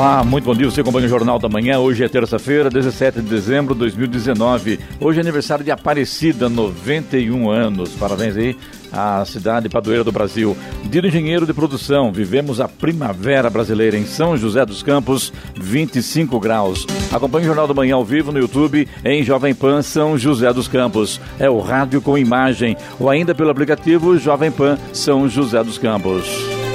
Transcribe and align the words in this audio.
Olá, 0.00 0.24
muito 0.24 0.44
bom 0.44 0.54
dia. 0.54 0.64
Você 0.64 0.80
acompanha 0.80 1.04
o 1.04 1.10
Jornal 1.10 1.38
da 1.38 1.46
Manhã. 1.46 1.78
Hoje 1.78 2.02
é 2.02 2.08
terça-feira, 2.08 2.70
17 2.70 3.20
de 3.20 3.28
dezembro 3.28 3.74
de 3.74 3.80
2019. 3.80 4.80
Hoje 4.98 5.18
é 5.18 5.20
aniversário 5.20 5.62
de 5.62 5.70
Aparecida, 5.70 6.48
91 6.48 7.50
anos. 7.50 7.90
Parabéns 7.90 8.34
aí 8.34 8.56
à 8.90 9.22
cidade 9.26 9.68
padroeira 9.68 10.02
do 10.02 10.10
Brasil. 10.10 10.56
Dia 10.84 11.02
do 11.02 11.08
engenheiro 11.08 11.44
de 11.44 11.52
produção. 11.52 12.10
Vivemos 12.10 12.62
a 12.62 12.66
primavera 12.66 13.50
brasileira 13.50 13.98
em 13.98 14.06
São 14.06 14.38
José 14.38 14.64
dos 14.64 14.82
Campos, 14.82 15.34
25 15.54 16.40
graus. 16.40 16.86
Acompanhe 17.12 17.44
o 17.44 17.48
Jornal 17.48 17.68
da 17.68 17.74
Manhã 17.74 17.96
ao 17.96 18.04
vivo 18.04 18.32
no 18.32 18.38
YouTube 18.38 18.88
em 19.04 19.22
Jovem 19.22 19.54
Pan 19.54 19.82
São 19.82 20.16
José 20.16 20.50
dos 20.50 20.66
Campos. 20.66 21.20
É 21.38 21.50
o 21.50 21.60
rádio 21.60 22.00
com 22.00 22.16
imagem 22.16 22.74
ou 22.98 23.10
ainda 23.10 23.34
pelo 23.34 23.50
aplicativo 23.50 24.16
Jovem 24.16 24.50
Pan 24.50 24.78
São 24.94 25.28
José 25.28 25.62
dos 25.62 25.76
Campos. 25.76 26.69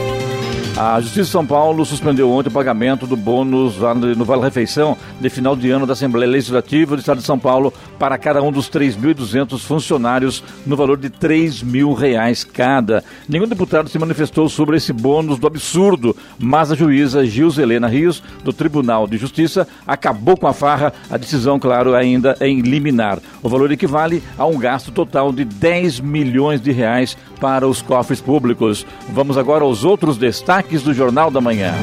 A 0.78 1.00
Justiça 1.00 1.24
de 1.24 1.32
São 1.32 1.46
Paulo 1.46 1.86
suspendeu 1.86 2.30
ontem 2.30 2.50
o 2.50 2.52
pagamento 2.52 3.08
do 3.08 3.16
bônus 3.16 3.78
no 4.18 4.26
Vale 4.26 4.42
Refeição 4.42 4.98
de 5.22 5.30
final 5.30 5.56
de 5.56 5.72
ano 5.72 5.88
da 5.88 5.94
Assembleia 5.94 6.30
Legislativa 6.30 6.98
do 6.98 7.00
Estado 7.00 7.20
de 7.20 7.24
São 7.24 7.40
Paulo 7.40 7.74
para 7.98 8.18
cada 8.18 8.44
um 8.44 8.52
dos 8.52 8.70
3.200 8.70 9.58
funcionários 9.62 10.44
no 10.66 10.76
valor 10.76 10.98
de 10.98 11.10
3 11.10 11.64
mil 11.64 11.94
reais 11.94 12.44
cada. 12.44 13.06
Nenhum 13.26 13.48
deputado 13.48 13.88
se 13.88 13.98
manifestou 13.98 14.50
sobre 14.50 14.76
esse 14.76 14.92
bônus 14.92 15.40
do 15.40 15.48
absurdo, 15.48 16.14
mas 16.38 16.74
a 16.74 16.76
juíza 16.76 17.26
Gilza 17.26 17.62
Helena 17.62 17.88
Rios, 17.88 18.22
do 18.44 18.52
Tribunal 18.52 19.08
de 19.08 19.16
Justiça, 19.16 19.66
acabou 19.88 20.36
com 20.36 20.46
a 20.46 20.54
farra. 20.54 20.92
A 21.10 21.16
decisão, 21.16 21.58
claro, 21.58 21.96
ainda 21.96 22.36
é 22.42 22.50
em 22.50 22.60
liminar. 22.60 23.20
O 23.42 23.48
valor 23.48 23.72
equivale 23.72 24.22
a 24.38 24.46
um 24.46 24.58
gasto 24.58 24.92
total 24.92 25.32
de 25.32 25.46
10 25.46 26.02
milhões 26.02 26.60
de 26.60 26.74
reais 26.74 27.16
para 27.40 27.66
os 27.66 27.82
cofres 27.82 28.20
públicos. 28.20 28.86
Vamos 29.08 29.38
agora 29.38 29.64
aos 29.64 29.86
outros 29.86 30.18
destaques 30.18 30.65
destaques 30.66 30.84
do 30.84 30.94
Jornal 30.94 31.30
da 31.30 31.40
Manhã. 31.40 31.74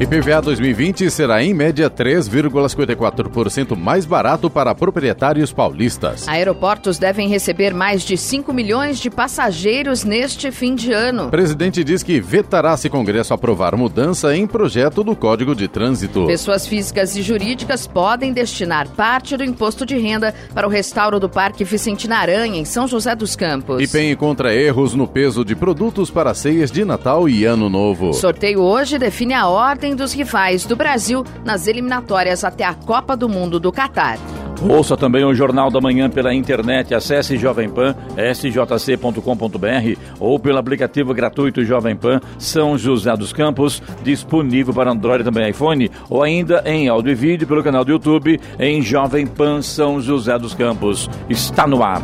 IPVA 0.00 0.40
2020 0.40 1.10
será 1.10 1.44
em 1.44 1.52
média 1.52 1.90
3,54% 1.90 3.76
mais 3.76 4.06
barato 4.06 4.48
para 4.48 4.74
proprietários 4.74 5.52
paulistas. 5.52 6.26
Aeroportos 6.26 6.98
devem 6.98 7.28
receber 7.28 7.74
mais 7.74 8.00
de 8.00 8.16
5 8.16 8.50
milhões 8.50 8.98
de 8.98 9.10
passageiros 9.10 10.02
neste 10.02 10.50
fim 10.50 10.74
de 10.74 10.90
ano. 10.90 11.26
O 11.26 11.30
presidente 11.30 11.84
diz 11.84 12.02
que 12.02 12.18
vetará 12.18 12.78
se 12.78 12.88
Congresso 12.88 13.34
aprovar 13.34 13.76
mudança 13.76 14.34
em 14.34 14.46
projeto 14.46 15.04
do 15.04 15.14
Código 15.14 15.54
de 15.54 15.68
Trânsito. 15.68 16.24
Pessoas 16.26 16.66
físicas 16.66 17.14
e 17.14 17.20
jurídicas 17.20 17.86
podem 17.86 18.32
destinar 18.32 18.88
parte 18.88 19.36
do 19.36 19.44
imposto 19.44 19.84
de 19.84 19.98
renda 19.98 20.34
para 20.54 20.66
o 20.66 20.70
restauro 20.70 21.20
do 21.20 21.28
Parque 21.28 21.62
Vicentina 21.62 22.16
Aranha, 22.16 22.58
em 22.58 22.64
São 22.64 22.88
José 22.88 23.14
dos 23.14 23.36
Campos. 23.36 23.82
IPEM 23.82 24.12
encontra 24.12 24.54
erros 24.54 24.94
no 24.94 25.06
peso 25.06 25.44
de 25.44 25.54
produtos 25.54 26.10
para 26.10 26.32
ceias 26.32 26.70
de 26.70 26.86
Natal 26.86 27.28
e 27.28 27.44
Ano 27.44 27.68
Novo. 27.68 28.14
Sorteio 28.14 28.62
hoje 28.62 28.98
define 28.98 29.34
a 29.34 29.46
ordem 29.46 29.89
dos 29.94 30.12
rivais 30.12 30.64
do 30.64 30.76
Brasil 30.76 31.24
nas 31.44 31.66
eliminatórias 31.66 32.44
até 32.44 32.64
a 32.64 32.74
Copa 32.74 33.16
do 33.16 33.28
Mundo 33.28 33.58
do 33.58 33.72
Catar. 33.72 34.18
Ouça 34.62 34.94
também 34.94 35.24
o 35.24 35.34
Jornal 35.34 35.70
da 35.70 35.80
Manhã 35.80 36.10
pela 36.10 36.34
internet. 36.34 36.94
Acesse 36.94 37.38
Jovem 37.38 37.68
Pan, 37.70 37.94
sjc.com.br 38.34 39.98
ou 40.18 40.38
pelo 40.38 40.58
aplicativo 40.58 41.14
gratuito 41.14 41.64
Jovem 41.64 41.96
Pan 41.96 42.20
São 42.38 42.76
José 42.76 43.16
dos 43.16 43.32
Campos, 43.32 43.82
disponível 44.02 44.74
para 44.74 44.90
Android 44.90 45.22
e 45.22 45.24
também 45.24 45.48
iPhone, 45.48 45.90
ou 46.10 46.22
ainda 46.22 46.62
em 46.66 46.88
áudio 46.88 47.12
e 47.12 47.14
vídeo 47.14 47.46
pelo 47.46 47.64
canal 47.64 47.84
do 47.84 47.92
YouTube 47.92 48.38
em 48.58 48.82
Jovem 48.82 49.26
Pan 49.26 49.62
São 49.62 50.00
José 50.00 50.38
dos 50.38 50.54
Campos. 50.54 51.08
Está 51.28 51.66
no 51.66 51.82
ar 51.82 52.02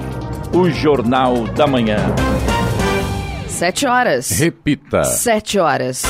o 0.53 0.71
Jornal 0.71 1.45
da 1.49 1.67
Manhã. 1.67 1.99
Sete 3.47 3.87
horas. 3.87 4.31
Repita. 4.31 5.05
Sete 5.05 5.59
horas. 5.59 6.03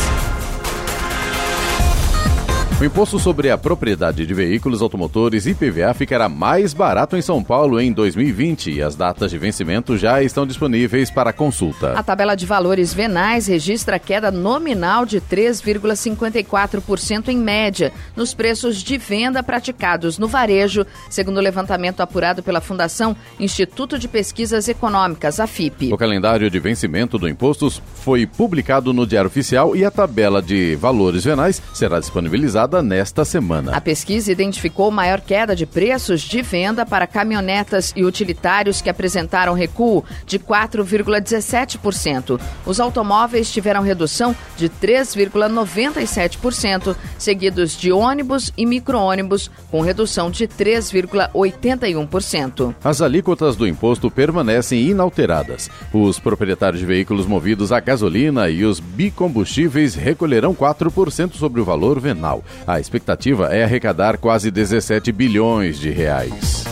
O 2.78 2.84
imposto 2.84 3.18
sobre 3.18 3.50
a 3.50 3.56
propriedade 3.56 4.26
de 4.26 4.34
veículos 4.34 4.82
automotores 4.82 5.46
IPVA 5.46 5.94
ficará 5.94 6.28
mais 6.28 6.74
barato 6.74 7.16
em 7.16 7.22
São 7.22 7.42
Paulo 7.42 7.80
em 7.80 7.90
2020 7.90 8.70
e 8.70 8.82
as 8.82 8.94
datas 8.94 9.30
de 9.30 9.38
vencimento 9.38 9.96
já 9.96 10.22
estão 10.22 10.46
disponíveis 10.46 11.10
para 11.10 11.32
consulta. 11.32 11.98
A 11.98 12.02
tabela 12.02 12.34
de 12.34 12.44
valores 12.44 12.92
venais 12.92 13.46
registra 13.46 13.98
queda 13.98 14.30
nominal 14.30 15.06
de 15.06 15.22
3,54% 15.22 17.28
em 17.28 17.38
média 17.38 17.94
nos 18.14 18.34
preços 18.34 18.82
de 18.82 18.98
venda 18.98 19.42
praticados 19.42 20.18
no 20.18 20.28
varejo, 20.28 20.84
segundo 21.08 21.38
o 21.38 21.42
levantamento 21.42 22.02
apurado 22.02 22.42
pela 22.42 22.60
Fundação 22.60 23.16
Instituto 23.40 23.98
de 23.98 24.06
Pesquisas 24.06 24.68
Econômicas, 24.68 25.40
a 25.40 25.46
FIP. 25.46 25.94
O 25.94 25.96
calendário 25.96 26.50
de 26.50 26.58
vencimento 26.58 27.16
do 27.16 27.26
imposto 27.26 27.70
foi 27.94 28.26
publicado 28.26 28.92
no 28.92 29.06
Diário 29.06 29.28
Oficial 29.28 29.74
e 29.74 29.82
a 29.82 29.90
tabela 29.90 30.42
de 30.42 30.76
valores 30.76 31.24
venais 31.24 31.62
será 31.72 31.98
disponibilizada 31.98 32.65
nesta 32.82 33.24
semana. 33.24 33.74
A 33.74 33.80
pesquisa 33.80 34.32
identificou 34.32 34.90
maior 34.90 35.20
queda 35.20 35.54
de 35.54 35.64
preços 35.64 36.20
de 36.20 36.42
venda 36.42 36.84
para 36.84 37.06
caminhonetas 37.06 37.92
e 37.94 38.04
utilitários 38.04 38.82
que 38.82 38.90
apresentaram 38.90 39.54
recuo 39.54 40.04
de 40.26 40.36
4,17%. 40.38 42.40
Os 42.64 42.80
automóveis 42.80 43.50
tiveram 43.50 43.82
redução 43.82 44.34
de 44.56 44.68
3,97%, 44.68 46.96
seguidos 47.18 47.76
de 47.76 47.90
ônibus 47.92 48.52
e 48.56 48.64
micro-ônibus 48.66 49.50
com 49.70 49.80
redução 49.80 50.28
de 50.30 50.48
3,81%. 50.48 52.74
As 52.82 53.00
alíquotas 53.00 53.54
do 53.56 53.66
imposto 53.66 54.10
permanecem 54.10 54.80
inalteradas. 54.80 55.70
Os 55.92 56.18
proprietários 56.18 56.80
de 56.80 56.86
veículos 56.86 57.26
movidos 57.26 57.70
a 57.72 57.80
gasolina 57.80 58.48
e 58.48 58.64
os 58.64 58.80
bicombustíveis 58.80 59.94
recolherão 59.94 60.54
4% 60.54 61.34
sobre 61.34 61.60
o 61.60 61.64
valor 61.64 62.00
venal. 62.00 62.42
A 62.66 62.78
expectativa 62.78 63.54
é 63.54 63.64
arrecadar 63.64 64.18
quase 64.18 64.50
17 64.50 65.10
bilhões 65.10 65.78
de 65.78 65.90
reais. 65.90 66.64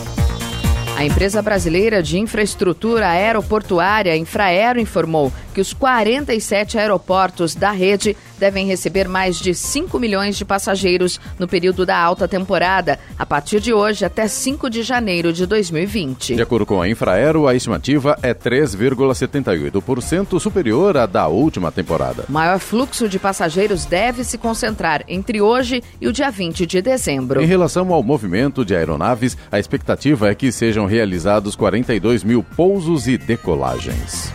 A 0.97 1.03
empresa 1.03 1.41
brasileira 1.41 2.01
de 2.01 2.17
infraestrutura 2.17 3.09
aeroportuária 3.09 4.15
Infraero 4.15 4.79
informou 4.79 5.31
que 5.53 5.59
os 5.59 5.73
47 5.73 6.77
aeroportos 6.77 7.53
da 7.53 7.71
rede 7.71 8.15
devem 8.39 8.67
receber 8.67 9.07
mais 9.07 9.37
de 9.37 9.53
5 9.53 9.99
milhões 9.99 10.37
de 10.37 10.45
passageiros 10.45 11.19
no 11.39 11.47
período 11.47 11.85
da 11.85 11.97
alta 11.97 12.27
temporada, 12.27 12.99
a 13.17 13.25
partir 13.25 13.59
de 13.59 13.73
hoje 13.73 14.05
até 14.05 14.27
5 14.27 14.69
de 14.69 14.83
janeiro 14.83 15.33
de 15.33 15.45
2020. 15.45 16.35
De 16.35 16.41
acordo 16.41 16.65
com 16.65 16.81
a 16.81 16.89
Infraero, 16.89 17.47
a 17.47 17.55
estimativa 17.55 18.17
é 18.21 18.33
3,78% 18.33 20.39
superior 20.39 20.97
à 20.97 21.05
da 21.05 21.27
última 21.27 21.71
temporada. 21.71 22.25
O 22.27 22.31
maior 22.31 22.59
fluxo 22.59 23.07
de 23.07 23.19
passageiros 23.19 23.85
deve 23.85 24.23
se 24.23 24.37
concentrar 24.37 25.03
entre 25.07 25.41
hoje 25.41 25.83
e 25.99 26.07
o 26.07 26.13
dia 26.13 26.29
20 26.29 26.65
de 26.65 26.81
dezembro. 26.81 27.41
Em 27.41 27.45
relação 27.45 27.93
ao 27.93 28.03
movimento 28.03 28.65
de 28.65 28.75
aeronaves, 28.75 29.37
a 29.51 29.59
expectativa 29.59 30.29
é 30.29 30.35
que 30.35 30.51
sejam 30.51 30.85
realizados 30.85 31.55
42 31.55 32.23
mil 32.23 32.43
pousos 32.43 33.07
e 33.07 33.17
decolagens. 33.17 34.31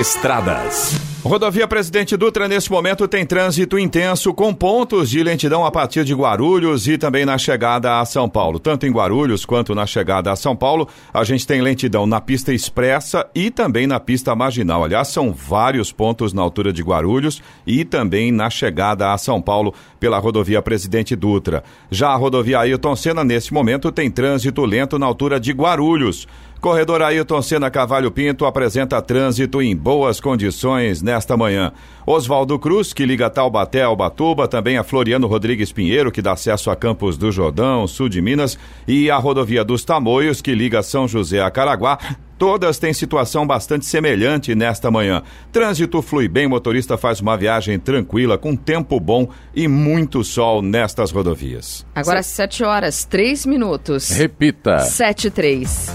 Estradas. 0.00 1.15
Rodovia 1.26 1.66
Presidente 1.66 2.16
Dutra, 2.16 2.46
neste 2.46 2.70
momento, 2.70 3.08
tem 3.08 3.26
trânsito 3.26 3.76
intenso 3.76 4.32
com 4.32 4.54
pontos 4.54 5.10
de 5.10 5.24
lentidão 5.24 5.66
a 5.66 5.72
partir 5.72 6.04
de 6.04 6.14
Guarulhos 6.14 6.86
e 6.86 6.96
também 6.96 7.26
na 7.26 7.36
chegada 7.36 7.98
a 7.98 8.04
São 8.04 8.28
Paulo. 8.28 8.60
Tanto 8.60 8.86
em 8.86 8.92
Guarulhos 8.92 9.44
quanto 9.44 9.74
na 9.74 9.86
chegada 9.86 10.30
a 10.30 10.36
São 10.36 10.54
Paulo, 10.54 10.88
a 11.12 11.24
gente 11.24 11.44
tem 11.44 11.60
lentidão 11.60 12.06
na 12.06 12.20
pista 12.20 12.54
expressa 12.54 13.26
e 13.34 13.50
também 13.50 13.88
na 13.88 13.98
pista 13.98 14.36
marginal. 14.36 14.84
Aliás, 14.84 15.08
são 15.08 15.32
vários 15.32 15.90
pontos 15.90 16.32
na 16.32 16.42
altura 16.42 16.72
de 16.72 16.80
Guarulhos 16.80 17.42
e 17.66 17.84
também 17.84 18.30
na 18.30 18.48
chegada 18.48 19.12
a 19.12 19.18
São 19.18 19.42
Paulo 19.42 19.74
pela 19.98 20.20
rodovia 20.20 20.62
Presidente 20.62 21.16
Dutra. 21.16 21.64
Já 21.90 22.10
a 22.10 22.16
rodovia 22.16 22.60
Ailton 22.60 22.94
Senna, 22.94 23.24
neste 23.24 23.52
momento, 23.52 23.90
tem 23.90 24.08
trânsito 24.08 24.64
lento 24.64 24.96
na 24.96 25.06
altura 25.06 25.40
de 25.40 25.50
Guarulhos. 25.50 26.28
Corredor 26.60 27.02
Ailton 27.02 27.42
Senna 27.42 27.70
Cavalho 27.70 28.10
Pinto 28.10 28.46
apresenta 28.46 29.00
trânsito 29.02 29.60
em 29.60 29.76
boas 29.76 30.18
condições 30.18 31.02
nesta 31.16 31.36
manhã. 31.36 31.72
Oswaldo 32.06 32.58
Cruz, 32.58 32.92
que 32.92 33.06
liga 33.06 33.30
Taubaté 33.30 33.82
ao 33.82 33.96
Batuba, 33.96 34.46
também 34.46 34.76
a 34.76 34.84
Floriano 34.84 35.26
Rodrigues 35.26 35.72
Pinheiro, 35.72 36.12
que 36.12 36.20
dá 36.20 36.32
acesso 36.32 36.70
a 36.70 36.76
Campos 36.76 37.16
do 37.16 37.32
Jordão, 37.32 37.86
sul 37.86 38.08
de 38.08 38.20
Minas, 38.20 38.58
e 38.86 39.10
a 39.10 39.16
rodovia 39.16 39.64
dos 39.64 39.82
Tamoios, 39.82 40.42
que 40.42 40.54
liga 40.54 40.82
São 40.82 41.08
José 41.08 41.40
a 41.42 41.50
Caraguá, 41.50 41.98
Todas 42.38 42.78
têm 42.78 42.92
situação 42.92 43.46
bastante 43.46 43.86
semelhante 43.86 44.54
nesta 44.54 44.90
manhã. 44.90 45.22
Trânsito 45.50 46.02
flui 46.02 46.28
bem, 46.28 46.46
motorista 46.46 46.98
faz 46.98 47.18
uma 47.18 47.34
viagem 47.34 47.78
tranquila, 47.78 48.36
com 48.36 48.54
tempo 48.54 49.00
bom 49.00 49.26
e 49.54 49.66
muito 49.66 50.22
sol 50.22 50.60
nestas 50.60 51.10
rodovias. 51.10 51.86
Agora, 51.94 52.22
sete 52.22 52.62
horas, 52.62 53.06
três 53.06 53.46
minutos. 53.46 54.10
Repita. 54.10 54.80
Sete, 54.80 55.30
três. 55.30 55.88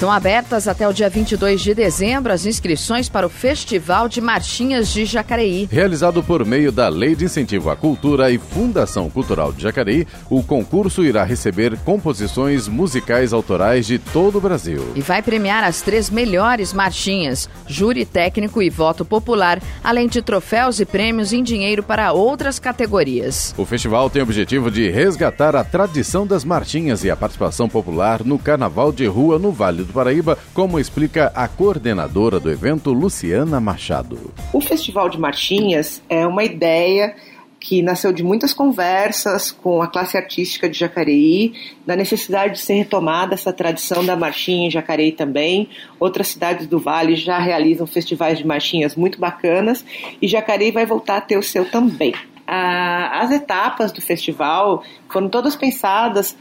Estão 0.00 0.10
abertas 0.10 0.66
até 0.66 0.88
o 0.88 0.94
dia 0.94 1.10
22 1.10 1.60
de 1.60 1.74
dezembro 1.74 2.32
as 2.32 2.46
inscrições 2.46 3.06
para 3.06 3.26
o 3.26 3.28
Festival 3.28 4.08
de 4.08 4.18
Marchinhas 4.18 4.88
de 4.88 5.04
Jacareí. 5.04 5.68
Realizado 5.70 6.22
por 6.22 6.42
meio 6.42 6.72
da 6.72 6.88
Lei 6.88 7.14
de 7.14 7.26
Incentivo 7.26 7.68
à 7.68 7.76
Cultura 7.76 8.30
e 8.30 8.38
Fundação 8.38 9.10
Cultural 9.10 9.52
de 9.52 9.62
Jacareí, 9.62 10.06
o 10.30 10.42
concurso 10.42 11.04
irá 11.04 11.22
receber 11.22 11.76
composições 11.80 12.66
musicais 12.66 13.34
autorais 13.34 13.86
de 13.86 13.98
todo 13.98 14.38
o 14.38 14.40
Brasil. 14.40 14.90
E 14.94 15.02
vai 15.02 15.20
premiar 15.20 15.62
as 15.64 15.82
três 15.82 16.08
melhores 16.08 16.72
marchinhas, 16.72 17.46
júri 17.66 18.06
técnico 18.06 18.62
e 18.62 18.70
voto 18.70 19.04
popular, 19.04 19.60
além 19.84 20.08
de 20.08 20.22
troféus 20.22 20.80
e 20.80 20.86
prêmios 20.86 21.30
em 21.30 21.42
dinheiro 21.42 21.82
para 21.82 22.10
outras 22.12 22.58
categorias. 22.58 23.54
O 23.58 23.66
festival 23.66 24.08
tem 24.08 24.22
o 24.22 24.24
objetivo 24.24 24.70
de 24.70 24.88
resgatar 24.88 25.54
a 25.54 25.62
tradição 25.62 26.26
das 26.26 26.42
marchinhas 26.42 27.04
e 27.04 27.10
a 27.10 27.16
participação 27.16 27.68
popular 27.68 28.24
no 28.24 28.38
Carnaval 28.38 28.90
de 28.92 29.04
Rua 29.04 29.38
no 29.38 29.52
Vale 29.52 29.89
do 29.89 29.89
Paraíba, 29.90 30.38
como 30.54 30.78
explica 30.78 31.32
a 31.34 31.46
coordenadora 31.48 32.40
do 32.40 32.50
evento, 32.50 32.92
Luciana 32.92 33.60
Machado. 33.60 34.32
O 34.52 34.60
Festival 34.60 35.08
de 35.08 35.18
Marchinhas 35.18 36.02
é 36.08 36.26
uma 36.26 36.44
ideia 36.44 37.14
que 37.60 37.82
nasceu 37.82 38.10
de 38.10 38.22
muitas 38.22 38.54
conversas 38.54 39.52
com 39.52 39.82
a 39.82 39.86
classe 39.86 40.16
artística 40.16 40.68
de 40.68 40.78
Jacareí, 40.78 41.52
da 41.86 41.94
necessidade 41.94 42.54
de 42.54 42.60
ser 42.60 42.72
retomada 42.74 43.34
essa 43.34 43.52
tradição 43.52 44.04
da 44.04 44.16
marchinha 44.16 44.66
em 44.66 44.70
Jacareí 44.70 45.12
também. 45.12 45.68
Outras 46.00 46.28
cidades 46.28 46.66
do 46.66 46.78
Vale 46.78 47.14
já 47.14 47.38
realizam 47.38 47.86
festivais 47.86 48.38
de 48.38 48.46
marchinhas 48.46 48.96
muito 48.96 49.20
bacanas 49.20 49.84
e 50.22 50.26
Jacareí 50.26 50.70
vai 50.70 50.86
voltar 50.86 51.18
a 51.18 51.20
ter 51.20 51.36
o 51.36 51.42
seu 51.42 51.70
também. 51.70 52.14
as 52.46 53.30
etapas 53.30 53.92
do 53.92 54.00
festival 54.00 54.82
foram 55.08 55.28
todas 55.28 55.54
pensadas 55.54 56.36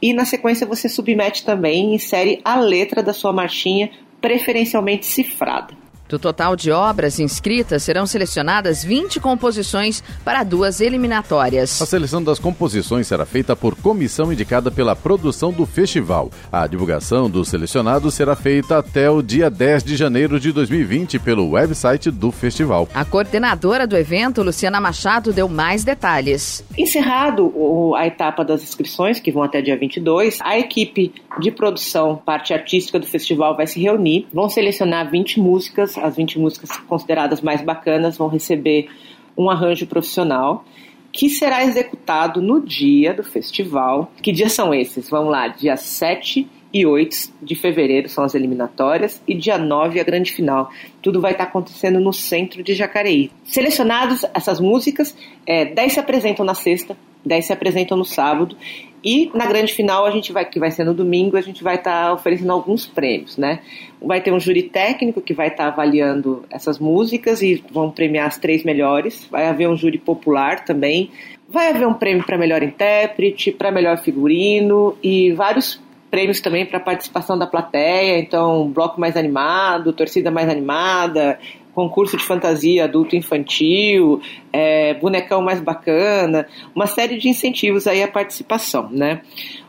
E 0.00 0.12
na 0.12 0.24
sequência 0.24 0.66
você 0.66 0.88
submete 0.88 1.44
também, 1.44 1.94
insere 1.94 2.40
a 2.44 2.56
letra 2.56 3.02
da 3.02 3.12
sua 3.12 3.32
marchinha, 3.32 3.90
preferencialmente 4.20 5.06
cifrada. 5.06 5.81
Do 6.12 6.18
total 6.18 6.54
de 6.54 6.70
obras 6.70 7.18
inscritas, 7.18 7.82
serão 7.82 8.04
selecionadas 8.04 8.84
20 8.84 9.18
composições 9.18 10.04
para 10.22 10.42
duas 10.42 10.78
eliminatórias. 10.78 11.80
A 11.80 11.86
seleção 11.86 12.22
das 12.22 12.38
composições 12.38 13.06
será 13.06 13.24
feita 13.24 13.56
por 13.56 13.74
comissão 13.74 14.30
indicada 14.30 14.70
pela 14.70 14.94
produção 14.94 15.50
do 15.50 15.64
festival. 15.64 16.30
A 16.52 16.66
divulgação 16.66 17.30
dos 17.30 17.48
selecionados 17.48 18.12
será 18.12 18.36
feita 18.36 18.76
até 18.76 19.08
o 19.08 19.22
dia 19.22 19.48
10 19.48 19.84
de 19.84 19.96
janeiro 19.96 20.38
de 20.38 20.52
2020 20.52 21.18
pelo 21.18 21.52
website 21.52 22.10
do 22.10 22.30
festival. 22.30 22.86
A 22.92 23.06
coordenadora 23.06 23.86
do 23.86 23.96
evento, 23.96 24.42
Luciana 24.42 24.82
Machado, 24.82 25.32
deu 25.32 25.48
mais 25.48 25.82
detalhes. 25.82 26.62
Encerrado 26.76 27.94
a 27.96 28.06
etapa 28.06 28.44
das 28.44 28.62
inscrições, 28.62 29.18
que 29.18 29.32
vão 29.32 29.42
até 29.42 29.62
dia 29.62 29.78
22, 29.78 30.40
a 30.42 30.58
equipe 30.58 31.14
de 31.40 31.50
produção, 31.50 32.16
parte 32.16 32.52
artística 32.52 32.98
do 32.98 33.06
festival 33.06 33.56
vai 33.56 33.66
se 33.66 33.80
reunir, 33.80 34.26
vão 34.30 34.50
selecionar 34.50 35.10
20 35.10 35.40
músicas 35.40 36.01
as 36.02 36.16
20 36.16 36.38
músicas 36.38 36.76
consideradas 36.88 37.40
mais 37.40 37.62
bacanas 37.62 38.16
vão 38.16 38.28
receber 38.28 38.88
um 39.36 39.48
arranjo 39.48 39.86
profissional 39.86 40.64
que 41.12 41.28
será 41.28 41.62
executado 41.62 42.40
no 42.40 42.60
dia 42.60 43.12
do 43.12 43.22
festival. 43.22 44.10
Que 44.22 44.32
dias 44.32 44.52
são 44.52 44.72
esses? 44.72 45.10
Vamos 45.10 45.30
lá, 45.30 45.46
dia 45.46 45.76
7 45.76 46.48
e 46.72 46.86
8 46.86 47.34
de 47.42 47.54
fevereiro 47.54 48.08
são 48.08 48.24
as 48.24 48.34
eliminatórias 48.34 49.22
e 49.28 49.34
dia 49.34 49.58
9 49.58 50.00
a 50.00 50.04
grande 50.04 50.32
final. 50.32 50.70
Tudo 51.02 51.20
vai 51.20 51.32
estar 51.32 51.44
acontecendo 51.44 52.00
no 52.00 52.14
centro 52.14 52.62
de 52.62 52.74
Jacareí. 52.74 53.30
Selecionados 53.44 54.24
essas 54.32 54.58
músicas, 54.58 55.14
é, 55.46 55.66
10 55.66 55.92
se 55.92 56.00
apresentam 56.00 56.46
na 56.46 56.54
sexta, 56.54 56.96
10 57.26 57.44
se 57.44 57.52
apresentam 57.52 57.96
no 57.96 58.06
sábado 58.06 58.56
e 59.04 59.30
na 59.34 59.46
grande 59.46 59.72
final, 59.72 60.06
a 60.06 60.10
gente 60.10 60.32
vai, 60.32 60.44
que 60.44 60.58
vai 60.58 60.70
ser 60.70 60.84
no 60.84 60.94
domingo, 60.94 61.36
a 61.36 61.40
gente 61.40 61.62
vai 61.62 61.74
estar 61.74 62.12
oferecendo 62.12 62.52
alguns 62.52 62.86
prêmios, 62.86 63.36
né? 63.36 63.60
Vai 64.04 64.20
ter 64.20 64.32
um 64.32 64.40
júri 64.40 64.62
técnico 64.62 65.20
que 65.20 65.34
vai 65.34 65.48
estar 65.48 65.64
tá 65.64 65.68
avaliando 65.68 66.44
essas 66.50 66.78
músicas 66.78 67.42
e 67.42 67.62
vão 67.70 67.90
premiar 67.90 68.26
as 68.26 68.38
três 68.38 68.64
melhores. 68.64 69.26
Vai 69.30 69.46
haver 69.46 69.68
um 69.68 69.76
júri 69.76 69.98
popular 69.98 70.64
também. 70.64 71.10
Vai 71.48 71.70
haver 71.70 71.86
um 71.86 71.94
prêmio 71.94 72.24
para 72.24 72.38
melhor 72.38 72.62
intérprete, 72.62 73.52
para 73.52 73.70
melhor 73.70 73.98
figurino 73.98 74.96
e 75.02 75.32
vários 75.32 75.80
prêmios 76.10 76.40
também 76.40 76.66
para 76.66 76.78
participação 76.78 77.38
da 77.38 77.46
plateia. 77.46 78.18
Então, 78.18 78.68
bloco 78.68 79.00
mais 79.00 79.16
animado, 79.16 79.92
torcida 79.92 80.30
mais 80.30 80.48
animada, 80.48 81.38
concurso 81.74 82.16
de 82.16 82.24
fantasia 82.24 82.84
adulto 82.84 83.16
infantil, 83.16 84.20
é, 84.52 84.94
bonecão 84.94 85.40
mais 85.40 85.60
bacana, 85.60 86.46
uma 86.74 86.86
série 86.86 87.16
de 87.16 87.28
incentivos 87.28 87.86
aí 87.86 88.02
à 88.02 88.08
participação, 88.08 88.90
né? 88.90 89.22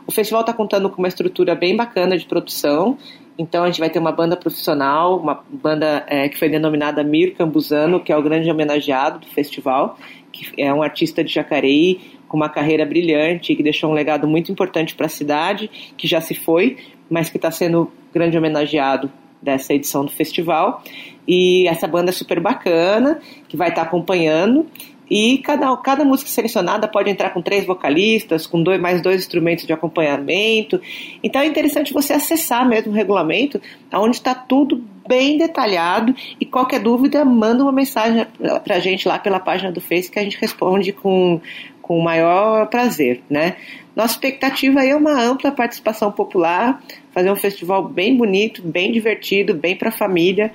O 0.06 0.12
festival 0.12 0.42
está 0.42 0.52
contando 0.52 0.90
com 0.90 0.98
uma 0.98 1.08
estrutura 1.08 1.54
bem 1.54 1.74
bacana 1.74 2.16
de 2.18 2.26
produção, 2.26 2.98
então 3.38 3.64
a 3.64 3.66
gente 3.66 3.80
vai 3.80 3.90
ter 3.90 3.98
uma 3.98 4.12
banda 4.12 4.36
profissional, 4.36 5.18
uma 5.18 5.42
banda 5.50 6.04
é, 6.06 6.28
que 6.28 6.38
foi 6.38 6.48
denominada 6.48 7.02
Mir 7.02 7.34
Cambuzano, 7.34 8.00
que 8.00 8.12
é 8.12 8.16
o 8.16 8.22
grande 8.22 8.50
homenageado 8.50 9.18
do 9.18 9.26
festival, 9.26 9.98
que 10.32 10.60
é 10.60 10.72
um 10.72 10.82
artista 10.82 11.24
de 11.24 11.32
Jacareí 11.32 12.00
com 12.28 12.36
uma 12.36 12.48
carreira 12.48 12.84
brilhante, 12.84 13.54
que 13.54 13.62
deixou 13.62 13.90
um 13.90 13.94
legado 13.94 14.26
muito 14.26 14.50
importante 14.50 14.94
para 14.94 15.06
a 15.06 15.08
cidade, 15.08 15.70
que 15.96 16.06
já 16.06 16.20
se 16.20 16.34
foi, 16.34 16.76
mas 17.10 17.28
que 17.28 17.36
está 17.36 17.50
sendo 17.50 17.90
grande 18.12 18.36
homenageado 18.36 19.10
dessa 19.42 19.74
edição 19.74 20.04
do 20.04 20.10
festival. 20.10 20.82
E 21.26 21.66
essa 21.68 21.86
banda 21.86 22.10
é 22.10 22.12
super 22.12 22.40
bacana, 22.40 23.20
que 23.48 23.56
vai 23.56 23.68
estar 23.68 23.82
acompanhando. 23.82 24.66
E 25.10 25.38
cada, 25.38 25.76
cada 25.78 26.04
música 26.04 26.30
selecionada 26.30 26.88
pode 26.88 27.10
entrar 27.10 27.30
com 27.30 27.42
três 27.42 27.66
vocalistas, 27.66 28.46
com 28.46 28.62
dois, 28.62 28.80
mais 28.80 29.02
dois 29.02 29.20
instrumentos 29.20 29.66
de 29.66 29.72
acompanhamento. 29.72 30.80
Então 31.22 31.42
é 31.42 31.46
interessante 31.46 31.92
você 31.92 32.12
acessar 32.12 32.66
mesmo 32.66 32.92
o 32.92 32.94
regulamento, 32.94 33.60
onde 33.92 34.16
está 34.16 34.34
tudo 34.34 34.82
bem 35.06 35.36
detalhado. 35.36 36.14
E 36.40 36.46
qualquer 36.46 36.80
dúvida, 36.80 37.24
manda 37.24 37.62
uma 37.62 37.72
mensagem 37.72 38.26
para 38.62 38.76
a 38.76 38.80
gente 38.80 39.06
lá 39.06 39.18
pela 39.18 39.38
página 39.38 39.70
do 39.70 39.80
Face 39.80 40.10
que 40.10 40.18
a 40.18 40.22
gente 40.22 40.38
responde 40.38 40.92
com, 40.92 41.40
com 41.82 41.98
o 41.98 42.02
maior 42.02 42.66
prazer. 42.68 43.22
Né? 43.28 43.56
Nossa 43.94 44.14
expectativa 44.14 44.84
é 44.84 44.96
uma 44.96 45.12
ampla 45.12 45.52
participação 45.52 46.10
popular, 46.10 46.82
fazer 47.12 47.30
um 47.30 47.36
festival 47.36 47.86
bem 47.86 48.16
bonito, 48.16 48.62
bem 48.62 48.90
divertido, 48.90 49.54
bem 49.54 49.76
para 49.76 49.90
a 49.90 49.92
família 49.92 50.50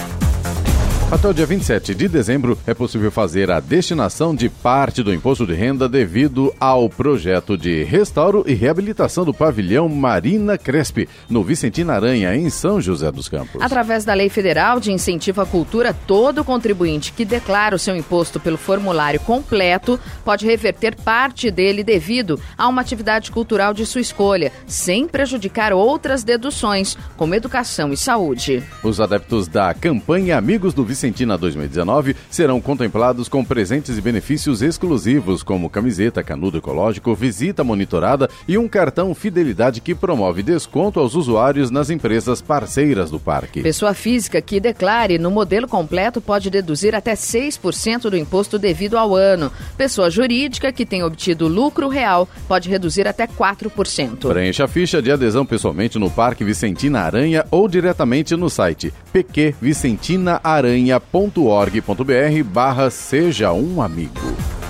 Até 1.12 1.28
o 1.28 1.34
dia 1.34 1.46
27 1.46 1.94
de 1.94 2.08
dezembro 2.08 2.58
é 2.66 2.74
possível 2.74 3.12
fazer 3.12 3.52
a 3.52 3.60
destinação 3.60 4.34
de 4.34 4.48
parte 4.48 5.04
do 5.04 5.14
imposto 5.14 5.46
de 5.46 5.54
renda 5.54 5.90
devido 5.90 6.56
ao 6.58 6.90
projeto 6.90 7.58
de 7.58 7.84
restauro 7.84 8.46
e 8.48 8.54
reabilitação 8.54 9.26
do 9.26 9.34
pavilhão 9.34 9.90
Marina 9.90 10.58
Crespe, 10.58 11.10
no 11.30 11.44
Vicentina 11.44 11.96
Aranha, 11.96 12.34
em 12.34 12.50
São 12.50 12.80
José 12.80 13.12
dos 13.12 13.28
Campos. 13.28 13.62
Através 13.62 14.06
da 14.06 14.14
Lei 14.14 14.30
Federal 14.30 14.80
de 14.80 14.94
Incentivo 14.94 15.42
à 15.42 15.46
Cultura, 15.46 15.94
todo 15.94 16.46
contribuinte 16.46 17.12
que 17.12 17.26
declara 17.26 17.76
o 17.76 17.80
seu 17.80 17.94
imposto 17.94 18.40
pelo 18.40 18.58
formulário 18.58 19.20
completo 19.20 20.00
pode 20.24 20.46
reverter 20.46 20.96
parte 20.96 21.52
dele 21.52 21.84
devido 21.84 22.40
a 22.58 22.70
uma 22.70 22.80
atividade 22.80 23.32
cultural 23.32 23.74
de 23.74 23.86
sua 23.86 24.00
escolha, 24.00 24.50
sem 24.66 25.06
prejudicar 25.10 25.74
outras 25.74 26.24
deduções, 26.24 26.98
como 27.18 27.36
educação 27.36 27.92
e 27.92 27.98
saúde. 27.98 28.64
Os 28.82 29.02
adeptos 29.02 29.50
da 29.50 29.74
campanha 29.74 30.38
Amigos 30.38 30.74
do 30.74 30.86
Vicentina 30.86 31.01
Vicentina 31.02 31.36
2019 31.36 32.16
serão 32.30 32.62
contemplados 32.62 33.28
com 33.28 33.44
presentes 33.44 33.98
e 33.98 34.02
benefícios 34.02 34.62
exclusivos, 34.62 35.42
como 35.42 35.68
camiseta, 35.68 36.22
canudo 36.22 36.60
ecológico, 36.60 37.16
visita 37.16 37.64
monitorada 37.64 38.30
e 38.48 38.56
um 38.56 38.68
cartão 38.68 39.16
fidelidade 39.16 39.82
que 39.82 39.96
promove 39.96 40.44
desconto 40.44 41.00
aos 41.00 41.16
usuários 41.16 41.72
nas 41.72 41.90
empresas 41.90 42.40
parceiras 42.40 43.10
do 43.10 43.20
parque. 43.20 43.64
Pessoa 43.64 43.96
física 43.96 44.40
que 44.44 44.60
declare 44.60 45.18
no 45.18 45.32
modelo 45.32 45.68
completo 45.68 46.22
pode 46.22 46.52
deduzir 46.52 46.94
até 46.94 47.14
6% 47.14 48.02
do 48.08 48.16
imposto 48.18 48.60
devido 48.60 48.96
ao 48.96 49.16
ano. 49.16 49.52
Pessoa 49.76 50.12
jurídica 50.12 50.72
que 50.72 50.86
tem 50.86 51.02
obtido 51.02 51.48
lucro 51.48 51.88
real 51.88 52.30
pode 52.48 52.70
reduzir 52.70 53.08
até 53.08 53.26
4%. 53.26 54.28
Preencha 54.28 54.66
a 54.66 54.68
ficha 54.68 55.02
de 55.02 55.12
adesão 55.12 55.48
pessoalmente 55.48 55.98
no 55.98 56.12
Parque 56.12 56.44
Vicentina 56.44 57.00
Aranha 57.00 57.44
ou 57.50 57.68
diretamente 57.68 58.36
no 58.36 58.52
site 58.52 58.94
pqvicentinaranha 59.12 60.91
marinha.org.br 61.00 62.44
barra 62.44 62.90
Seja 62.90 63.54
um 63.54 63.82
Amigo. 63.82 64.61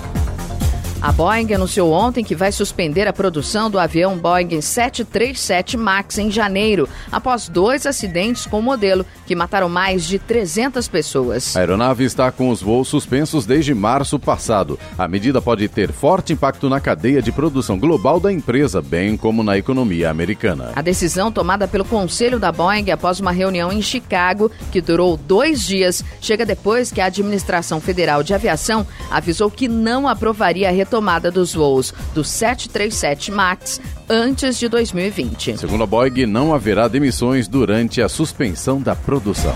A 1.02 1.12
Boeing 1.12 1.52
anunciou 1.52 1.92
ontem 1.92 2.24
que 2.24 2.36
vai 2.36 2.52
suspender 2.52 3.08
a 3.08 3.14
produção 3.14 3.72
do 3.72 3.80
avião 3.80 4.20
Boeing 4.20 4.62
737 4.62 5.76
MAX 5.76 6.20
em 6.20 6.30
janeiro, 6.30 6.88
após 7.12 7.50
dois 7.50 7.88
acidentes 7.88 8.46
com 8.46 8.60
o 8.60 8.62
modelo 8.62 9.04
que 9.26 9.36
mataram 9.36 9.68
mais 9.68 10.06
de 10.06 10.20
300 10.20 10.88
pessoas. 10.88 11.56
A 11.56 11.60
aeronave 11.60 12.04
está 12.04 12.32
com 12.32 12.52
os 12.52 12.62
voos 12.62 12.88
suspensos 12.88 13.48
desde 13.48 13.74
março 13.74 14.20
passado. 14.20 14.78
A 14.96 15.08
medida 15.08 15.42
pode 15.42 15.68
ter 15.68 15.92
forte 15.92 16.34
impacto 16.34 16.70
na 16.70 16.80
cadeia 16.80 17.20
de 17.20 17.32
produção 17.32 17.80
global 17.80 18.20
da 18.20 18.32
empresa, 18.32 18.80
bem 18.80 19.18
como 19.18 19.42
na 19.42 19.58
economia 19.58 20.12
americana. 20.12 20.72
A 20.76 20.84
decisão 20.84 21.32
tomada 21.32 21.68
pelo 21.68 21.84
Conselho 21.84 22.40
da 22.40 22.52
Boeing 22.52 22.92
após 22.92 23.20
uma 23.20 23.32
reunião 23.32 23.72
em 23.72 23.82
Chicago, 23.82 24.52
que 24.72 24.80
durou 24.80 25.18
dois 25.18 25.66
dias, 25.66 26.06
chega 26.22 26.46
depois 26.46 26.92
que 26.92 27.02
a 27.02 27.06
Administração 27.06 27.82
Federal 27.82 28.22
de 28.22 28.36
Aviação 28.36 28.86
avisou 29.10 29.50
que 29.50 29.68
não 29.68 30.08
aprovaria 30.08 30.70
a 30.70 30.72
retomada 30.92 31.32
dos 31.32 31.54
voos 31.54 31.94
do 32.14 32.22
737 32.22 33.32
MAX 33.32 33.80
antes 34.10 34.60
de 34.60 34.68
2020. 34.68 35.58
Segundo 35.58 35.84
a 35.86 35.88
Boeing, 35.88 36.26
não 36.26 36.54
haverá 36.54 36.90
demissões 36.90 37.48
durante 37.48 38.02
a 38.02 38.10
suspensão 38.10 38.82
da 38.82 38.94
produção. 38.94 39.56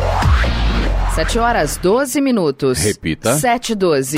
7 1.15 1.39
horas 1.39 1.77
12 1.81 2.21
minutos. 2.21 2.79
Repita. 2.83 3.37
7 3.37 3.75
12. 3.75 4.17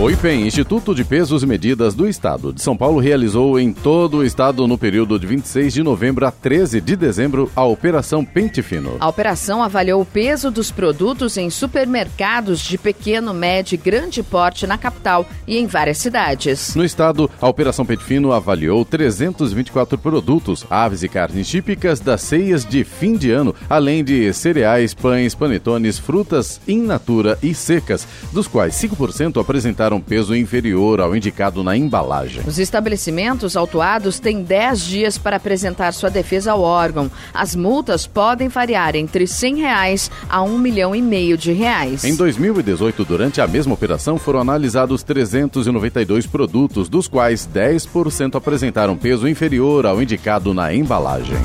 O 0.00 0.10
IPEM, 0.10 0.44
Instituto 0.44 0.92
de 0.92 1.04
Pesos 1.04 1.44
e 1.44 1.46
Medidas 1.46 1.94
do 1.94 2.08
Estado 2.08 2.52
de 2.52 2.60
São 2.60 2.76
Paulo, 2.76 2.98
realizou 2.98 3.60
em 3.60 3.72
todo 3.72 4.18
o 4.18 4.24
estado 4.24 4.66
no 4.66 4.76
período 4.76 5.20
de 5.20 5.24
26 5.24 5.72
de 5.72 5.82
novembro 5.84 6.26
a 6.26 6.32
13 6.32 6.80
de 6.80 6.96
dezembro 6.96 7.48
a 7.54 7.64
Operação 7.64 8.24
Pente 8.24 8.60
Fino. 8.60 8.96
A 8.98 9.08
operação 9.08 9.62
avaliou 9.62 10.02
o 10.02 10.04
peso 10.04 10.50
dos 10.50 10.72
produtos 10.72 11.36
em 11.36 11.48
supermercados 11.48 12.60
de 12.60 12.76
pequeno, 12.76 13.32
médio 13.32 13.76
e 13.76 13.78
grande 13.78 14.20
porte 14.20 14.66
na 14.66 14.76
capital 14.76 15.24
e 15.46 15.56
em 15.56 15.66
várias 15.68 15.98
cidades. 15.98 16.74
No 16.74 16.84
estado, 16.84 17.30
a 17.40 17.48
Operação 17.48 17.86
Pente 17.86 18.02
Fino 18.02 18.32
avaliou 18.32 18.84
324 18.84 19.96
produtos, 19.96 20.66
aves 20.68 21.04
e 21.04 21.08
carnes 21.08 21.48
típicas 21.48 22.00
das 22.00 22.20
ceias 22.20 22.64
de 22.64 22.82
fim 22.82 23.16
de 23.16 23.30
ano, 23.30 23.54
além 23.70 24.02
de 24.02 24.32
cereais, 24.32 24.92
pães, 24.92 25.36
panetones, 25.36 26.00
frutas 26.00 26.60
in 26.66 26.82
natura 26.82 27.38
e 27.40 27.54
secas, 27.54 28.08
dos 28.32 28.48
quais 28.48 28.74
5% 28.74 29.40
apresentaram 29.40 29.83
um 29.92 30.00
peso 30.00 30.34
inferior 30.34 31.00
ao 31.00 31.14
indicado 31.14 31.62
na 31.62 31.76
embalagem. 31.76 32.42
Os 32.46 32.58
estabelecimentos 32.58 33.56
autuados 33.56 34.18
têm 34.18 34.42
10 34.42 34.80
dias 34.82 35.18
para 35.18 35.36
apresentar 35.36 35.92
sua 35.92 36.10
defesa 36.10 36.52
ao 36.52 36.60
órgão. 36.60 37.10
As 37.32 37.54
multas 37.54 38.06
podem 38.06 38.48
variar 38.48 38.96
entre 38.96 39.26
100 39.26 39.56
reais 39.56 40.10
a 40.28 40.42
um 40.42 40.58
milhão 40.58 40.94
e 40.94 41.02
meio 41.02 41.36
de 41.36 41.52
reais. 41.52 42.04
Em 42.04 42.14
2018, 42.14 43.04
durante 43.04 43.40
a 43.40 43.46
mesma 43.46 43.74
operação, 43.74 44.18
foram 44.18 44.40
analisados 44.40 45.02
392 45.02 46.26
produtos, 46.26 46.88
dos 46.88 47.08
quais 47.08 47.48
10% 47.52 48.36
apresentaram 48.36 48.96
peso 48.96 49.28
inferior 49.28 49.86
ao 49.86 50.02
indicado 50.02 50.54
na 50.54 50.74
embalagem. 50.74 51.36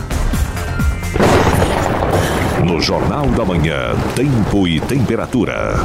No 2.65 2.79
Jornal 2.79 3.25
da 3.27 3.45
Manhã, 3.45 3.95
Tempo 4.15 4.67
e 4.67 4.79
Temperatura. 4.79 5.75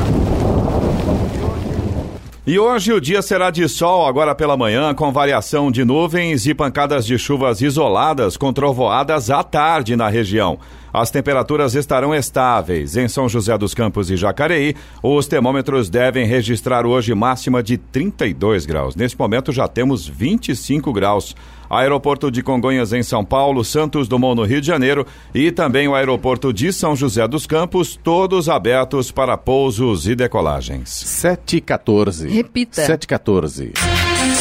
E 2.47 2.59
hoje 2.59 2.93
o 2.93 3.01
dia 3.01 3.23
será 3.23 3.51
de 3.51 3.67
sol 3.67 4.07
agora 4.07 4.35
pela 4.35 4.55
manhã, 4.55 4.93
com 4.93 5.11
variação 5.11 5.71
de 5.71 5.83
nuvens 5.83 6.47
e 6.47 6.53
pancadas 6.53 7.07
de 7.07 7.17
chuvas 7.17 7.63
isoladas 7.63 8.37
com 8.37 8.53
trovoadas 8.53 9.31
à 9.31 9.43
tarde 9.43 9.97
na 9.97 10.11
região. 10.11 10.59
As 10.93 11.11
temperaturas 11.11 11.75
estarão 11.75 12.15
estáveis. 12.15 12.99
Em 12.99 13.09
São 13.09 13.31
José 13.31 13.57
dos 13.57 13.73
Campos 13.73 14.11
e 14.11 14.17
Jacareí, 14.19 14.77
os 15.03 15.27
termômetros 15.27 15.89
devem 15.89 16.27
registrar 16.27 16.85
hoje 16.85 17.15
máxima 17.15 17.63
de 17.63 17.79
32 17.79 18.67
graus. 18.67 18.95
Neste 18.95 19.19
momento 19.19 19.51
já 19.51 19.67
temos 19.67 20.07
25 20.07 20.93
graus. 20.93 21.35
Aeroporto 21.69 22.31
de 22.31 22.43
Congonhas 22.43 22.93
em 22.93 23.03
São 23.03 23.25
Paulo, 23.25 23.65
Santos 23.65 24.09
Dumont 24.09 24.37
no 24.37 24.45
Rio 24.45 24.61
de 24.61 24.67
Janeiro 24.67 25.07
e 25.35 25.51
também 25.51 25.89
o 25.89 25.95
aeroporto 25.95 26.53
de 26.53 26.73
São 26.73 26.95
José 26.95 27.27
dos 27.27 27.47
Campos, 27.47 27.99
todos 28.03 28.49
abertos 28.49 29.11
para 29.11 29.37
pousos 29.37 30.07
e 30.07 30.15
decolagens. 30.15 30.89
714. 30.89 32.29
Repita. 32.29 32.83
714. 32.83 33.73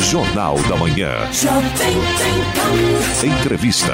Jornal 0.09 0.57
da 0.63 0.75
Manhã. 0.77 1.11
Entrevista. 3.23 3.93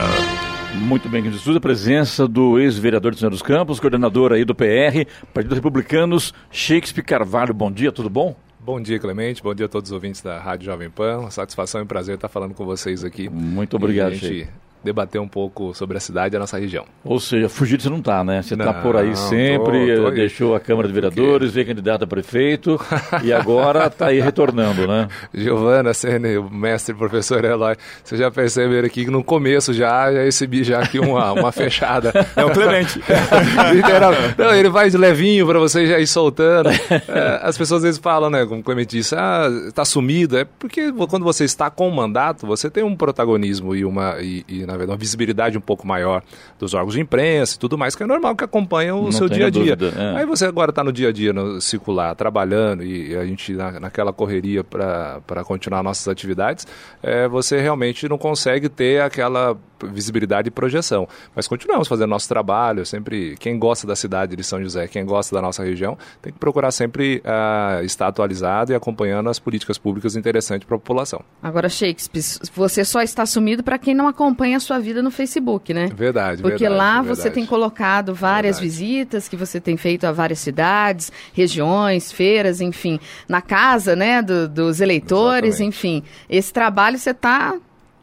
Muito 0.76 1.10
bem, 1.10 1.24
que 1.24 1.32
Jesus, 1.32 1.58
a 1.58 1.60
presença 1.60 2.28
do 2.28 2.60
ex-vereador 2.60 3.14
de 3.14 3.20
São 3.20 3.30
dos 3.30 3.42
Campos, 3.42 3.80
coordenador 3.80 4.32
aí 4.32 4.46
do 4.46 4.56
PR, 4.56 5.06
Partido 5.34 5.56
Republicanos, 5.56 6.34
Shakespeare 6.52 7.04
Carvalho. 7.04 7.54
Bom 7.54 7.72
dia, 7.72 7.92
tudo 7.92 8.10
bom? 8.10 8.36
Bom 8.70 8.80
dia, 8.80 9.00
Clemente. 9.00 9.42
Bom 9.42 9.56
dia 9.56 9.66
a 9.66 9.68
todos 9.68 9.90
os 9.90 9.96
ouvintes 9.96 10.22
da 10.22 10.38
Rádio 10.38 10.68
Jovem 10.68 10.92
Pan. 10.92 11.22
Uma 11.22 11.32
satisfação 11.32 11.82
e 11.82 11.86
prazer 11.86 12.14
estar 12.14 12.30
falando 12.30 12.54
com 12.54 12.64
vocês 12.66 13.04
aqui. 13.04 13.28
Muito 13.28 13.76
obrigado, 13.76 14.12
e 14.12 14.14
a 14.14 14.18
gente 14.20 14.48
debater 14.84 15.20
um 15.20 15.28
pouco 15.28 15.74
sobre 15.74 15.98
a 15.98 16.00
cidade 16.00 16.36
e 16.36 16.38
a 16.38 16.40
nossa 16.40 16.58
região. 16.58 16.86
Ou 17.04 17.20
seja, 17.20 17.50
fugido 17.50 17.84
você 17.84 17.90
não 17.90 17.98
está, 18.00 18.24
né? 18.24 18.42
Você 18.42 18.54
está 18.54 18.74
por 18.74 18.96
aí 18.96 19.16
sempre, 19.16 19.96
tô- 19.98 20.04
tô 20.04 20.12
deixou 20.12 20.56
a 20.56 20.60
Câmara 20.60 20.88
de 20.88 20.94
Vereadores, 20.94 21.52
veio 21.52 21.68
candidato 21.68 22.04
a 22.04 22.08
prefeito 22.08 22.80
e 23.24 23.34
agora 23.34 23.88
está 23.88 24.08
aí 24.08 24.20
retornando, 24.20 24.88
né? 24.88 25.08
Giovana, 25.34 25.94
Sene, 25.94 26.38
o 26.38 26.50
mestre 26.50 26.94
professor 26.96 27.44
Eloy, 27.44 27.76
vocês 28.04 28.20
já 28.20 28.32
perceberam 28.32 28.86
aqui 28.88 29.06
que 29.06 29.12
no 29.12 29.24
começo 29.24 29.74
já, 29.74 30.12
já 30.12 30.24
recebi 30.24 30.64
já 30.64 30.80
aqui 30.80 31.00
uma, 31.00 31.32
uma 31.34 31.52
fechada. 31.52 32.14
É 32.36 32.46
o 32.46 32.52
Clemente. 32.52 33.02
Literal. 33.74 34.14
Não, 34.38 34.54
ele 34.54 34.70
vai 34.70 34.90
de 34.90 34.98
levinho 34.98 35.46
pra 35.48 35.60
você 35.60 35.86
já 35.88 36.00
ir 36.00 36.08
soltando. 36.08 36.70
É, 36.70 37.40
as 37.44 37.58
pessoas 37.58 37.80
às 37.80 37.84
vezes 37.84 38.00
falam, 38.00 38.30
né, 38.30 38.46
como 38.46 38.62
o 38.62 38.64
Clemente 38.64 38.98
disse, 38.98 39.16
ah, 39.16 39.48
tá 39.74 39.84
sumido. 39.84 40.38
É 40.38 40.46
porque 40.58 40.92
quando 41.10 41.24
você 41.24 41.44
está 41.44 41.70
com 41.70 41.88
o 41.88 41.96
mandato, 41.96 42.46
você 42.48 42.70
tem 42.70 42.84
um 42.84 42.96
protagonismo 42.96 43.76
e, 43.76 43.84
uma, 43.84 44.18
e, 44.22 44.44
e, 44.48 44.66
na 44.70 44.78
verdade, 44.78 44.92
uma 44.92 44.98
visibilidade 44.98 45.58
um 45.58 45.62
pouco 45.62 45.86
maior 45.86 46.24
dos 46.58 46.74
órgãos 46.74 46.94
de 46.94 47.02
imprensa 47.02 47.56
e 47.56 47.60
tudo 47.60 47.78
mais, 47.78 47.96
que 47.96 48.04
é 48.04 48.06
normal 48.06 48.36
que 48.36 48.44
acompanham 48.44 49.00
o 49.00 49.04
Não 49.06 49.12
seu 49.12 49.28
dia 49.28 49.48
a 49.48 49.50
dia. 49.50 49.76
Dúvida, 49.76 50.02
é. 50.02 50.18
Aí 50.18 50.26
você 50.26 50.46
agora 50.46 50.72
está 50.72 50.84
no 50.84 50.92
dia 50.92 51.10
a 51.10 51.12
dia, 51.12 51.34
no 51.34 51.60
circular, 51.60 52.16
trabalhando 52.16 52.84
e 52.84 53.16
a 53.16 53.26
gente 53.26 53.54
na, 53.54 53.80
naquela 53.80 54.14
correria 54.14 54.64
para 54.64 55.44
continuar 55.44 55.84
nossas 55.84 56.08
atividades, 56.08 56.68
é, 57.02 57.28
você 57.28 57.60
realmente 57.60 58.08
não 58.08 58.18
consegue 58.18 58.70
ter 58.70 59.02
aquela 59.02 59.58
visibilidade 59.88 60.50
e 60.50 60.52
projeção. 60.52 61.08
Mas 61.36 61.48
continuamos 61.48 61.88
fazendo 61.88 62.10
nosso 62.10 62.28
trabalho, 62.28 62.86
sempre 62.86 63.36
quem 63.40 63.58
gosta 63.58 63.88
da 63.88 63.96
cidade 63.96 64.36
de 64.36 64.44
São 64.44 64.62
José, 64.62 64.88
quem 64.88 65.06
gosta 65.06 65.36
da 65.36 65.42
nossa 65.42 65.64
região, 65.64 65.98
tem 66.22 66.34
que 66.34 66.40
procurar 66.40 66.72
sempre 66.72 67.22
uh, 67.26 67.84
estar 67.84 68.08
atualizado 68.08 68.72
e 68.72 68.76
acompanhando 68.76 69.30
as 69.30 69.40
políticas 69.40 69.78
públicas 69.78 70.16
interessantes 70.16 70.68
para 70.68 70.76
a 70.76 70.80
população. 70.80 71.22
Agora, 71.42 71.70
Shakespeare, 71.70 72.24
você 72.54 72.84
só 72.84 73.02
está 73.02 73.26
sumido 73.26 73.64
para 73.64 73.78
quem 73.78 73.94
não 73.94 74.08
acompanha 74.08 74.59
a 74.60 74.62
sua 74.62 74.80
vida 74.80 75.02
no 75.02 75.10
Facebook, 75.10 75.74
né? 75.74 75.90
Verdade, 75.96 76.42
Porque 76.42 76.60
verdade, 76.60 76.78
lá 76.78 77.02
verdade. 77.02 77.22
você 77.22 77.30
tem 77.32 77.46
colocado 77.46 78.14
várias 78.14 78.60
verdade. 78.60 78.80
visitas 78.80 79.28
que 79.28 79.36
você 79.36 79.60
tem 79.60 79.76
feito 79.76 80.06
a 80.06 80.12
várias 80.12 80.40
cidades, 80.40 81.12
regiões, 81.34 82.12
feiras, 82.12 82.62
enfim, 82.62 83.00
na 83.28 83.42
casa, 83.42 83.96
né, 83.96 84.22
do, 84.22 84.48
dos 84.48 84.80
eleitores, 84.82 85.56
Exatamente. 85.56 85.78
enfim. 85.78 86.04
Esse 86.30 86.54
trabalho 86.54 86.98
você 86.98 87.12
está 87.12 87.56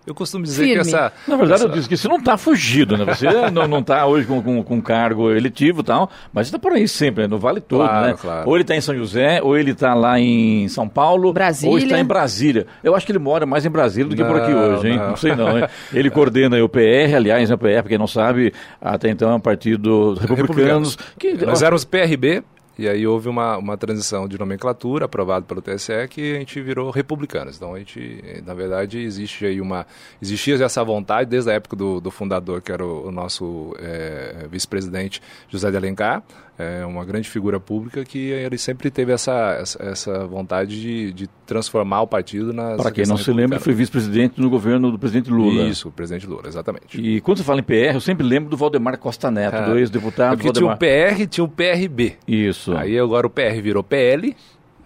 eu 0.06 0.14
costumo 0.14 0.44
dizer 0.44 0.64
Firme. 0.64 0.82
que 0.84 0.88
essa. 0.88 1.12
Na 1.26 1.36
verdade, 1.36 1.62
essa... 1.62 1.64
eu 1.64 1.72
disse 1.72 1.88
que 1.88 1.96
você 1.96 2.06
não 2.06 2.18
está 2.18 2.36
fugido, 2.36 2.96
né? 2.96 3.04
Você 3.06 3.26
não 3.50 3.80
está 3.80 4.06
hoje 4.06 4.26
com, 4.26 4.40
com, 4.40 4.62
com 4.62 4.80
cargo 4.80 5.32
eletivo 5.32 5.80
e 5.80 5.84
tal, 5.84 6.08
mas 6.32 6.46
está 6.46 6.58
por 6.58 6.72
aí 6.72 6.86
sempre, 6.86 7.22
né? 7.22 7.28
no 7.28 7.38
Vale 7.38 7.60
todo, 7.60 7.86
claro, 7.86 8.06
né? 8.06 8.14
Claro. 8.20 8.48
Ou 8.48 8.56
ele 8.56 8.62
está 8.62 8.76
em 8.76 8.80
São 8.80 8.94
José, 8.94 9.40
ou 9.42 9.56
ele 9.56 9.72
está 9.72 9.94
lá 9.94 10.20
em 10.20 10.68
São 10.68 10.88
Paulo, 10.88 11.32
Brasília. 11.32 11.72
ou 11.72 11.78
está 11.78 11.98
em 11.98 12.04
Brasília. 12.04 12.66
Eu 12.84 12.94
acho 12.94 13.04
que 13.04 13.12
ele 13.12 13.18
mora 13.18 13.44
mais 13.44 13.66
em 13.66 13.70
Brasília 13.70 14.08
do 14.08 14.14
que 14.14 14.22
não, 14.22 14.30
por 14.30 14.40
aqui 14.40 14.54
hoje, 14.54 14.88
hein? 14.88 14.96
Não, 14.96 15.08
não 15.08 15.16
sei 15.16 15.34
não, 15.34 15.58
hein? 15.58 15.66
Ele 15.92 16.08
coordena 16.08 16.62
o 16.62 16.68
PR, 16.68 17.16
aliás, 17.16 17.50
o 17.50 17.58
PR, 17.58 17.80
para 17.80 17.88
quem 17.88 17.98
não 17.98 18.06
sabe, 18.06 18.52
até 18.80 19.10
então 19.10 19.30
é 19.30 19.34
um 19.34 19.40
partido 19.40 20.14
republicanos. 20.14 20.96
republicanos. 20.96 20.98
Que... 21.18 21.44
Nós 21.44 21.62
éramos 21.62 21.84
PRB, 21.84 22.44
e 22.78 22.88
aí 22.88 23.06
houve 23.06 23.28
uma, 23.28 23.56
uma 23.56 23.76
transição 23.76 24.28
de 24.28 24.38
nomenclatura 24.38 25.06
aprovada 25.06 25.46
pelo 25.46 25.62
TSE 25.62 26.08
que 26.10 26.36
a 26.36 26.38
gente 26.38 26.60
virou 26.60 26.90
republicanos. 26.90 27.56
Então 27.56 27.74
a 27.74 27.78
gente, 27.78 28.42
na 28.44 28.54
verdade, 28.54 28.98
existe 28.98 29.46
aí 29.46 29.60
uma. 29.60 29.86
Existia 30.20 30.62
essa 30.62 30.84
vontade 30.84 31.30
desde 31.30 31.50
a 31.50 31.54
época 31.54 31.74
do, 31.74 32.00
do 32.00 32.10
fundador, 32.10 32.60
que 32.60 32.70
era 32.70 32.84
o, 32.84 33.08
o 33.08 33.10
nosso 33.12 33.74
é, 33.78 34.46
vice-presidente 34.50 35.22
José 35.48 35.70
de 35.70 35.76
Alencar, 35.76 36.22
é 36.58 36.86
uma 36.86 37.04
grande 37.04 37.28
figura 37.28 37.60
pública 37.60 38.02
que 38.04 38.18
ele 38.18 38.56
sempre 38.56 38.90
teve 38.90 39.12
essa, 39.12 39.62
essa, 39.78 40.26
vontade 40.26 40.80
de, 40.80 41.12
de, 41.12 41.28
transformar 41.46 42.00
o 42.00 42.06
partido 42.06 42.52
na. 42.52 42.76
Para 42.76 42.90
quem 42.90 43.04
não 43.04 43.18
se 43.18 43.30
lembra, 43.30 43.60
foi 43.60 43.74
vice-presidente 43.74 44.40
no 44.40 44.48
governo 44.48 44.90
do 44.90 44.98
presidente 44.98 45.30
Lula. 45.30 45.64
Isso, 45.64 45.88
o 45.88 45.92
presidente 45.92 46.26
Lula, 46.26 46.44
exatamente. 46.46 46.98
E 46.98 47.20
quando 47.20 47.38
você 47.38 47.44
fala 47.44 47.60
em 47.60 47.62
PR, 47.62 47.94
eu 47.94 48.00
sempre 48.00 48.26
lembro 48.26 48.48
do 48.48 48.56
Valdemar 48.56 48.98
Costa 48.98 49.30
Neto, 49.30 49.56
é. 49.56 49.66
do 49.66 49.78
ex-deputado. 49.78 50.32
É 50.32 50.36
porque 50.36 50.48
Valdemar. 50.48 50.78
tinha 50.78 50.88
o 50.88 51.12
PR 51.12 51.20
e 51.20 51.26
tinha 51.26 51.44
o 51.44 51.48
PRB. 51.48 52.16
Isso. 52.26 52.74
Aí 52.74 52.98
agora 52.98 53.26
o 53.26 53.30
PR 53.30 53.60
virou 53.62 53.84
PL, 53.84 54.34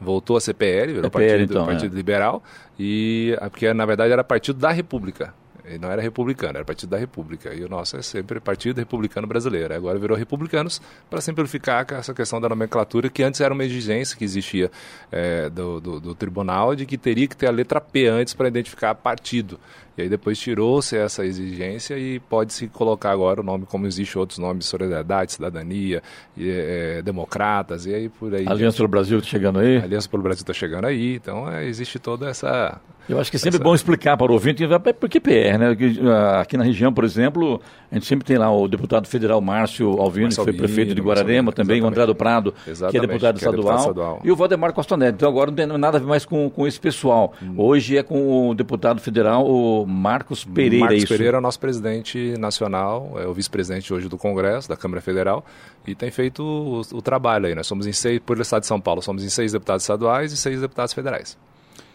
voltou 0.01 0.37
a 0.37 0.41
ser 0.41 0.55
PL, 0.55 0.93
virou 0.93 1.07
é 1.07 1.11
partido, 1.11 1.31
PL, 1.31 1.45
então, 1.45 1.67
partido 1.67 1.95
é. 1.95 1.97
Liberal, 1.97 2.43
e 2.79 3.37
porque 3.51 3.73
na 3.73 3.87
verdade 3.87 4.13
era 4.13 4.25
Partido 4.25 4.59
da 4.59 4.73
República. 4.73 5.33
Ele 5.65 5.79
não 5.79 5.91
era 5.91 6.01
republicano, 6.01 6.57
era 6.57 6.65
Partido 6.65 6.91
da 6.91 6.99
República. 6.99 7.55
E 7.55 7.63
o 7.65 7.69
nosso 7.69 7.97
é 7.97 8.03
sempre 8.03 8.41
Partido 8.41 8.79
Republicano 8.79 9.27
Brasileiro. 9.27 9.75
Agora 9.75 9.99
virou 9.99 10.17
Republicanos 10.17 10.81
para 11.09 11.21
simplificar 11.21 11.87
essa 11.93 12.15
questão 12.15 12.41
da 12.41 12.49
nomenclatura, 12.49 13.09
que 13.09 13.23
antes 13.23 13.41
era 13.41 13.53
uma 13.53 13.65
exigência 13.65 14.17
que 14.17 14.25
existia 14.25 14.71
é, 15.11 15.49
do, 15.51 15.81
do, 15.81 16.01
do, 16.01 16.15
tribunal 16.15 16.75
de 16.75 16.87
que 16.87 16.99
teria 16.99 17.27
que 17.27 17.37
ter 17.37 17.47
a 17.47 17.51
letra 17.51 17.81
P 17.81 18.07
antes 18.07 18.35
para 18.35 18.49
identificar 18.49 18.95
partido. 18.95 19.59
E 19.97 20.03
aí 20.03 20.09
depois 20.09 20.39
tirou-se 20.39 20.97
essa 20.97 21.25
exigência 21.25 21.99
e 21.99 22.21
pode-se 22.21 22.69
colocar 22.69 23.11
agora 23.11 23.41
o 23.41 23.45
nome 23.45 23.67
como 23.67 23.87
existe 23.87 24.19
outros 24.19 24.39
nomes, 24.39 24.67
solidariedade, 24.67 25.33
cidadania, 25.33 26.03
e, 26.37 26.49
é, 26.49 27.03
democratas, 27.03 27.87
e 27.87 27.95
aí 27.95 28.09
por 28.09 28.35
aí. 28.35 28.47
Aliança 28.49 28.79
pelo 28.79 28.89
Brasil 28.89 29.19
está 29.19 29.31
chegando 29.31 29.59
aí? 29.59 29.77
Aliança 29.79 30.09
pelo 30.09 30.23
Brasil 30.23 30.43
está 30.43 30.53
chegando 30.53 30.87
aí, 30.87 31.17
então 31.17 31.51
é, 31.51 31.67
existe 31.67 31.99
toda 31.99 32.29
essa 32.29 32.81
eu 33.11 33.21
acho 33.21 33.31
que 33.31 33.37
é 33.37 33.41
sempre 33.41 33.57
Essa... 33.57 33.65
bom 33.65 33.75
explicar 33.75 34.17
para 34.17 34.31
o 34.31 34.35
ouvinte 34.35 34.65
por 34.99 35.09
que 35.09 35.21
PR, 35.21 35.59
né? 35.59 35.77
Ah, 36.13 36.41
aqui 36.41 36.57
na 36.57 36.65
região, 36.65 36.93
por 36.93 37.05
exemplo, 37.05 37.61
a 37.91 37.95
gente 37.95 38.07
sempre 38.07 38.25
tem 38.25 38.39
lá 38.39 38.51
o 38.53 38.69
deputado 38.69 39.09
federal 39.09 39.41
Márcio 39.41 40.01
Alvino, 40.01 40.29
que 40.29 40.37
foi 40.37 40.53
prefeito 40.53 40.95
de 40.95 41.01
Guararema, 41.01 41.53
também 41.53 41.83
o 41.83 41.87
André 41.87 42.07
do 42.07 42.15
Prado, 42.15 42.55
exatamente, 42.67 42.93
que 42.93 42.97
é 42.99 43.01
deputado, 43.01 43.39
que 43.39 43.45
é 43.45 43.49
estadual, 43.49 43.77
deputado 43.77 43.79
estadual, 43.81 44.21
e 44.23 44.31
o 44.31 44.37
Valdemar 44.37 44.73
Costanetti. 44.73 45.15
Então 45.15 45.29
agora 45.29 45.51
não 45.51 45.57
tem 45.57 45.67
nada 45.67 45.97
a 45.97 46.01
ver 46.01 46.07
mais 46.07 46.25
com, 46.25 46.49
com 46.49 46.67
esse 46.67 46.79
pessoal. 46.79 47.35
Hum. 47.43 47.55
Hoje 47.57 47.97
é 47.97 48.03
com 48.03 48.51
o 48.51 48.55
deputado 48.55 49.01
federal, 49.01 49.47
o 49.47 49.87
Marcos 49.87 50.45
Pereira. 50.45 50.87
Marcos 50.87 51.03
isso. 51.05 51.13
Pereira 51.13 51.39
é 51.39 51.41
nosso 51.41 51.59
presidente 51.59 52.35
nacional, 52.39 53.17
é 53.17 53.27
o 53.27 53.35
vice-presidente 53.35 53.93
hoje 53.93 54.09
do 54.09 54.17
Congresso, 54.17 54.69
da 54.69 54.77
Câmara 54.77 55.01
Federal, 55.01 55.45
e 55.87 55.95
tem 55.95 56.11
feito 56.11 56.43
o, 56.43 56.81
o 56.97 57.03
trabalho 57.03 57.47
aí. 57.47 57.55
Nós 57.55 57.67
somos 57.67 57.87
em 57.87 57.93
seis, 57.93 58.21
por 58.21 58.39
estado 58.41 58.61
de 58.61 58.67
São 58.67 58.81
Paulo, 58.81 59.03
somos 59.03 59.25
em 59.25 59.29
seis 59.29 59.53
deputados 59.53 59.83
estaduais 59.83 60.33
e 60.33 60.37
seis 60.37 60.61
deputados 60.61 60.93
federais. 60.93 61.37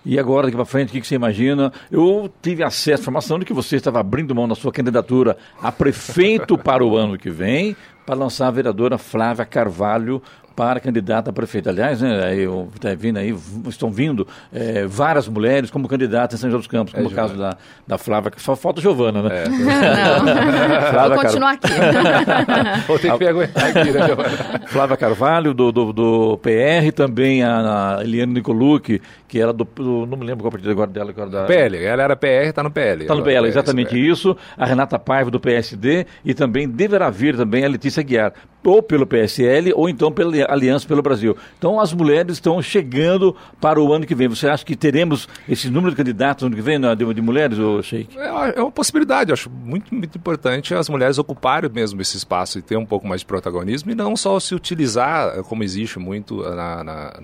E 0.06 0.20
agora, 0.20 0.44
daqui 0.48 0.56
para 0.56 0.66
frente, 0.66 0.90
o 0.90 0.92
que, 0.92 1.02
que, 1.02 1.08
você 1.08 1.16
imagina? 1.16 1.74
Eu 1.92 2.32
tive 2.42 2.64
acesso 2.64 3.02
à 3.02 3.02
informação 3.02 3.40
de 3.40 3.46
que 3.46 3.54
você 3.54 3.78
estava 3.78 4.00
abrindo 4.00 4.36
mão 4.36 4.48
da 4.48 4.54
sua 4.54 4.72
candidatura 4.72 5.36
a 5.60 5.72
prefeito 5.72 6.56
para 6.60 6.86
o 6.86 6.96
ano 6.96 7.18
que 7.18 7.30
vem, 7.30 7.76
para 8.06 8.16
lançar 8.16 8.48
a 8.48 8.52
vereadora 8.52 9.00
Flávia 9.00 9.46
Carvalho 9.46 10.22
para 10.56 10.80
candidata 10.80 11.30
a 11.30 11.34
prefeita. 11.34 11.70
Aliás, 11.70 12.02
né, 12.02 12.34
eu, 12.36 12.70
tá 12.80 12.96
vindo 12.96 13.18
aí, 13.18 13.36
estão 13.68 13.92
vindo 13.92 14.26
é, 14.54 14.86
várias 14.86 15.28
mulheres 15.28 15.70
como 15.70 15.88
candidatas 15.88 16.40
em 16.40 16.42
São 16.42 16.50
José 16.50 16.60
dos 16.60 16.68
Campos, 16.68 16.94
como 16.94 17.08
é, 17.08 17.12
o 17.12 17.14
caso 17.14 17.36
da, 17.36 17.58
da 17.86 17.98
Flávia, 17.98 18.32
que 18.32 18.42
só 18.42 18.56
falta 18.56 18.80
Giovana, 18.80 19.22
né? 19.24 19.44
É. 19.44 19.50
Não, 19.50 21.10
vou 21.10 21.20
continuar 21.22 21.52
aqui. 21.52 21.68
Vou 22.88 23.00
ter 23.00 23.18
que 23.18 23.26
aguentar 23.26 23.66
aqui, 23.66 23.92
né, 23.92 24.06
Giovana? 24.06 24.62
Flávia 24.68 24.98
Carvalho, 24.98 25.54
do, 25.54 25.72
do, 25.72 25.92
do 25.92 26.38
PR, 26.38 26.92
também 26.96 27.44
a, 27.44 27.98
a 27.98 28.04
Eliane 28.04 28.34
Nicolucci, 28.34 29.02
que 29.28 29.40
era 29.40 29.52
do, 29.52 29.66
do, 29.66 29.95
Não 30.06 30.18
me 30.18 30.26
lembro 30.26 30.44
qual 30.44 30.52
partido 30.52 30.72
agora 30.72 30.90
dela. 30.90 31.12
Agora 31.12 31.30
da... 31.30 31.46
PL, 31.46 31.78
ela 31.78 32.04
era 32.04 32.16
PR, 32.16 32.48
está 32.48 32.64
no 32.64 32.72
PL. 32.72 33.04
Está 33.04 33.16
no 33.16 33.24
PL, 33.24 33.48
exatamente 33.48 33.96
isso. 33.96 34.36
A 34.58 34.66
Renata 34.66 34.98
Paiva, 34.98 35.30
do 35.30 35.40
PSD, 35.40 36.08
e 36.24 36.34
também 36.34 36.68
deverá 36.68 37.10
vir 37.10 37.38
também 37.38 37.64
a 37.64 37.68
Letícia 37.68 38.02
Guiar, 38.02 38.34
ou 38.64 38.82
pelo 38.82 39.06
PSL, 39.06 39.72
ou 39.74 39.88
então 39.88 40.12
pela 40.12 40.36
Aliança 40.52 40.88
pelo 40.88 41.02
Brasil. 41.02 41.38
Então 41.58 41.80
as 41.80 41.94
mulheres 41.94 42.34
estão 42.34 42.62
chegando 42.62 43.36
para 43.62 43.80
o 43.80 43.94
ano 43.94 44.06
que 44.06 44.16
vem. 44.16 44.28
Você 44.28 44.48
acha 44.48 44.66
que 44.66 44.76
teremos 44.76 45.30
esse 45.48 45.70
número 45.70 45.92
de 45.92 45.98
candidatos 45.98 46.42
no 46.42 46.48
ano 46.48 46.56
que 46.56 46.62
vem 46.62 46.80
de, 46.80 47.14
de 47.14 47.22
mulheres, 47.22 47.60
ou 47.60 47.82
Sheik? 47.84 48.18
É, 48.18 48.60
é 48.60 48.62
uma 48.62 48.72
possibilidade. 48.72 49.32
Acho 49.32 49.50
muito, 49.50 49.94
muito 49.94 50.18
importante 50.18 50.74
as 50.74 50.90
mulheres 50.90 51.18
ocuparem 51.20 51.70
mesmo 51.70 52.02
esse 52.02 52.18
espaço 52.18 52.58
e 52.58 52.62
ter 52.62 52.78
um 52.78 52.86
pouco 52.86 53.08
mais 53.08 53.22
de 53.22 53.28
protagonismo 53.28 53.92
e 53.92 53.96
não 53.96 54.16
só 54.16 54.40
se 54.40 54.56
utilizar, 54.56 55.44
como 55.44 55.64
existe 55.64 56.00
muito 56.00 56.38
na, 56.42 56.84
na, 56.84 57.20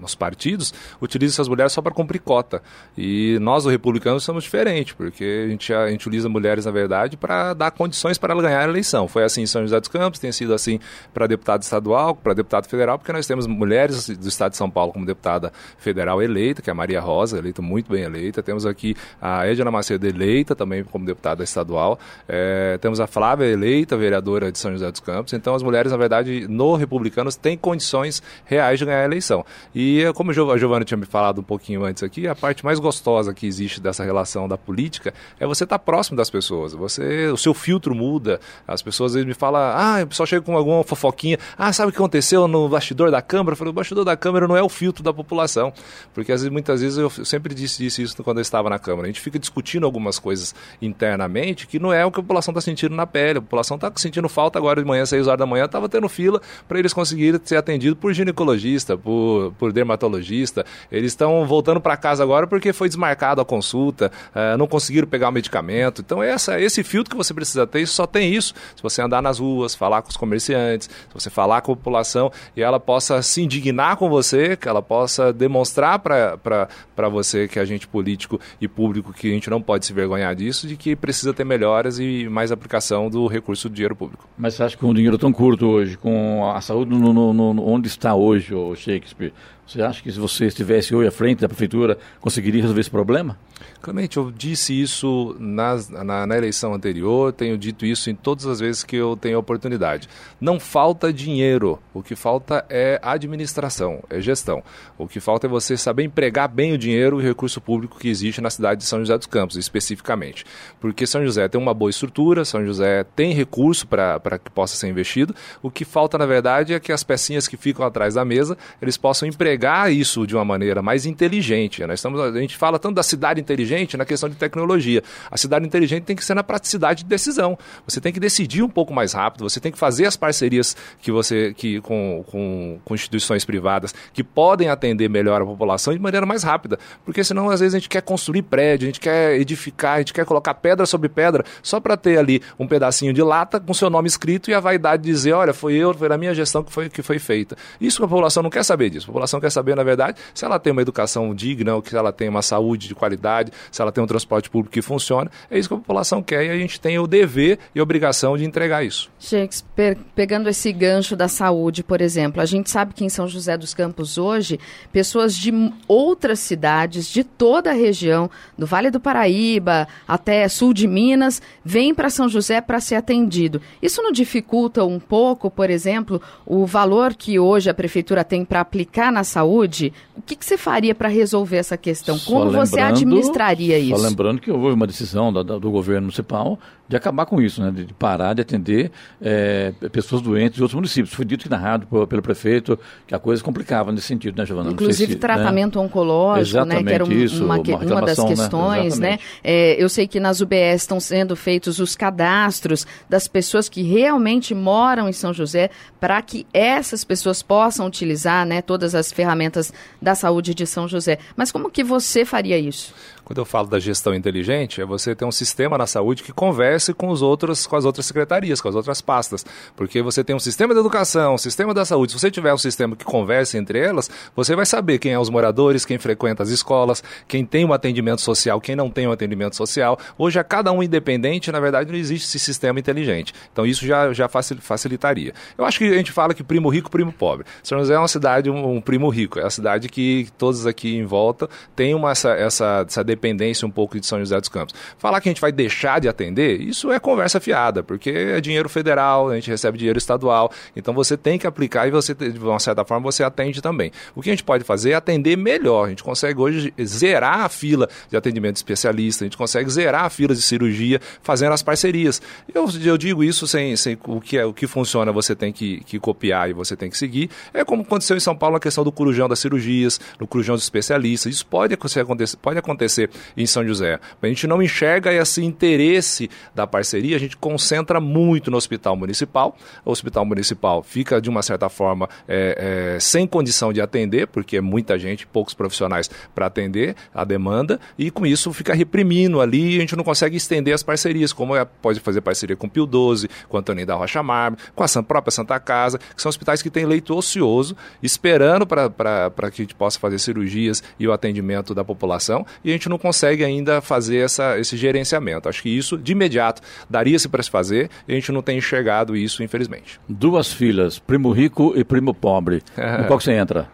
nos 0.00 0.14
partidos, 0.14 0.74
utiliza 1.00 1.34
essas 1.34 1.48
mulheres 1.48 1.72
só 1.72 1.80
para 1.80 1.92
cumprir 2.04 2.20
cota. 2.20 2.62
E 2.96 3.38
nós, 3.40 3.64
os 3.64 3.72
republicanos, 3.72 4.22
somos 4.22 4.44
diferentes, 4.44 4.92
porque 4.92 5.44
a 5.46 5.48
gente, 5.50 5.72
a 5.72 5.90
gente 5.90 6.06
utiliza 6.06 6.28
mulheres, 6.28 6.66
na 6.66 6.70
verdade, 6.70 7.16
para 7.16 7.54
dar 7.54 7.70
condições 7.70 8.18
para 8.18 8.32
ela 8.32 8.42
ganhar 8.42 8.60
a 8.60 8.64
eleição. 8.64 9.08
Foi 9.08 9.24
assim 9.24 9.42
em 9.42 9.46
São 9.46 9.62
José 9.62 9.80
dos 9.80 9.88
Campos, 9.88 10.20
tem 10.20 10.30
sido 10.30 10.54
assim 10.54 10.78
para 11.12 11.26
deputado 11.26 11.62
estadual, 11.62 12.14
para 12.14 12.34
deputado 12.34 12.68
federal, 12.68 12.98
porque 12.98 13.12
nós 13.12 13.26
temos 13.26 13.46
mulheres 13.46 14.08
do 14.08 14.28
estado 14.28 14.52
de 14.52 14.56
São 14.56 14.70
Paulo 14.70 14.92
como 14.92 15.04
deputada 15.04 15.52
federal 15.78 16.22
eleita, 16.22 16.62
que 16.62 16.70
é 16.70 16.72
a 16.72 16.74
Maria 16.74 17.00
Rosa, 17.00 17.38
eleita 17.38 17.62
muito 17.62 17.90
bem 17.90 18.02
eleita. 18.02 18.42
Temos 18.42 18.66
aqui 18.66 18.94
a 19.20 19.46
Edna 19.46 19.70
Macedo 19.70 20.06
eleita 20.06 20.54
também 20.54 20.84
como 20.84 21.04
deputada 21.04 21.42
estadual. 21.42 21.98
É, 22.28 22.78
temos 22.78 23.00
a 23.00 23.06
Flávia 23.06 23.46
eleita, 23.46 23.96
vereadora 23.96 24.52
de 24.52 24.58
São 24.58 24.72
José 24.72 24.90
dos 24.90 25.00
Campos. 25.00 25.32
Então 25.32 25.54
as 25.54 25.62
mulheres, 25.62 25.90
na 25.90 25.98
verdade, 25.98 26.46
no 26.48 26.76
Republicanos 26.76 27.36
têm 27.36 27.56
condições 27.56 28.22
reais 28.44 28.78
de 28.78 28.84
ganhar 28.84 29.00
a 29.02 29.04
eleição. 29.04 29.44
E 29.74 30.04
como 30.14 30.30
a 30.30 30.58
Giovana 30.58 30.84
tinha 30.84 30.98
me 30.98 31.06
falado 31.06 31.40
um 31.40 31.44
pouquinho 31.44 31.84
antes 31.84 31.93
aqui, 32.02 32.26
a 32.26 32.34
parte 32.34 32.64
mais 32.64 32.78
gostosa 32.78 33.34
que 33.34 33.46
existe 33.46 33.78
dessa 33.78 34.02
relação 34.02 34.48
da 34.48 34.56
política 34.56 35.12
é 35.38 35.46
você 35.46 35.64
estar 35.64 35.78
tá 35.78 35.84
próximo 35.84 36.16
das 36.16 36.30
pessoas. 36.30 36.72
Você, 36.72 37.26
o 37.26 37.36
seu 37.36 37.52
filtro 37.52 37.94
muda. 37.94 38.40
As 38.66 38.80
pessoas 38.80 39.12
vezes 39.12 39.26
me 39.26 39.34
falam, 39.34 39.60
ah, 39.60 40.02
o 40.02 40.06
pessoal 40.06 40.26
chega 40.26 40.42
com 40.42 40.56
alguma 40.56 40.82
fofoquinha, 40.82 41.38
ah, 41.58 41.70
sabe 41.72 41.90
o 41.90 41.92
que 41.92 41.98
aconteceu? 41.98 42.48
no 42.54 42.68
bastidor 42.68 43.10
da 43.10 43.20
Câmara, 43.20 43.52
eu 43.52 43.56
falei, 43.56 43.70
o 43.70 43.74
bastidor 43.74 44.04
da 44.04 44.16
Câmara 44.16 44.46
não 44.46 44.56
é 44.56 44.62
o 44.62 44.68
filtro 44.68 45.02
da 45.02 45.12
população. 45.12 45.72
Porque 46.12 46.32
às 46.32 46.40
vezes, 46.40 46.52
muitas 46.52 46.80
vezes 46.80 46.98
eu 46.98 47.10
sempre 47.10 47.54
disse, 47.54 47.82
disse 47.82 48.02
isso 48.02 48.22
quando 48.22 48.38
eu 48.38 48.42
estava 48.42 48.70
na 48.70 48.78
Câmara. 48.78 49.06
A 49.06 49.06
gente 49.08 49.20
fica 49.20 49.38
discutindo 49.38 49.84
algumas 49.84 50.18
coisas 50.18 50.54
internamente 50.80 51.66
que 51.66 51.78
não 51.78 51.92
é 51.92 52.04
o 52.04 52.10
que 52.10 52.20
a 52.20 52.22
população 52.22 52.52
está 52.52 52.60
sentindo 52.60 52.94
na 52.94 53.06
pele. 53.06 53.38
A 53.38 53.42
população 53.42 53.76
está 53.76 53.92
sentindo 53.96 54.28
falta 54.28 54.58
agora 54.58 54.80
de 54.80 54.86
manhã, 54.86 55.04
6 55.04 55.26
horas 55.26 55.38
da 55.38 55.46
manhã, 55.46 55.64
estava 55.64 55.88
tendo 55.88 56.08
fila 56.08 56.40
para 56.68 56.78
eles 56.78 56.92
conseguirem 56.92 57.40
ser 57.44 57.56
atendidos 57.56 57.98
por 57.98 58.12
ginecologista, 58.12 58.96
por, 58.96 59.52
por 59.58 59.72
dermatologista. 59.72 60.64
Eles 60.90 61.12
estão 61.12 61.44
voltando 61.46 61.80
para 61.84 61.96
casa 61.96 62.22
agora 62.22 62.46
porque 62.46 62.72
foi 62.72 62.88
desmarcado 62.88 63.42
a 63.42 63.44
consulta, 63.44 64.10
uh, 64.34 64.56
não 64.56 64.66
conseguiram 64.66 65.06
pegar 65.06 65.28
o 65.28 65.32
medicamento. 65.32 66.00
Então, 66.00 66.22
essa, 66.22 66.58
esse 66.58 66.82
filtro 66.82 67.10
que 67.10 67.16
você 67.16 67.34
precisa 67.34 67.66
ter, 67.66 67.86
só 67.86 68.06
tem 68.06 68.34
isso 68.34 68.54
se 68.74 68.82
você 68.82 69.02
andar 69.02 69.20
nas 69.20 69.38
ruas, 69.38 69.74
falar 69.74 70.00
com 70.00 70.08
os 70.08 70.16
comerciantes 70.16 70.88
se 70.88 71.12
você 71.12 71.28
falar 71.30 71.60
com 71.60 71.72
a 71.72 71.76
população 71.76 72.32
e 72.56 72.62
ela 72.62 72.80
possa 72.80 73.20
se 73.22 73.42
indignar 73.42 73.96
com 73.96 74.08
você, 74.08 74.56
que 74.56 74.68
ela 74.68 74.80
possa 74.80 75.32
demonstrar 75.32 75.98
para 75.98 77.08
você 77.10 77.46
que 77.46 77.58
é 77.58 77.62
agente 77.62 77.86
político 77.86 78.40
e 78.60 78.66
público 78.66 79.12
que 79.12 79.28
a 79.28 79.34
gente 79.34 79.50
não 79.50 79.60
pode 79.60 79.84
se 79.84 79.92
vergonhar 79.92 80.34
disso, 80.34 80.66
de 80.66 80.76
que 80.76 80.96
precisa 80.96 81.34
ter 81.34 81.44
melhoras 81.44 81.98
e 81.98 82.26
mais 82.28 82.50
aplicação 82.50 83.10
do 83.10 83.26
recurso 83.26 83.68
do 83.68 83.74
dinheiro 83.74 83.94
público. 83.94 84.26
Mas 84.36 84.54
você 84.54 84.62
acha 84.62 84.76
que 84.76 84.80
com 84.80 84.90
um 84.90 84.94
dinheiro 84.94 85.18
tão 85.18 85.32
curto 85.32 85.66
hoje, 85.66 85.96
com 85.98 86.50
a 86.50 86.60
saúde 86.60 86.90
no, 86.90 87.12
no, 87.12 87.32
no, 87.32 87.68
onde 87.68 87.88
está 87.88 88.14
hoje, 88.14 88.54
o 88.54 88.74
Shakespeare, 88.74 89.32
você 89.66 89.82
acha 89.82 90.02
que 90.02 90.12
se 90.12 90.18
você 90.18 90.46
estivesse 90.46 90.94
hoje 90.94 91.08
à 91.08 91.10
frente 91.10 91.40
da 91.40 91.48
prefeitura, 91.48 91.98
conseguiria 92.20 92.60
resolver 92.60 92.80
esse 92.80 92.90
problema? 92.90 93.38
Clemente, 93.84 94.16
eu 94.16 94.30
disse 94.30 94.80
isso 94.80 95.36
nas, 95.38 95.90
na, 95.90 96.26
na, 96.26 96.36
eleição 96.38 96.72
anterior, 96.72 97.34
tenho 97.34 97.58
dito 97.58 97.84
isso 97.84 98.08
em 98.08 98.14
todas 98.14 98.46
as 98.46 98.58
vezes 98.58 98.82
que 98.82 98.96
eu 98.96 99.14
tenho 99.14 99.38
oportunidade. 99.38 100.08
Não 100.40 100.58
falta 100.58 101.12
dinheiro, 101.12 101.78
o 101.92 102.02
que 102.02 102.16
falta 102.16 102.64
é 102.70 102.98
administração, 103.02 104.02
é 104.08 104.22
gestão. 104.22 104.62
O 104.96 105.06
que 105.06 105.20
falta 105.20 105.46
é 105.46 105.50
você 105.50 105.76
saber 105.76 106.02
empregar 106.02 106.48
bem 106.48 106.72
o 106.72 106.78
dinheiro 106.78 107.20
e 107.20 107.22
o 107.22 107.28
recurso 107.28 107.60
público 107.60 107.98
que 107.98 108.08
existe 108.08 108.40
na 108.40 108.48
cidade 108.48 108.80
de 108.80 108.86
São 108.86 109.00
José 109.00 109.18
dos 109.18 109.26
Campos, 109.26 109.56
especificamente. 109.56 110.46
Porque 110.80 111.06
São 111.06 111.22
José 111.22 111.46
tem 111.46 111.60
uma 111.60 111.74
boa 111.74 111.90
estrutura, 111.90 112.42
São 112.46 112.64
José 112.64 113.04
tem 113.14 113.34
recurso 113.34 113.86
para 113.86 114.38
que 114.42 114.50
possa 114.50 114.76
ser 114.76 114.88
investido. 114.88 115.34
O 115.62 115.70
que 115.70 115.84
falta, 115.84 116.16
na 116.16 116.24
verdade, 116.24 116.72
é 116.72 116.80
que 116.80 116.90
as 116.90 117.04
pecinhas 117.04 117.46
que 117.46 117.58
ficam 117.58 117.84
atrás 117.84 118.14
da 118.14 118.24
mesa, 118.24 118.56
eles 118.80 118.96
possam 118.96 119.28
empregar 119.28 119.92
isso 119.92 120.26
de 120.26 120.34
uma 120.34 120.44
maneira 120.44 120.80
mais 120.80 121.04
inteligente. 121.04 121.86
Nós 121.86 121.98
estamos, 121.98 122.18
a 122.18 122.32
gente 122.40 122.56
fala 122.56 122.78
tanto 122.78 122.94
da 122.94 123.02
cidade 123.02 123.42
inteligente, 123.42 123.73
inteligente 123.74 123.96
na 123.96 124.04
questão 124.04 124.28
de 124.28 124.36
tecnologia. 124.36 125.02
A 125.30 125.36
cidade 125.36 125.66
inteligente 125.66 126.04
tem 126.04 126.16
que 126.16 126.24
ser 126.24 126.34
na 126.34 126.42
praticidade 126.42 127.02
de 127.02 127.08
decisão. 127.08 127.58
Você 127.86 128.00
tem 128.00 128.12
que 128.12 128.20
decidir 128.20 128.62
um 128.62 128.68
pouco 128.68 128.92
mais 128.92 129.12
rápido, 129.12 129.48
você 129.48 129.60
tem 129.60 129.72
que 129.72 129.78
fazer 129.78 130.06
as 130.06 130.16
parcerias 130.16 130.76
que 131.00 131.10
você 131.10 131.52
que 131.54 131.80
com, 131.80 132.24
com, 132.30 132.78
com 132.84 132.94
instituições 132.94 133.44
privadas 133.44 133.94
que 134.12 134.22
podem 134.22 134.68
atender 134.68 135.08
melhor 135.08 135.42
a 135.42 135.44
população 135.44 135.92
de 135.92 136.00
maneira 136.00 136.26
mais 136.26 136.42
rápida. 136.42 136.78
Porque 137.04 137.22
senão, 137.22 137.50
às 137.50 137.60
vezes, 137.60 137.74
a 137.74 137.78
gente 137.78 137.88
quer 137.88 138.02
construir 138.02 138.42
prédio, 138.42 138.86
a 138.86 138.88
gente 138.88 139.00
quer 139.00 139.38
edificar, 139.40 139.96
a 139.96 139.98
gente 139.98 140.12
quer 140.12 140.24
colocar 140.24 140.54
pedra 140.54 140.86
sobre 140.86 141.08
pedra 141.08 141.44
só 141.62 141.80
para 141.80 141.96
ter 141.96 142.18
ali 142.18 142.42
um 142.58 142.66
pedacinho 142.66 143.12
de 143.12 143.22
lata 143.22 143.60
com 143.60 143.74
seu 143.74 143.90
nome 143.90 144.08
escrito 144.08 144.50
e 144.50 144.54
a 144.54 144.60
vaidade 144.60 145.02
dizer, 145.02 145.32
olha, 145.32 145.52
foi 145.52 145.74
eu, 145.74 145.92
foi 145.94 146.08
na 146.08 146.18
minha 146.18 146.34
gestão 146.34 146.62
que 146.62 146.72
foi, 146.72 146.88
que 146.88 147.02
foi 147.02 147.18
feita. 147.18 147.56
Isso 147.80 148.02
a 148.04 148.08
população 148.08 148.42
não 148.42 148.50
quer 148.50 148.64
saber 148.64 148.90
disso. 148.90 149.06
A 149.06 149.08
população 149.08 149.40
quer 149.40 149.50
saber, 149.50 149.74
na 149.74 149.82
verdade, 149.82 150.18
se 150.34 150.44
ela 150.44 150.58
tem 150.58 150.72
uma 150.72 150.82
educação 150.82 151.34
digna, 151.34 151.74
ou 151.74 151.82
que 151.82 151.94
ela 151.94 152.12
tem 152.12 152.28
uma 152.28 152.42
saúde 152.42 152.88
de 152.88 152.94
qualidade, 152.94 153.52
se 153.70 153.80
ela 153.80 153.92
tem 153.92 154.02
um 154.02 154.06
transporte 154.06 154.50
público 154.50 154.72
que 154.72 154.82
funcione. 154.82 155.30
É 155.50 155.58
isso 155.58 155.68
que 155.68 155.74
a 155.74 155.78
população 155.78 156.22
quer 156.22 156.44
e 156.44 156.50
a 156.50 156.56
gente 156.56 156.80
tem 156.80 156.98
o 156.98 157.06
dever 157.06 157.58
e 157.74 157.80
obrigação 157.80 158.36
de 158.36 158.44
entregar 158.44 158.84
isso. 158.84 159.10
Shakespeare, 159.18 159.98
pegando 160.14 160.48
esse 160.48 160.72
gancho 160.72 161.16
da 161.16 161.28
saúde, 161.28 161.82
por 161.82 162.00
exemplo, 162.00 162.40
a 162.40 162.46
gente 162.46 162.70
sabe 162.70 162.94
que 162.94 163.04
em 163.04 163.08
São 163.08 163.26
José 163.28 163.56
dos 163.56 163.74
Campos 163.74 164.18
hoje, 164.18 164.58
pessoas 164.92 165.34
de 165.34 165.52
outras 165.86 166.38
cidades, 166.40 167.08
de 167.08 167.24
toda 167.24 167.70
a 167.70 167.74
região, 167.74 168.30
do 168.56 168.66
Vale 168.66 168.90
do 168.90 169.00
Paraíba 169.00 169.86
até 170.06 170.46
sul 170.48 170.72
de 170.72 170.86
Minas, 170.86 171.40
vêm 171.64 171.94
para 171.94 172.10
São 172.10 172.28
José 172.28 172.60
para 172.60 172.80
ser 172.80 172.96
atendido. 172.96 173.60
Isso 173.80 174.02
não 174.02 174.12
dificulta 174.12 174.84
um 174.84 175.00
pouco, 175.00 175.50
por 175.50 175.70
exemplo, 175.70 176.20
o 176.46 176.66
valor 176.66 177.14
que 177.14 177.38
hoje 177.38 177.70
a 177.70 177.74
prefeitura 177.74 178.24
tem 178.24 178.44
para 178.44 178.60
aplicar 178.60 179.12
na 179.12 179.24
saúde? 179.24 179.92
O 180.16 180.22
que, 180.22 180.36
que 180.36 180.44
você 180.44 180.56
faria 180.56 180.94
para 180.94 181.08
resolver 181.08 181.56
essa 181.56 181.76
questão? 181.76 182.18
Como 182.18 182.50
você 182.50 182.80
administraria? 182.80 183.43
Isso? 183.52 183.96
Só 184.00 184.08
lembrando 184.08 184.40
que 184.40 184.50
houve 184.50 184.74
uma 184.74 184.86
decisão 184.86 185.32
do, 185.32 185.42
do 185.42 185.70
governo 185.70 186.02
municipal 186.02 186.58
de 186.86 186.96
acabar 186.96 187.24
com 187.24 187.40
isso, 187.40 187.62
né? 187.62 187.70
de, 187.70 187.92
parar 187.94 188.34
de 188.34 188.42
atender 188.42 188.90
é, 189.20 189.72
pessoas 189.90 190.20
doentes 190.20 190.56
de 190.56 190.62
outros 190.62 190.74
municípios. 190.74 191.14
Foi 191.14 191.24
dito 191.24 191.44
que 191.44 191.48
na 191.48 191.56
rádio 191.56 191.88
pelo 192.06 192.22
prefeito 192.22 192.78
que 193.06 193.14
a 193.14 193.18
coisa 193.18 193.42
complicava 193.42 193.90
nesse 193.90 194.06
sentido, 194.06 194.36
né, 194.36 194.44
Giovana? 194.44 194.70
Inclusive 194.70 195.12
se, 195.12 195.14
né? 195.14 195.20
tratamento 195.20 195.78
né? 195.78 195.84
oncológico, 195.84 196.64
né? 196.64 196.82
que 196.82 196.92
era 196.92 197.04
um, 197.04 197.10
isso, 197.10 197.44
uma, 197.44 197.56
uma, 197.56 197.78
uma, 197.78 198.02
das 198.02 198.18
né? 198.18 198.26
questões. 198.26 198.98
Né? 198.98 199.10
né? 199.12 199.18
É, 199.42 199.82
eu 199.82 199.88
sei 199.88 200.06
que 200.06 200.20
nas 200.20 200.40
UBS 200.40 200.82
estão 200.82 201.00
sendo 201.00 201.34
feitos 201.34 201.78
os 201.78 201.96
cadastros 201.96 202.86
das 203.08 203.26
pessoas 203.26 203.68
que 203.68 203.82
realmente 203.82 204.54
moram 204.54 205.08
em 205.08 205.12
São 205.12 205.32
José 205.32 205.70
para 205.98 206.20
que 206.20 206.46
essas 206.52 207.02
pessoas 207.02 207.42
possam 207.42 207.86
utilizar 207.86 208.44
né, 208.46 208.60
todas 208.60 208.94
as 208.94 209.10
ferramentas 209.10 209.72
da 210.02 210.14
saúde 210.14 210.54
de 210.54 210.66
São 210.66 210.86
José. 210.86 211.18
Mas 211.34 211.50
como 211.50 211.70
que 211.70 211.82
você 211.82 212.26
faria 212.26 212.58
isso? 212.58 212.92
Quando 213.24 213.38
eu 213.38 213.44
falo 213.44 213.68
da 213.68 213.78
gestão 213.78 214.14
inteligente, 214.14 214.80
é 214.80 214.84
você 214.84 215.14
ter 215.14 215.24
um 215.24 215.32
sistema 215.32 215.78
na 215.78 215.86
saúde 215.86 216.22
que 216.22 216.32
converse 216.32 216.92
com, 216.92 217.08
os 217.08 217.22
outros, 217.22 217.66
com 217.66 217.76
as 217.76 217.84
outras 217.84 218.06
secretarias, 218.06 218.60
com 218.60 218.68
as 218.68 218.74
outras 218.74 219.00
pastas. 219.00 219.44
Porque 219.74 220.02
você 220.02 220.22
tem 220.22 220.36
um 220.36 220.40
sistema 220.40 220.74
de 220.74 220.80
educação, 220.80 221.34
um 221.34 221.38
sistema 221.38 221.72
da 221.72 221.84
saúde. 221.84 222.12
Se 222.12 222.18
você 222.18 222.30
tiver 222.30 222.52
um 222.52 222.58
sistema 222.58 222.94
que 222.94 223.04
converse 223.04 223.56
entre 223.56 223.78
elas, 223.78 224.10
você 224.36 224.54
vai 224.54 224.66
saber 224.66 224.98
quem 224.98 225.12
é 225.12 225.18
os 225.18 225.30
moradores, 225.30 225.84
quem 225.84 225.98
frequenta 225.98 226.42
as 226.42 226.50
escolas, 226.50 227.02
quem 227.26 227.44
tem 227.44 227.64
um 227.64 227.72
atendimento 227.72 228.20
social, 228.20 228.60
quem 228.60 228.76
não 228.76 228.90
tem 228.90 229.06
um 229.06 229.12
atendimento 229.12 229.56
social. 229.56 229.98
Hoje, 230.18 230.38
a 230.38 230.44
cada 230.44 230.70
um 230.72 230.82
independente, 230.82 231.50
na 231.50 231.60
verdade, 231.60 231.90
não 231.90 231.98
existe 231.98 232.26
esse 232.26 232.38
sistema 232.38 232.78
inteligente. 232.78 233.32
Então, 233.52 233.64
isso 233.64 233.86
já, 233.86 234.12
já 234.12 234.28
facilitaria. 234.28 235.32
Eu 235.56 235.64
acho 235.64 235.78
que 235.78 235.84
a 235.84 235.96
gente 235.96 236.12
fala 236.12 236.34
que 236.34 236.42
primo 236.42 236.68
rico, 236.68 236.90
primo 236.90 237.12
pobre. 237.12 237.46
São 237.62 237.78
José 237.78 237.94
é 237.94 237.98
uma 237.98 238.08
cidade, 238.08 238.50
um, 238.50 238.76
um 238.76 238.80
primo 238.80 239.08
rico. 239.08 239.38
É 239.38 239.44
a 239.44 239.50
cidade 239.50 239.88
que 239.88 240.28
todos 240.36 240.66
aqui 240.66 240.96
em 240.96 241.04
volta 241.04 241.48
têm 241.74 241.94
uma, 241.94 242.10
essa, 242.10 242.30
essa, 242.30 242.84
essa 242.86 243.04
dependência 243.14 243.66
um 243.66 243.70
pouco 243.70 243.98
de 243.98 244.06
São 244.06 244.18
José 244.18 244.38
dos 244.38 244.48
Campos. 244.48 244.74
Falar 244.98 245.20
que 245.20 245.28
a 245.28 245.32
gente 245.32 245.40
vai 245.40 245.52
deixar 245.52 246.00
de 246.00 246.08
atender, 246.08 246.60
isso 246.60 246.90
é 246.92 246.98
conversa 246.98 247.40
fiada, 247.40 247.82
porque 247.82 248.10
é 248.10 248.40
dinheiro 248.40 248.68
federal, 248.68 249.30
a 249.30 249.34
gente 249.34 249.50
recebe 249.50 249.78
dinheiro 249.78 249.98
estadual, 249.98 250.52
então 250.76 250.92
você 250.92 251.16
tem 251.16 251.38
que 251.38 251.46
aplicar 251.46 251.86
e 251.86 251.90
você, 251.90 252.14
de 252.14 252.38
uma 252.38 252.58
certa 252.58 252.84
forma, 252.84 253.10
você 253.10 253.22
atende 253.22 253.62
também. 253.62 253.90
O 254.14 254.22
que 254.22 254.30
a 254.30 254.32
gente 254.32 254.44
pode 254.44 254.64
fazer 254.64 254.90
é 254.90 254.94
atender 254.94 255.36
melhor. 255.36 255.86
A 255.86 255.88
gente 255.88 256.02
consegue 256.02 256.40
hoje 256.40 256.74
zerar 256.82 257.40
a 257.40 257.48
fila 257.48 257.88
de 258.10 258.16
atendimento 258.16 258.56
especialista, 258.56 259.24
a 259.24 259.26
gente 259.26 259.36
consegue 259.36 259.68
zerar 259.70 260.04
a 260.04 260.10
fila 260.10 260.34
de 260.34 260.42
cirurgia 260.42 261.00
fazendo 261.22 261.52
as 261.52 261.62
parcerias. 261.62 262.20
Eu, 262.52 262.68
eu 262.84 262.98
digo 262.98 263.22
isso 263.22 263.46
sem, 263.46 263.76
sem 263.76 263.98
o, 264.06 264.20
que 264.20 264.36
é, 264.36 264.44
o 264.44 264.52
que 264.52 264.66
funciona, 264.66 265.12
você 265.12 265.34
tem 265.34 265.52
que, 265.52 265.82
que 265.84 265.98
copiar 265.98 266.50
e 266.50 266.52
você 266.52 266.76
tem 266.76 266.90
que 266.90 266.98
seguir. 266.98 267.30
É 267.52 267.64
como 267.64 267.82
aconteceu 267.82 268.16
em 268.16 268.20
São 268.20 268.36
Paulo 268.36 268.56
a 268.56 268.60
questão 268.60 268.84
do 268.84 268.92
corujão 268.92 269.28
das 269.28 269.38
cirurgias, 269.38 270.00
do 270.18 270.26
corujão 270.26 270.54
dos 270.54 270.64
especialistas. 270.64 271.34
Isso 271.34 271.46
pode 271.46 271.74
acontecer, 271.74 272.36
pode 272.36 272.58
acontecer 272.58 273.03
acontecer 273.04 273.10
em 273.36 273.46
São 273.46 273.66
José. 273.66 273.98
A 274.20 274.26
gente 274.26 274.46
não 274.46 274.62
enxerga 274.62 275.12
esse 275.12 275.44
interesse 275.44 276.30
da 276.54 276.66
parceria, 276.66 277.16
a 277.16 277.20
gente 277.20 277.36
concentra 277.36 278.00
muito 278.00 278.50
no 278.50 278.56
hospital 278.56 278.96
municipal. 278.96 279.56
O 279.84 279.90
hospital 279.90 280.24
municipal 280.24 280.82
fica, 280.82 281.20
de 281.20 281.28
uma 281.28 281.42
certa 281.42 281.68
forma, 281.68 282.08
é, 282.26 282.94
é, 282.96 283.00
sem 283.00 283.26
condição 283.26 283.72
de 283.72 283.80
atender, 283.80 284.26
porque 284.26 284.58
é 284.58 284.60
muita 284.60 284.98
gente, 284.98 285.26
poucos 285.26 285.54
profissionais 285.54 286.10
para 286.34 286.46
atender 286.46 286.94
a 287.14 287.24
demanda, 287.24 287.80
e 287.98 288.10
com 288.10 288.26
isso 288.26 288.52
fica 288.52 288.74
reprimindo 288.74 289.40
ali, 289.40 289.76
a 289.76 289.80
gente 289.80 289.96
não 289.96 290.04
consegue 290.04 290.36
estender 290.36 290.74
as 290.74 290.82
parcerias, 290.82 291.32
como 291.32 291.56
é, 291.56 291.64
pode 291.64 292.00
fazer 292.00 292.20
parceria 292.20 292.56
com 292.56 292.66
o 292.66 292.70
Pio 292.70 292.86
12, 292.86 293.28
com 293.48 293.56
o 293.56 293.60
Antônio 293.60 293.86
da 293.86 293.94
Rocha 293.94 294.22
Marme, 294.22 294.56
com 294.74 294.82
a 294.82 295.02
própria 295.02 295.30
Santa 295.30 295.58
Casa, 295.58 295.98
que 295.98 296.22
são 296.22 296.28
hospitais 296.28 296.62
que 296.62 296.70
têm 296.70 296.86
leito 296.86 297.14
ocioso, 297.14 297.76
esperando 298.02 298.66
para 298.66 299.50
que 299.50 299.62
a 299.62 299.64
gente 299.64 299.74
possa 299.74 299.98
fazer 299.98 300.18
cirurgias 300.18 300.82
e 300.98 301.06
o 301.06 301.12
atendimento 301.12 301.74
da 301.74 301.84
população, 301.84 302.46
e 302.64 302.70
a 302.70 302.72
gente 302.72 302.88
não 302.88 302.93
não 302.94 302.98
consegue 302.98 303.44
ainda 303.44 303.80
fazer 303.80 304.18
essa, 304.18 304.58
esse 304.58 304.76
gerenciamento. 304.76 305.48
Acho 305.48 305.62
que 305.62 305.68
isso, 305.68 305.98
de 305.98 306.12
imediato, 306.12 306.62
daria-se 306.88 307.28
para 307.28 307.42
se 307.42 307.50
fazer 307.50 307.90
e 308.06 308.12
a 308.12 308.14
gente 308.14 308.30
não 308.30 308.40
tem 308.40 308.58
enxergado 308.58 309.16
isso, 309.16 309.42
infelizmente. 309.42 310.00
Duas 310.08 310.52
filas, 310.52 310.98
primo 310.98 311.32
rico 311.32 311.72
e 311.76 311.84
primo 311.84 312.14
pobre. 312.14 312.62
É. 312.84 313.04
qual 313.04 313.18
você 313.18 313.32
entra? 313.32 313.66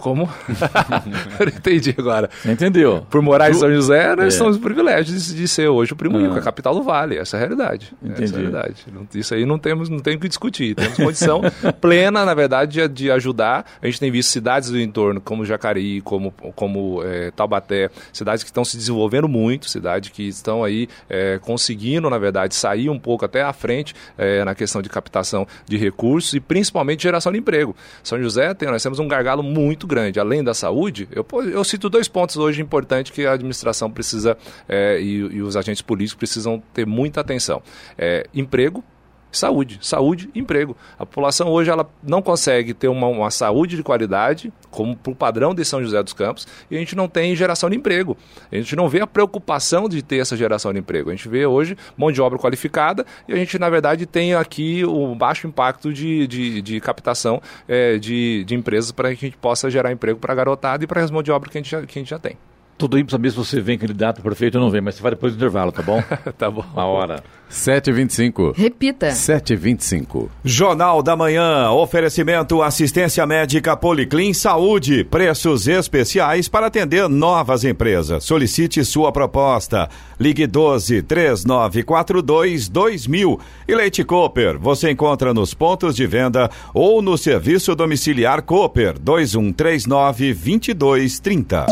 Como? 0.00 0.28
eu 1.38 1.48
entendi 1.48 1.94
agora. 1.96 2.30
Entendeu? 2.44 3.06
Por 3.10 3.20
morar 3.20 3.50
em 3.50 3.54
São 3.54 3.70
José, 3.70 4.16
nós 4.16 4.34
é. 4.34 4.38
temos 4.38 4.56
o 4.56 4.60
privilégio 4.60 5.14
de, 5.14 5.34
de, 5.34 5.46
ser 5.46 5.68
hoje 5.68 5.92
o 5.92 5.96
primo 5.96 6.16
ah. 6.16 6.22
rico, 6.22 6.38
a 6.38 6.40
capital 6.40 6.74
do 6.74 6.82
Vale. 6.82 7.18
Essa 7.18 7.36
é 7.36 7.38
a 7.38 7.40
realidade. 7.40 7.92
Entendi. 8.02 8.24
Essa 8.24 8.34
é 8.34 8.36
a 8.36 8.40
realidade. 8.40 8.74
Isso 9.14 9.34
aí 9.34 9.44
não 9.44 9.58
temos, 9.58 9.90
não 9.90 9.98
tem 9.98 10.16
o 10.16 10.20
que 10.20 10.28
discutir. 10.28 10.74
Temos 10.74 10.96
condição 10.96 11.42
plena, 11.80 12.24
na 12.24 12.32
verdade, 12.32 12.72
de, 12.72 12.88
de, 12.88 13.10
ajudar. 13.10 13.66
A 13.82 13.86
gente 13.86 14.00
tem 14.00 14.10
visto 14.10 14.30
cidades 14.30 14.70
do 14.70 14.80
entorno, 14.80 15.20
como 15.20 15.44
Jacareí, 15.44 16.00
como, 16.00 16.32
como 16.54 17.02
é, 17.04 17.30
Taubaté, 17.32 17.90
cidades 18.12 18.42
que 18.42 18.48
estão 18.48 18.64
se 18.64 18.78
desenvolvendo 18.78 19.28
muito, 19.28 19.68
cidades 19.68 20.10
que 20.10 20.26
estão 20.26 20.64
aí 20.64 20.88
é, 21.10 21.38
conseguindo, 21.42 22.08
na 22.08 22.18
verdade, 22.18 22.54
sair 22.54 22.88
um 22.88 22.98
pouco 22.98 23.24
até 23.24 23.42
à 23.42 23.52
frente 23.52 23.94
é, 24.16 24.44
na 24.44 24.54
questão 24.54 24.80
de 24.80 24.88
captação 24.88 25.46
de 25.66 25.76
recursos 25.76 26.32
e 26.32 26.40
principalmente 26.40 27.02
geração 27.02 27.30
de 27.30 27.38
emprego. 27.38 27.76
São 28.02 28.20
José, 28.22 28.54
tem, 28.54 28.68
nós 28.70 28.82
temos 28.82 28.98
um 28.98 29.06
gargalo 29.06 29.42
muito 29.42 29.86
grande, 29.90 30.20
além 30.20 30.42
da 30.42 30.54
saúde, 30.54 31.08
eu, 31.10 31.26
eu 31.50 31.64
cito 31.64 31.90
dois 31.90 32.06
pontos 32.06 32.36
hoje 32.36 32.62
importantes 32.62 33.10
que 33.10 33.26
a 33.26 33.32
administração 33.32 33.90
precisa 33.90 34.38
é, 34.68 35.00
e, 35.00 35.16
e, 35.16 35.42
os 35.42 35.56
agentes 35.56 35.82
políticos 35.82 36.18
precisam 36.18 36.62
ter 36.72 36.86
muita 36.86 37.20
atenção. 37.20 37.60
É, 37.98 38.26
emprego, 38.32 38.84
Saúde, 39.32 39.78
saúde 39.80 40.28
emprego. 40.34 40.76
A 40.98 41.06
população 41.06 41.48
hoje 41.48 41.70
ela 41.70 41.88
não 42.02 42.20
consegue 42.20 42.74
ter 42.74 42.88
uma, 42.88 43.06
uma 43.06 43.30
saúde 43.30 43.76
de 43.76 43.82
qualidade, 43.82 44.52
como 44.70 44.96
para 44.96 45.12
o 45.12 45.14
padrão 45.14 45.54
de 45.54 45.64
São 45.64 45.82
José 45.82 46.02
dos 46.02 46.12
Campos, 46.12 46.46
e 46.70 46.76
a 46.76 46.78
gente 46.78 46.96
não 46.96 47.08
tem 47.08 47.34
geração 47.36 47.70
de 47.70 47.76
emprego. 47.76 48.16
A 48.50 48.56
gente 48.56 48.74
não 48.74 48.88
vê 48.88 49.00
a 49.00 49.06
preocupação 49.06 49.88
de 49.88 50.02
ter 50.02 50.18
essa 50.18 50.36
geração 50.36 50.72
de 50.72 50.80
emprego. 50.80 51.10
A 51.10 51.14
gente 51.14 51.28
vê 51.28 51.46
hoje 51.46 51.76
mão 51.96 52.10
de 52.10 52.20
obra 52.20 52.38
qualificada 52.38 53.06
e 53.28 53.32
a 53.32 53.36
gente, 53.36 53.58
na 53.58 53.70
verdade, 53.70 54.06
tem 54.06 54.34
aqui 54.34 54.84
o 54.84 55.14
baixo 55.14 55.46
impacto 55.46 55.92
de, 55.92 56.26
de, 56.26 56.62
de 56.62 56.80
captação 56.80 57.40
é, 57.68 57.98
de, 57.98 58.44
de 58.44 58.54
empresas 58.54 58.90
para 58.90 59.14
que 59.14 59.26
a 59.26 59.28
gente 59.28 59.36
possa 59.36 59.70
gerar 59.70 59.92
emprego 59.92 60.18
para 60.18 60.32
a 60.32 60.36
garotada 60.36 60.82
e 60.82 60.86
para 60.86 61.02
as 61.02 61.10
mão 61.10 61.22
de 61.22 61.30
obra 61.30 61.48
que 61.48 61.58
a 61.58 61.60
gente 61.60 61.70
já, 61.70 61.82
que 61.82 61.98
a 61.98 62.02
gente 62.02 62.10
já 62.10 62.18
tem. 62.18 62.36
Tudo 62.80 62.96
aí 62.96 63.04
para 63.04 63.10
saber 63.10 63.30
se 63.30 63.36
você 63.36 63.60
vem 63.60 63.76
candidato 63.76 64.22
prefeito 64.22 64.54
ou 64.56 64.64
não 64.64 64.70
vem, 64.70 64.80
mas 64.80 64.94
você 64.94 65.02
vai 65.02 65.10
depois 65.10 65.34
do 65.34 65.36
intervalo, 65.36 65.70
tá 65.70 65.82
bom? 65.82 66.02
tá 66.38 66.50
bom. 66.50 66.64
Uma 66.72 66.86
hora. 66.86 67.22
7h25. 67.50 68.56
Repita. 68.56 69.08
7h25. 69.08 70.28
Jornal 70.42 71.02
da 71.02 71.14
Manhã, 71.14 71.70
oferecimento 71.72 72.62
assistência 72.62 73.26
médica 73.26 73.76
Policlin 73.76 74.32
Saúde, 74.32 75.04
preços 75.04 75.68
especiais 75.68 76.48
para 76.48 76.68
atender 76.68 77.06
novas 77.06 77.64
empresas. 77.64 78.24
Solicite 78.24 78.82
sua 78.82 79.12
proposta. 79.12 79.90
Ligue 80.18 80.46
12 80.46 81.02
3942 81.02 82.68
2000. 82.68 83.40
E 83.68 83.74
Leite 83.74 84.04
Cooper, 84.04 84.58
você 84.58 84.90
encontra 84.90 85.34
nos 85.34 85.52
pontos 85.52 85.94
de 85.94 86.06
venda 86.06 86.48
ou 86.72 87.02
no 87.02 87.18
serviço 87.18 87.74
domiciliar 87.74 88.40
Cooper 88.42 88.98
2139 88.98 90.32
2230. 90.32 91.66